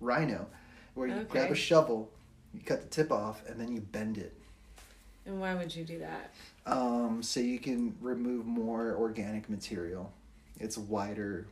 rhino, 0.00 0.46
where 0.94 1.06
you 1.08 1.22
grab 1.28 1.50
a 1.52 1.54
shovel, 1.54 2.10
you 2.54 2.60
cut 2.64 2.82
the 2.82 2.88
tip 2.88 3.12
off, 3.12 3.42
and 3.46 3.60
then 3.60 3.72
you 3.72 3.80
bend 3.80 4.18
it. 4.18 4.34
And 5.26 5.40
why 5.40 5.54
would 5.54 5.74
you 5.74 5.84
do 5.84 5.98
that? 5.98 6.34
Um, 6.66 7.22
so 7.22 7.40
you 7.40 7.58
can 7.58 7.94
remove 8.00 8.46
more 8.46 8.96
organic 8.96 9.48
material. 9.48 10.12
It's 10.58 10.76
wider, 10.76 11.46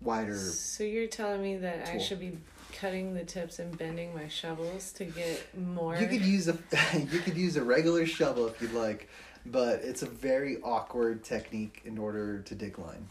wider. 0.00 0.36
So 0.36 0.84
you're 0.84 1.06
telling 1.06 1.42
me 1.42 1.56
that 1.58 1.88
I 1.88 1.98
should 1.98 2.20
be 2.20 2.38
cutting 2.72 3.14
the 3.14 3.24
tips 3.24 3.58
and 3.58 3.76
bending 3.76 4.14
my 4.14 4.28
shovels 4.28 4.92
to 4.92 5.04
get 5.04 5.56
more. 5.58 5.96
You 5.96 6.06
could 6.06 6.22
use 6.22 6.48
a 6.48 6.58
you 6.98 7.20
could 7.20 7.36
use 7.36 7.56
a 7.56 7.62
regular 7.62 8.06
shovel 8.06 8.46
if 8.46 8.60
you'd 8.60 8.72
like, 8.72 9.08
but 9.46 9.80
it's 9.82 10.02
a 10.02 10.06
very 10.06 10.60
awkward 10.62 11.24
technique 11.24 11.82
in 11.84 11.98
order 11.98 12.40
to 12.40 12.54
dig 12.54 12.78
line. 12.78 13.06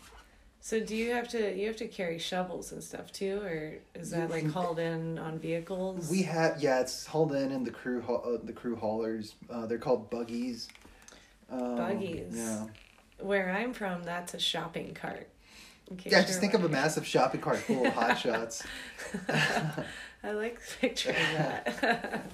So 0.64 0.80
do 0.80 0.96
you 0.96 1.12
have 1.12 1.28
to 1.30 1.58
you 1.58 1.66
have 1.68 1.78
to 1.78 1.88
carry 1.88 2.20
shovels 2.20 2.72
and 2.72 2.84
stuff 2.84 3.12
too, 3.12 3.42
or 3.42 3.74
is 3.96 4.12
that 4.12 4.30
like 4.30 4.48
hauled 4.50 4.78
in 4.78 5.18
on 5.18 5.40
vehicles? 5.40 6.10
We 6.10 6.22
have 6.22 6.62
yeah, 6.62 6.80
it's 6.82 7.06
hauled 7.08 7.34
in 7.34 7.52
in 7.52 7.64
the 7.64 7.72
crew 7.72 8.04
uh, 8.08 8.38
the 8.44 8.54
crew 8.54 8.76
haulers. 8.76 9.34
Uh, 9.50 9.66
they're 9.66 9.80
called 9.80 10.12
buggies. 10.12 10.70
Um, 11.50 11.78
Buggies. 11.78 12.34
Yeah. 12.38 12.68
Where 13.20 13.52
I'm 13.52 13.74
from, 13.74 14.04
that's 14.04 14.34
a 14.36 14.40
shopping 14.40 14.94
cart. 14.94 15.28
Yeah, 16.06 16.22
just 16.22 16.40
think 16.40 16.54
of 16.54 16.64
a 16.64 16.70
massive 16.70 17.06
shopping 17.06 17.42
cart 17.42 17.58
full 17.58 17.86
of 17.86 17.94
hot 17.94 18.18
shots. 18.18 18.64
I 20.24 20.32
like 20.32 20.62
picturing 20.80 21.16
that. 21.36 22.24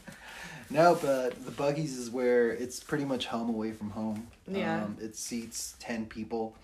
No, 0.69 0.95
but 1.01 1.45
the 1.45 1.51
buggies 1.51 1.97
is 1.97 2.09
where 2.09 2.51
it's 2.51 2.81
pretty 2.81 3.05
much 3.05 3.27
home 3.27 3.47
away 3.47 3.71
from 3.71 3.89
home. 3.91 4.27
Yeah. 4.47 4.83
Um, 4.83 4.97
it 4.99 5.15
seats 5.15 5.75
10 5.79 6.07
people. 6.07 6.55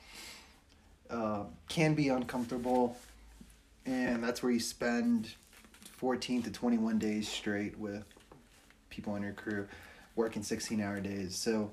Uh, 1.09 1.43
can 1.69 1.93
be 1.93 2.09
uncomfortable. 2.09 2.97
And 3.85 4.23
that's 4.23 4.41
where 4.41 4.51
you 4.51 4.59
spend 4.59 5.33
14 5.97 6.43
to 6.43 6.51
21 6.51 6.97
days 6.99 7.27
straight 7.27 7.77
with 7.77 8.03
people 8.89 9.13
on 9.13 9.21
your 9.23 9.33
crew 9.33 9.67
working 10.15 10.43
16 10.43 10.79
hour 10.81 10.99
days. 10.99 11.35
So 11.35 11.71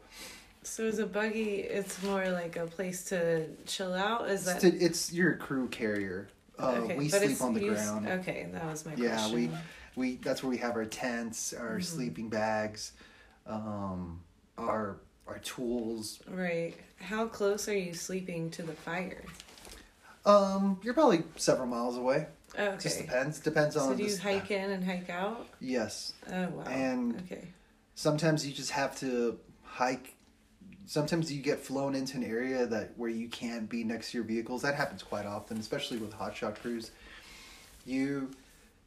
so 0.62 0.84
as 0.86 0.98
a 0.98 1.06
buggy? 1.06 1.60
It's 1.60 2.02
more 2.02 2.28
like 2.30 2.56
a 2.56 2.66
place 2.66 3.04
to 3.04 3.46
chill 3.66 3.94
out. 3.94 4.28
Is 4.28 4.46
it's, 4.46 4.62
that 4.62 4.70
to- 4.72 4.78
it's 4.84 5.12
your 5.12 5.34
crew 5.36 5.68
carrier. 5.68 6.28
Uh, 6.58 6.72
okay? 6.82 6.96
we 6.98 7.08
sleep 7.08 7.30
it's 7.30 7.40
on 7.40 7.54
the 7.54 7.62
used- 7.62 7.76
ground. 7.82 8.06
Okay, 8.06 8.46
that 8.52 8.66
was 8.66 8.84
my 8.84 8.92
Yeah, 8.94 9.14
question. 9.16 9.30
Yeah, 9.42 9.48
we 9.96 10.10
we 10.12 10.16
that's 10.16 10.42
where 10.42 10.50
we 10.50 10.58
have 10.58 10.76
our 10.76 10.84
tents, 10.84 11.54
our 11.54 11.78
Mhm. 11.78 11.84
sleeping 11.84 12.28
bags, 12.28 12.92
um, 13.46 14.20
our 14.58 14.96
our 15.30 15.38
tools, 15.38 16.20
Right. 16.28 16.74
How 16.98 17.26
close 17.26 17.66
are 17.68 17.76
you 17.76 17.94
sleeping 17.94 18.50
to 18.50 18.62
the 18.62 18.74
fire? 18.74 19.24
Um, 20.26 20.78
you're 20.82 20.92
probably 20.92 21.22
several 21.36 21.66
miles 21.66 21.96
away. 21.96 22.26
Oh, 22.58 22.76
Just 22.76 22.98
okay. 22.98 23.06
depends. 23.06 23.38
Depends 23.40 23.74
So 23.76 23.82
on. 23.82 23.96
do 23.96 24.02
you 24.02 24.10
this- 24.10 24.18
hike 24.18 24.50
in 24.50 24.70
and 24.70 24.84
hike 24.84 25.08
out? 25.08 25.46
Yes. 25.60 26.12
Oh 26.30 26.48
wow. 26.48 26.64
And- 26.64 27.16
okay. 27.24 27.48
Sometimes 27.94 28.46
you 28.46 28.52
just 28.52 28.70
have 28.72 28.98
to 29.00 29.38
hike. 29.62 30.14
Sometimes 30.86 31.32
you 31.32 31.40
get 31.42 31.58
flown 31.60 31.94
into 31.94 32.16
an 32.16 32.24
area 32.24 32.66
that 32.66 32.92
where 32.98 33.10
you 33.10 33.28
can't 33.28 33.68
be 33.68 33.84
next 33.84 34.10
to 34.10 34.18
your 34.18 34.24
vehicles. 34.26 34.62
That 34.62 34.74
happens 34.74 35.02
quite 35.02 35.24
often, 35.26 35.58
especially 35.58 35.98
with 35.98 36.12
hotshot 36.12 36.56
crews. 36.56 36.90
You 37.86 38.30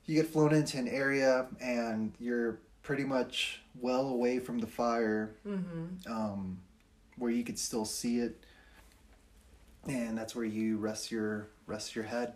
you 0.05 0.15
get 0.21 0.31
flown 0.31 0.53
into 0.53 0.77
an 0.77 0.87
area 0.87 1.47
and 1.61 2.13
you're 2.19 2.59
pretty 2.83 3.05
much 3.05 3.61
well 3.79 4.07
away 4.09 4.39
from 4.39 4.59
the 4.59 4.67
fire, 4.67 5.35
Mm-hmm. 5.47 6.11
um, 6.11 6.59
where 7.17 7.31
you 7.31 7.43
could 7.43 7.59
still 7.59 7.85
see 7.85 8.19
it, 8.19 8.43
and 9.87 10.17
that's 10.17 10.35
where 10.35 10.45
you 10.45 10.77
rest 10.77 11.11
your 11.11 11.47
rest 11.67 11.95
your 11.95 12.05
head. 12.05 12.33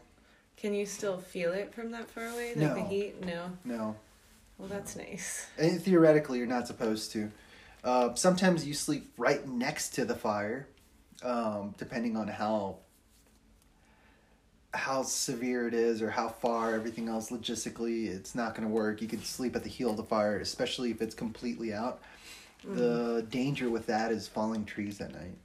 Can 0.55 0.73
you 0.73 0.85
still 0.85 1.17
feel 1.17 1.51
it 1.53 1.73
from 1.73 1.91
that 1.91 2.09
far 2.09 2.25
away? 2.27 2.53
Like 2.55 2.73
the 2.75 2.81
heat? 2.83 3.23
No. 3.23 3.51
No. 3.63 3.95
Well, 4.57 4.67
that's 4.67 4.95
nice. 4.95 5.45
And 5.57 5.79
theoretically, 5.81 6.39
you're 6.39 6.47
not 6.47 6.65
supposed 6.67 7.11
to. 7.11 7.31
Uh, 7.83 8.15
sometimes 8.15 8.65
you 8.65 8.73
sleep 8.73 9.11
right 9.17 9.47
next 9.47 9.89
to 9.95 10.03
the 10.05 10.15
fire, 10.15 10.67
um, 11.23 11.75
depending 11.77 12.17
on 12.17 12.27
how 12.27 12.77
how 14.73 15.01
severe 15.01 15.67
it 15.67 15.73
is 15.73 16.01
or 16.01 16.09
how 16.09 16.27
far 16.27 16.73
everything 16.73 17.07
else 17.07 17.29
logistically 17.29 18.07
it's 18.07 18.35
not 18.35 18.53
going 18.53 18.67
to 18.67 18.73
work. 18.73 19.01
You 19.01 19.07
could 19.07 19.25
sleep 19.25 19.55
at 19.55 19.63
the 19.63 19.69
heel 19.69 19.91
of 19.91 19.97
the 19.97 20.03
fire, 20.03 20.39
especially 20.39 20.91
if 20.91 21.01
it's 21.01 21.15
completely 21.15 21.73
out. 21.73 22.01
The 22.63 23.21
mm-hmm. 23.21 23.29
danger 23.29 23.69
with 23.69 23.85
that 23.87 24.11
is 24.11 24.27
falling 24.27 24.65
trees 24.65 24.99
at 24.99 25.13
night. 25.13 25.37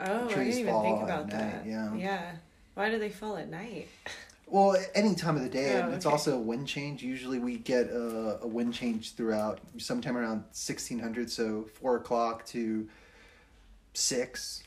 Oh, 0.00 0.26
I 0.26 0.28
didn't 0.28 0.58
even 0.58 0.82
think 0.82 1.02
about 1.02 1.28
night, 1.28 1.64
that. 1.64 1.66
yeah. 1.66 1.94
Yeah. 1.94 2.30
Why 2.74 2.90
do 2.90 2.98
they 2.98 3.10
fall 3.10 3.36
at 3.36 3.48
night? 3.48 3.88
Well, 4.46 4.76
any 4.94 5.14
time 5.14 5.36
of 5.36 5.42
the 5.42 5.48
day, 5.48 5.80
Oh, 5.80 5.86
and 5.86 5.94
it's 5.94 6.04
okay. 6.04 6.12
also 6.12 6.36
a 6.36 6.40
wind 6.40 6.66
change. 6.66 7.02
Usually, 7.02 7.38
we 7.38 7.56
get 7.58 7.86
a, 7.88 8.40
a 8.42 8.46
wind 8.46 8.74
change 8.74 9.14
throughout 9.14 9.60
sometime 9.78 10.16
around 10.16 10.44
sixteen 10.52 10.98
hundred, 10.98 11.30
so 11.30 11.68
four 11.80 11.96
o'clock 11.96 12.44
to 12.46 12.88
six. 13.94 14.62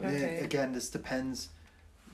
And 0.00 0.16
Okay. 0.16 0.38
again, 0.38 0.72
this 0.72 0.88
depends. 0.88 1.50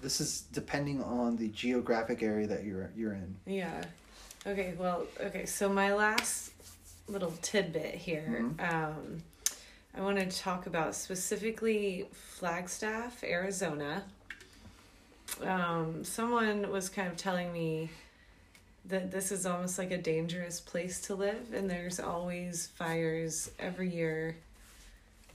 This 0.04 0.20
is 0.20 0.42
depending 0.52 1.02
on 1.02 1.36
the 1.36 1.48
geographic 1.48 2.22
area 2.22 2.46
that 2.46 2.62
you're 2.62 2.90
you're 2.94 3.14
in. 3.14 3.34
Yeah. 3.46 3.82
Okay, 4.46 4.74
well, 4.78 5.06
okay, 5.18 5.46
so 5.46 5.70
my 5.70 5.94
last 5.94 6.52
little 7.08 7.32
tidbit 7.40 7.94
here. 7.94 8.42
Mhm. 8.42 8.72
Um, 8.72 9.22
I 9.94 10.02
want 10.02 10.18
to 10.18 10.26
talk 10.26 10.66
about 10.66 10.94
specifically 10.94 12.06
Flagstaff, 12.12 13.24
Arizona. 13.24 14.04
Um, 15.40 16.04
someone 16.04 16.70
was 16.70 16.90
kind 16.90 17.08
of 17.08 17.16
telling 17.16 17.50
me 17.50 17.88
that 18.84 19.10
this 19.10 19.32
is 19.32 19.46
almost 19.46 19.78
like 19.78 19.90
a 19.90 19.96
dangerous 19.96 20.60
place 20.60 21.00
to 21.02 21.14
live, 21.14 21.54
and 21.54 21.70
there's 21.70 21.98
always 21.98 22.66
fires 22.76 23.50
every 23.58 23.88
year 23.88 24.36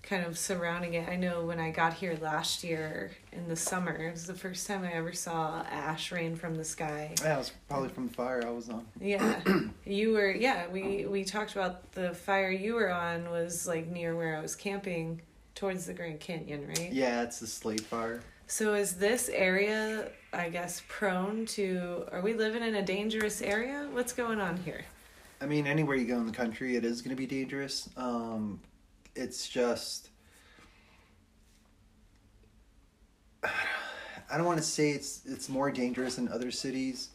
kind 0.10 0.26
of 0.26 0.38
surrounding 0.38 0.95
it. 0.95 1.07
I 1.07 1.16
know 1.16 1.45
when 1.45 1.60
I 1.60 1.70
got 1.70 1.93
here 1.93 2.18
last 2.20 2.64
year 2.64 3.12
in 3.32 3.47
the 3.47 3.55
summer, 3.55 4.07
it 4.07 4.12
was 4.12 4.26
the 4.26 4.34
first 4.34 4.66
time 4.66 4.84
I 4.84 4.93
ever 4.93 5.14
saw 5.14 5.64
ash 5.70 6.12
rain 6.12 6.36
from 6.36 6.55
the 6.55 6.64
sky. 6.64 7.14
Yeah, 7.22 7.36
it 7.36 7.38
was 7.38 7.51
probably 7.70 7.89
from 7.89 8.07
the 8.07 8.14
fire 8.14 8.43
I 8.45 8.49
was 8.49 8.70
on. 8.70 8.86
Yeah, 8.99 9.39
you 9.86 10.14
were. 10.14 10.32
Yeah, 10.32 10.68
we 10.68 11.05
we 11.05 11.24
talked 11.24 11.51
about 11.51 11.91
the 11.91 12.16
fire 12.16 12.49
you 12.49 12.74
were 12.74 12.91
on 12.91 13.30
was 13.30 13.68
like 13.68 13.88
near 13.88 14.16
where 14.16 14.36
I 14.36 14.41
was 14.41 14.55
camping, 14.55 15.22
towards 15.53 15.86
the 15.86 15.93
Grand 15.93 16.20
Canyon, 16.20 16.68
right? 16.68 16.91
Yeah, 16.91 17.22
it's 17.22 17.39
the 17.39 17.47
slate 17.47 17.82
fire. 17.82 18.22
So 18.47 18.74
is 18.74 18.93
this 18.93 19.30
area, 19.30 20.10
I 20.34 20.49
guess, 20.49 20.82
prone 20.88 21.45
to? 21.47 22.05
Are 22.12 22.22
we 22.22 22.34
living 22.34 22.64
in 22.64 22.76
a 22.76 22.82
dangerous 22.82 23.43
area? 23.43 23.88
What's 23.91 24.14
going 24.14 24.39
on 24.39 24.57
here? 24.57 24.86
I 25.39 25.45
mean, 25.45 25.68
anywhere 25.68 25.95
you 25.95 26.05
go 26.05 26.18
in 26.18 26.26
the 26.26 26.34
country, 26.34 26.76
it 26.76 26.84
is 26.84 27.01
going 27.03 27.16
to 27.16 27.20
be 27.20 27.28
dangerous. 27.28 27.89
Um, 27.95 28.60
it's 29.16 29.47
just. 29.47 30.10
I 33.43 34.38
don't 34.38 34.45
want 34.45 34.60
to 34.60 34.64
say 34.64 34.91
it's 34.91 35.22
it's 35.26 35.49
more 35.49 35.72
dangerous 35.72 36.18
in 36.18 36.28
other 36.30 36.51
cities. 36.51 37.10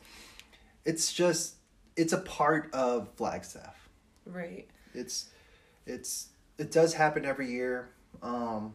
It's 0.85 1.13
just 1.13 1.55
it's 1.97 2.13
a 2.13 2.19
part 2.19 2.73
of 2.75 3.09
Flagstaff. 3.17 3.89
Right. 4.27 4.67
It's 4.95 5.29
it's 5.87 6.29
it 6.59 6.71
does 6.71 6.95
happen 6.95 7.25
every 7.25 7.51
year. 7.51 7.91
Um, 8.23 8.75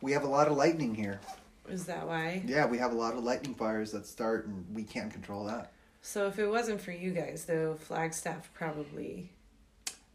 we 0.00 0.12
have 0.12 0.24
a 0.24 0.28
lot 0.28 0.48
of 0.48 0.56
lightning 0.56 0.94
here. 0.94 1.20
Is 1.68 1.84
that 1.86 2.06
why? 2.06 2.42
Yeah, 2.46 2.66
we 2.66 2.78
have 2.78 2.92
a 2.92 2.96
lot 2.96 3.14
of 3.14 3.22
lightning 3.22 3.54
fires 3.54 3.92
that 3.92 4.06
start, 4.06 4.46
and 4.46 4.64
we 4.74 4.82
can't 4.82 5.12
control 5.12 5.44
that. 5.44 5.72
So 6.00 6.26
if 6.26 6.38
it 6.38 6.48
wasn't 6.48 6.80
for 6.80 6.90
you 6.90 7.12
guys, 7.12 7.44
though, 7.44 7.76
Flagstaff 7.76 8.50
probably. 8.54 9.30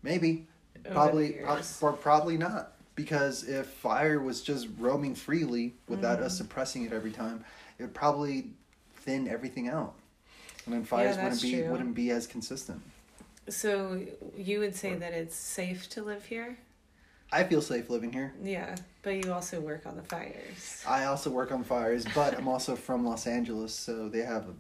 Maybe 0.04 0.48
probably 0.86 1.34
years- 1.36 1.80
or 1.82 1.94
probably 1.94 2.38
not 2.38 2.74
because 2.96 3.44
if 3.44 3.68
fire 3.68 4.20
was 4.20 4.42
just 4.42 4.68
roaming 4.80 5.14
freely 5.16 5.76
without 5.88 6.20
us 6.20 6.34
Mhm. 6.34 6.38
suppressing 6.38 6.84
it 6.86 6.94
every 6.94 7.12
time 7.12 7.44
it 7.78 7.84
would 7.84 7.94
probably 7.94 8.52
thin 8.96 9.28
everything 9.28 9.68
out 9.68 9.94
and 10.66 10.74
then 10.74 10.84
fires 10.84 11.16
wouldn't 11.18 11.42
be 11.42 11.62
true. 11.62 11.70
wouldn't 11.72 11.96
be 11.96 12.10
as 12.12 12.28
consistent 12.28 12.82
So 13.50 14.06
you 14.36 14.60
would 14.60 14.76
say 14.76 14.96
that 14.96 15.14
it's 15.14 15.36
safe 15.36 15.88
to 15.90 16.04
live 16.04 16.26
here? 16.26 16.58
i 17.32 17.44
feel 17.44 17.62
safe 17.62 17.90
living 17.90 18.12
here 18.14 18.34
Yeah, 18.42 18.76
but 19.04 19.24
you 19.24 19.34
also 19.34 19.60
work 19.60 19.86
on 19.86 19.96
the 19.98 20.04
fires. 20.04 20.82
i 20.88 21.04
also 21.06 21.30
work 21.30 21.52
on 21.52 21.64
fires 21.64 22.06
but 22.16 22.34
i'm 22.38 22.48
also 22.48 22.76
from 22.76 23.06
los 23.06 23.28
angeles 23.28 23.74
so 23.74 24.08
they 24.10 24.20
have 24.22 24.48
a 24.50 24.54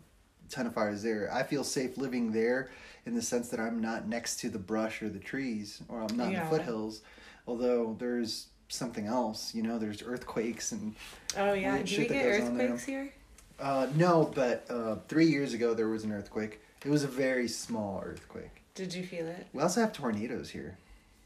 ton 0.49 0.65
of 0.67 0.73
fires 0.73 1.01
there 1.03 1.29
i 1.33 1.43
feel 1.43 1.63
safe 1.63 1.97
living 1.97 2.31
there 2.31 2.69
in 3.05 3.13
the 3.15 3.21
sense 3.21 3.49
that 3.49 3.59
i'm 3.59 3.79
not 3.81 4.07
next 4.07 4.39
to 4.39 4.49
the 4.49 4.59
brush 4.59 5.01
or 5.01 5.09
the 5.09 5.19
trees 5.19 5.81
or 5.89 6.01
i'm 6.01 6.15
not 6.17 6.31
Yeah. 6.31 6.43
in 6.45 6.49
the 6.51 6.57
foothills 6.57 7.01
although 7.47 7.95
there's 7.99 8.47
something 8.69 9.05
else 9.05 9.55
you 9.55 9.63
know 9.63 9.77
there's 9.79 10.01
earthquakes 10.03 10.71
and 10.71 10.93
Oh 11.37 11.53
yeah, 11.53 11.77
do 11.81 11.97
we 11.99 12.07
get 12.07 12.23
goes 12.39 12.47
on 12.49 12.57
there. 12.57 12.65
earthquakes 12.67 12.85
here? 12.85 13.13
Uh, 13.59 13.87
no, 13.95 14.31
but 14.35 14.65
uh, 14.69 14.95
three 15.07 15.25
years 15.27 15.53
ago 15.53 15.73
there 15.73 15.87
was 15.89 16.03
an 16.03 16.11
earthquake. 16.11 16.59
It 16.85 16.89
was 16.89 17.03
a 17.03 17.07
very 17.07 17.47
small 17.47 18.01
earthquake. 18.05 18.61
Did 18.75 18.93
you 18.93 19.03
feel 19.03 19.25
it? 19.27 19.47
We 19.53 19.61
also 19.63 19.81
have 19.81 19.93
tornadoes 19.93 20.49
here. 20.49 20.77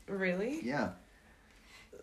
Really? 0.08 0.60
Yeah. 0.64 0.90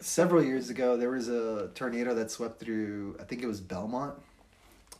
Several 0.00 0.42
years 0.44 0.70
ago 0.70 0.96
there 0.96 1.10
was 1.10 1.28
a 1.28 1.70
tornado 1.74 2.14
that 2.14 2.30
swept 2.30 2.60
through. 2.60 3.16
I 3.20 3.24
think 3.24 3.42
it 3.42 3.46
was 3.46 3.60
Bellemont. 3.60 4.14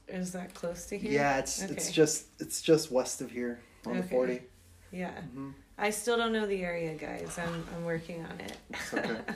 Is 0.09 0.33
that 0.33 0.55
close 0.55 0.87
to 0.87 0.99
here? 0.99 1.13
Yeah, 1.13 1.39
it's 1.39 1.63
it's 1.63 1.91
just 1.93 2.27
it's 2.39 2.61
just 2.63 2.91
west 2.91 3.21
of 3.21 3.31
here 3.31 3.61
on 3.87 3.97
the 3.99 4.03
forty. 4.03 4.43
Yeah. 4.91 5.13
Mhm. 5.37 5.53
I 5.77 5.91
still 5.91 6.17
don't 6.17 6.33
know 6.33 6.47
the 6.47 6.65
area, 6.65 6.95
guys. 6.95 7.39
I'm 7.39 7.65
I'm 7.77 7.85
working 7.85 8.25
on 8.25 8.41
it. 8.41 8.57
It's 8.71 8.95
okay. 8.95 9.17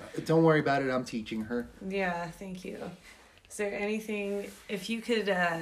Uh, 0.00 0.20
Don't 0.26 0.42
worry 0.42 0.60
about 0.60 0.82
it. 0.82 0.90
I'm 0.90 1.04
teaching 1.04 1.42
her. 1.42 1.68
yeah, 1.88 2.26
thank 2.32 2.64
you. 2.64 2.78
Is 3.48 3.56
there 3.56 3.72
anything 3.72 4.50
if 4.68 4.90
you 4.90 5.00
could 5.00 5.28
uh, 5.28 5.58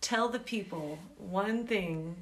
tell 0.00 0.28
the 0.28 0.38
people 0.38 0.98
one 1.18 1.66
thing 1.66 2.14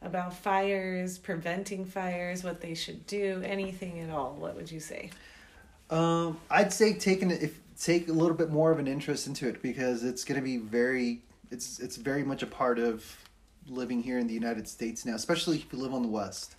about 0.00 0.32
fires, 0.32 1.18
preventing 1.18 1.84
fires, 1.84 2.44
what 2.44 2.60
they 2.60 2.72
should 2.74 3.04
do, 3.06 3.42
anything 3.44 3.98
at 4.00 4.10
all, 4.10 4.34
what 4.38 4.54
would 4.54 4.70
you 4.70 4.78
say? 4.80 5.10
Um, 5.90 6.38
I'd 6.50 6.72
say 6.72 6.94
taking 6.94 7.30
it 7.32 7.42
if 7.42 7.58
take 7.80 8.08
a 8.08 8.12
little 8.12 8.36
bit 8.36 8.50
more 8.50 8.70
of 8.70 8.78
an 8.78 8.86
interest 8.86 9.26
into 9.26 9.48
it 9.48 9.62
because 9.62 10.04
it's 10.04 10.24
going 10.24 10.40
to 10.40 10.44
be 10.44 10.56
very 10.56 11.22
it's 11.50 11.78
it's 11.78 11.96
very 11.96 12.24
much 12.24 12.42
a 12.42 12.46
part 12.46 12.78
of 12.78 13.04
living 13.66 14.02
here 14.02 14.18
in 14.18 14.26
the 14.26 14.34
United 14.34 14.66
States 14.66 15.04
now, 15.04 15.14
especially 15.14 15.56
if 15.56 15.72
you 15.72 15.78
live 15.78 15.94
on 15.94 16.02
the 16.02 16.08
West. 16.08 16.56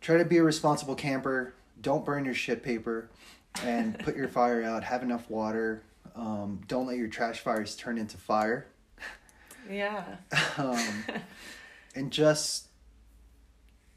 Try 0.00 0.18
to 0.18 0.24
be 0.24 0.38
a 0.38 0.42
responsible 0.42 0.94
camper. 0.94 1.54
Don't 1.80 2.04
burn 2.04 2.24
your 2.24 2.34
shit 2.34 2.62
paper, 2.62 3.10
and 3.62 3.98
put 4.04 4.16
your 4.16 4.28
fire 4.28 4.62
out. 4.62 4.84
Have 4.84 5.02
enough 5.02 5.28
water. 5.28 5.82
Um, 6.14 6.60
don't 6.68 6.86
let 6.86 6.96
your 6.96 7.08
trash 7.08 7.40
fires 7.40 7.74
turn 7.74 7.98
into 7.98 8.16
fire. 8.16 8.66
Yeah. 9.70 10.04
Um, 10.58 11.04
and 11.94 12.10
just 12.10 12.68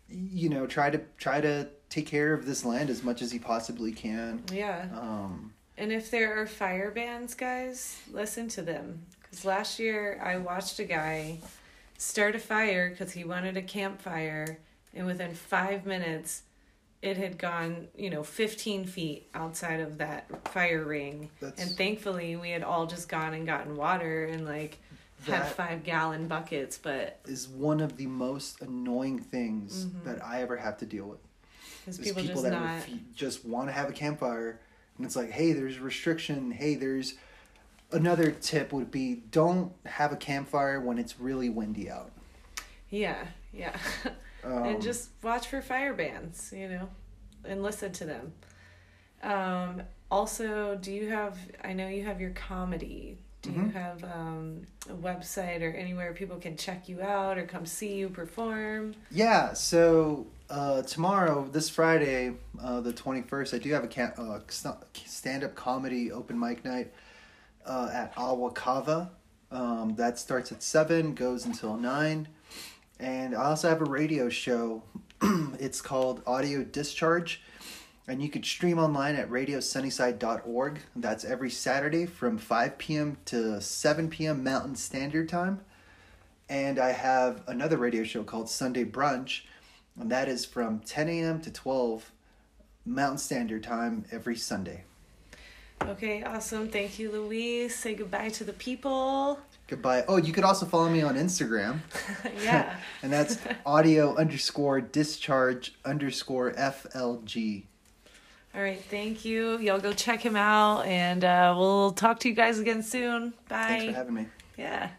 you 0.10 0.50
know 0.50 0.66
try 0.66 0.90
to 0.90 1.02
try 1.18 1.42
to 1.42 1.70
take 1.90 2.08
care 2.08 2.34
of 2.34 2.46
this 2.46 2.66
land 2.66 2.90
as 2.90 3.04
much 3.04 3.22
as 3.22 3.34
you 3.34 3.40
possibly 3.40 3.92
can. 3.92 4.44
Yeah. 4.52 4.88
Um, 4.94 5.54
And 5.78 5.92
if 5.92 6.10
there 6.10 6.42
are 6.42 6.48
fire 6.48 6.92
bans, 6.92 7.36
guys, 7.36 8.00
listen 8.12 8.48
to 8.50 8.62
them. 8.62 9.04
Because 9.22 9.46
last 9.46 9.80
year 9.80 10.20
I 10.24 10.38
watched 10.38 10.80
a 10.80 10.86
guy 10.86 11.40
start 11.98 12.36
a 12.36 12.40
fire 12.40 12.90
because 12.90 13.12
he 13.12 13.24
wanted 13.24 13.58
a 13.58 13.62
campfire, 13.62 14.58
and 14.94 15.06
within 15.06 15.34
five 15.34 15.86
minutes, 15.86 16.44
it 17.02 17.18
had 17.18 17.38
gone, 17.38 17.88
you 17.96 18.10
know, 18.10 18.24
15 18.24 18.86
feet 18.86 19.28
outside 19.36 19.80
of 19.80 20.00
that 20.00 20.26
fire 20.50 20.84
ring. 20.84 21.30
That's- 21.40 21.62
And 21.68 21.78
thankfully, 21.78 22.36
we 22.36 22.50
had 22.50 22.64
all 22.64 22.88
just 22.88 23.08
gone 23.08 23.34
and 23.36 23.46
gotten 23.46 23.76
water 23.76 24.26
and 24.26 24.46
like 24.46 24.78
had 25.28 25.48
five 25.50 25.84
gallon 25.84 26.28
buckets. 26.28 26.78
But 26.80 27.20
is 27.26 27.48
one 27.48 27.82
of 27.82 27.98
the 27.98 28.08
most 28.08 28.62
annoying 28.62 29.20
things 29.20 29.86
Mhm. 29.86 30.04
that 30.06 30.26
I 30.26 30.42
ever 30.42 30.58
have 30.58 30.78
to 30.80 30.86
deal 30.88 31.06
with. 31.06 31.20
because 31.82 32.00
Is 32.00 32.06
people, 32.06 32.22
people, 32.24 32.42
just 32.42 32.44
that 32.52 32.60
not. 32.60 32.82
refu- 32.84 33.14
just 33.16 33.46
want 33.46 33.70
to 33.70 33.72
have 33.72 33.90
a 33.90 33.94
campfire, 33.94 34.60
and 34.98 35.06
it's 35.06 35.16
like, 35.16 35.32
hey, 35.32 35.54
there's 35.54 35.80
restriction. 35.80 36.52
Hey, 36.52 36.76
there's 36.76 37.16
another 37.92 38.32
tip 38.32 38.74
would 38.74 38.92
be 38.92 39.24
don't 39.32 39.72
have 39.86 40.12
a 40.12 40.18
campfire 40.18 40.82
when 40.82 40.98
it's 40.98 41.20
really 41.20 41.50
windy 41.50 41.90
out. 41.90 42.12
Yeah, 42.90 43.26
yeah. 43.54 43.76
Um, 44.44 44.64
and 44.64 44.82
just 44.82 45.10
watch 45.24 45.48
for 45.48 45.62
fire 45.62 45.94
bans, 45.94 46.54
you 46.56 46.70
know, 46.70 46.88
and 47.44 47.64
listen 47.64 47.92
to 47.94 48.06
them. 48.06 48.34
Um, 49.22 49.82
also, 50.10 50.78
do 50.80 50.94
you 50.94 51.10
have? 51.10 51.38
I 51.64 51.74
know 51.74 51.88
you 51.88 52.06
have 52.06 52.22
your 52.22 52.30
comedy. 52.30 53.18
Do 53.48 53.54
you 53.54 53.60
Mhm. 53.68 53.74
have 53.74 54.04
um, 54.04 54.62
a 54.90 54.94
website 54.94 55.62
or 55.62 55.70
anywhere 55.72 56.12
people 56.14 56.38
can 56.38 56.58
check 56.58 56.90
you 56.90 57.02
out 57.02 57.38
or 57.38 57.46
come 57.46 57.66
see 57.66 57.94
you 57.96 58.10
perform? 58.10 58.94
Yeah, 59.10 59.54
so 59.54 60.28
uh, 60.50 60.82
tomorrow, 60.82 61.48
this 61.50 61.70
Friday, 61.70 62.34
uh, 62.62 62.82
the 62.82 62.92
21st, 62.94 63.54
I 63.54 63.60
do 63.60 63.72
have 63.74 63.84
a 63.86 63.88
ca- 63.88 64.14
uh, 64.18 64.40
stand 65.06 65.44
up 65.46 65.56
comedy 65.56 66.12
open 66.12 66.38
mic 66.38 66.66
night 66.66 66.92
uh, 67.66 67.90
at 67.94 68.14
Awakava. 68.16 69.10
Um, 69.50 69.96
that 69.96 70.20
starts 70.20 70.52
at 70.52 70.62
7, 70.62 71.14
goes 71.16 71.46
until 71.46 71.78
9. 71.78 72.28
And 73.00 73.34
I 73.34 73.46
also 73.46 73.70
have 73.70 73.82
a 73.82 73.86
radio 73.86 74.28
show. 74.28 74.84
it's 75.22 75.82
called 75.82 76.22
Audio 76.28 76.64
Discharge. 76.66 77.42
And 78.08 78.22
you 78.22 78.30
could 78.30 78.46
stream 78.46 78.80
online 78.80 79.16
at 79.16 79.30
radiosunnyside.org. 79.30 80.80
That's 80.96 81.26
every 81.26 81.50
Saturday 81.50 82.06
from 82.06 82.38
5 82.38 82.78
p.m. 82.78 83.18
to 83.26 83.60
7 83.60 84.10
p.m. 84.10 84.44
Mountain 84.44 84.76
Standard 84.76 85.28
Time. 85.28 85.60
And 86.48 86.80
I 86.80 86.92
have 86.92 87.44
another 87.48 87.76
radio 87.78 88.06
show 88.06 88.24
called 88.24 88.50
Sunday 88.50 88.86
Brunch, 88.86 89.42
and 90.00 90.10
that 90.10 90.30
is 90.30 90.46
from 90.46 90.80
10 90.80 91.10
a.m. 91.10 91.42
to 91.42 91.52
12 91.52 92.12
Mountain 92.86 93.18
Standard 93.18 93.64
Time 93.64 94.06
every 94.12 94.38
Sunday. 94.38 94.86
Okay, 95.84 96.24
awesome. 96.24 96.70
Thank 96.70 96.98
you, 96.98 97.12
Louis. 97.12 97.70
Say 97.70 97.94
goodbye 97.94 98.30
to 98.30 98.44
the 98.44 98.54
people. 98.54 99.40
Goodbye. 99.68 100.06
Oh, 100.08 100.18
you 100.18 100.32
could 100.32 100.46
also 100.46 100.66
follow 100.66 100.90
me 100.90 101.02
on 101.02 101.16
Instagram, 101.16 101.80
yeah. 102.44 102.78
and 103.04 103.12
that's 103.12 103.38
audio 103.66 104.16
underscore 104.16 104.80
discharge 104.80 105.76
underscore 105.86 106.54
FLG. 106.54 107.66
All 108.58 108.64
right. 108.64 108.84
Thank 108.86 109.24
you. 109.24 109.60
Y'all 109.60 109.80
go 109.80 109.94
check 109.94 110.20
him 110.20 110.36
out, 110.36 110.88
and 110.88 111.24
uh, 111.24 111.54
we'll 111.56 111.92
talk 111.92 112.20
to 112.22 112.30
you 112.30 112.34
guys 112.34 112.58
again 112.58 112.82
soon. 112.82 113.36
Bye. 113.48 113.64
Thanks 113.68 113.86
for 113.86 113.92
having 113.92 114.16
me. 114.16 114.26
yeah. 114.58 114.90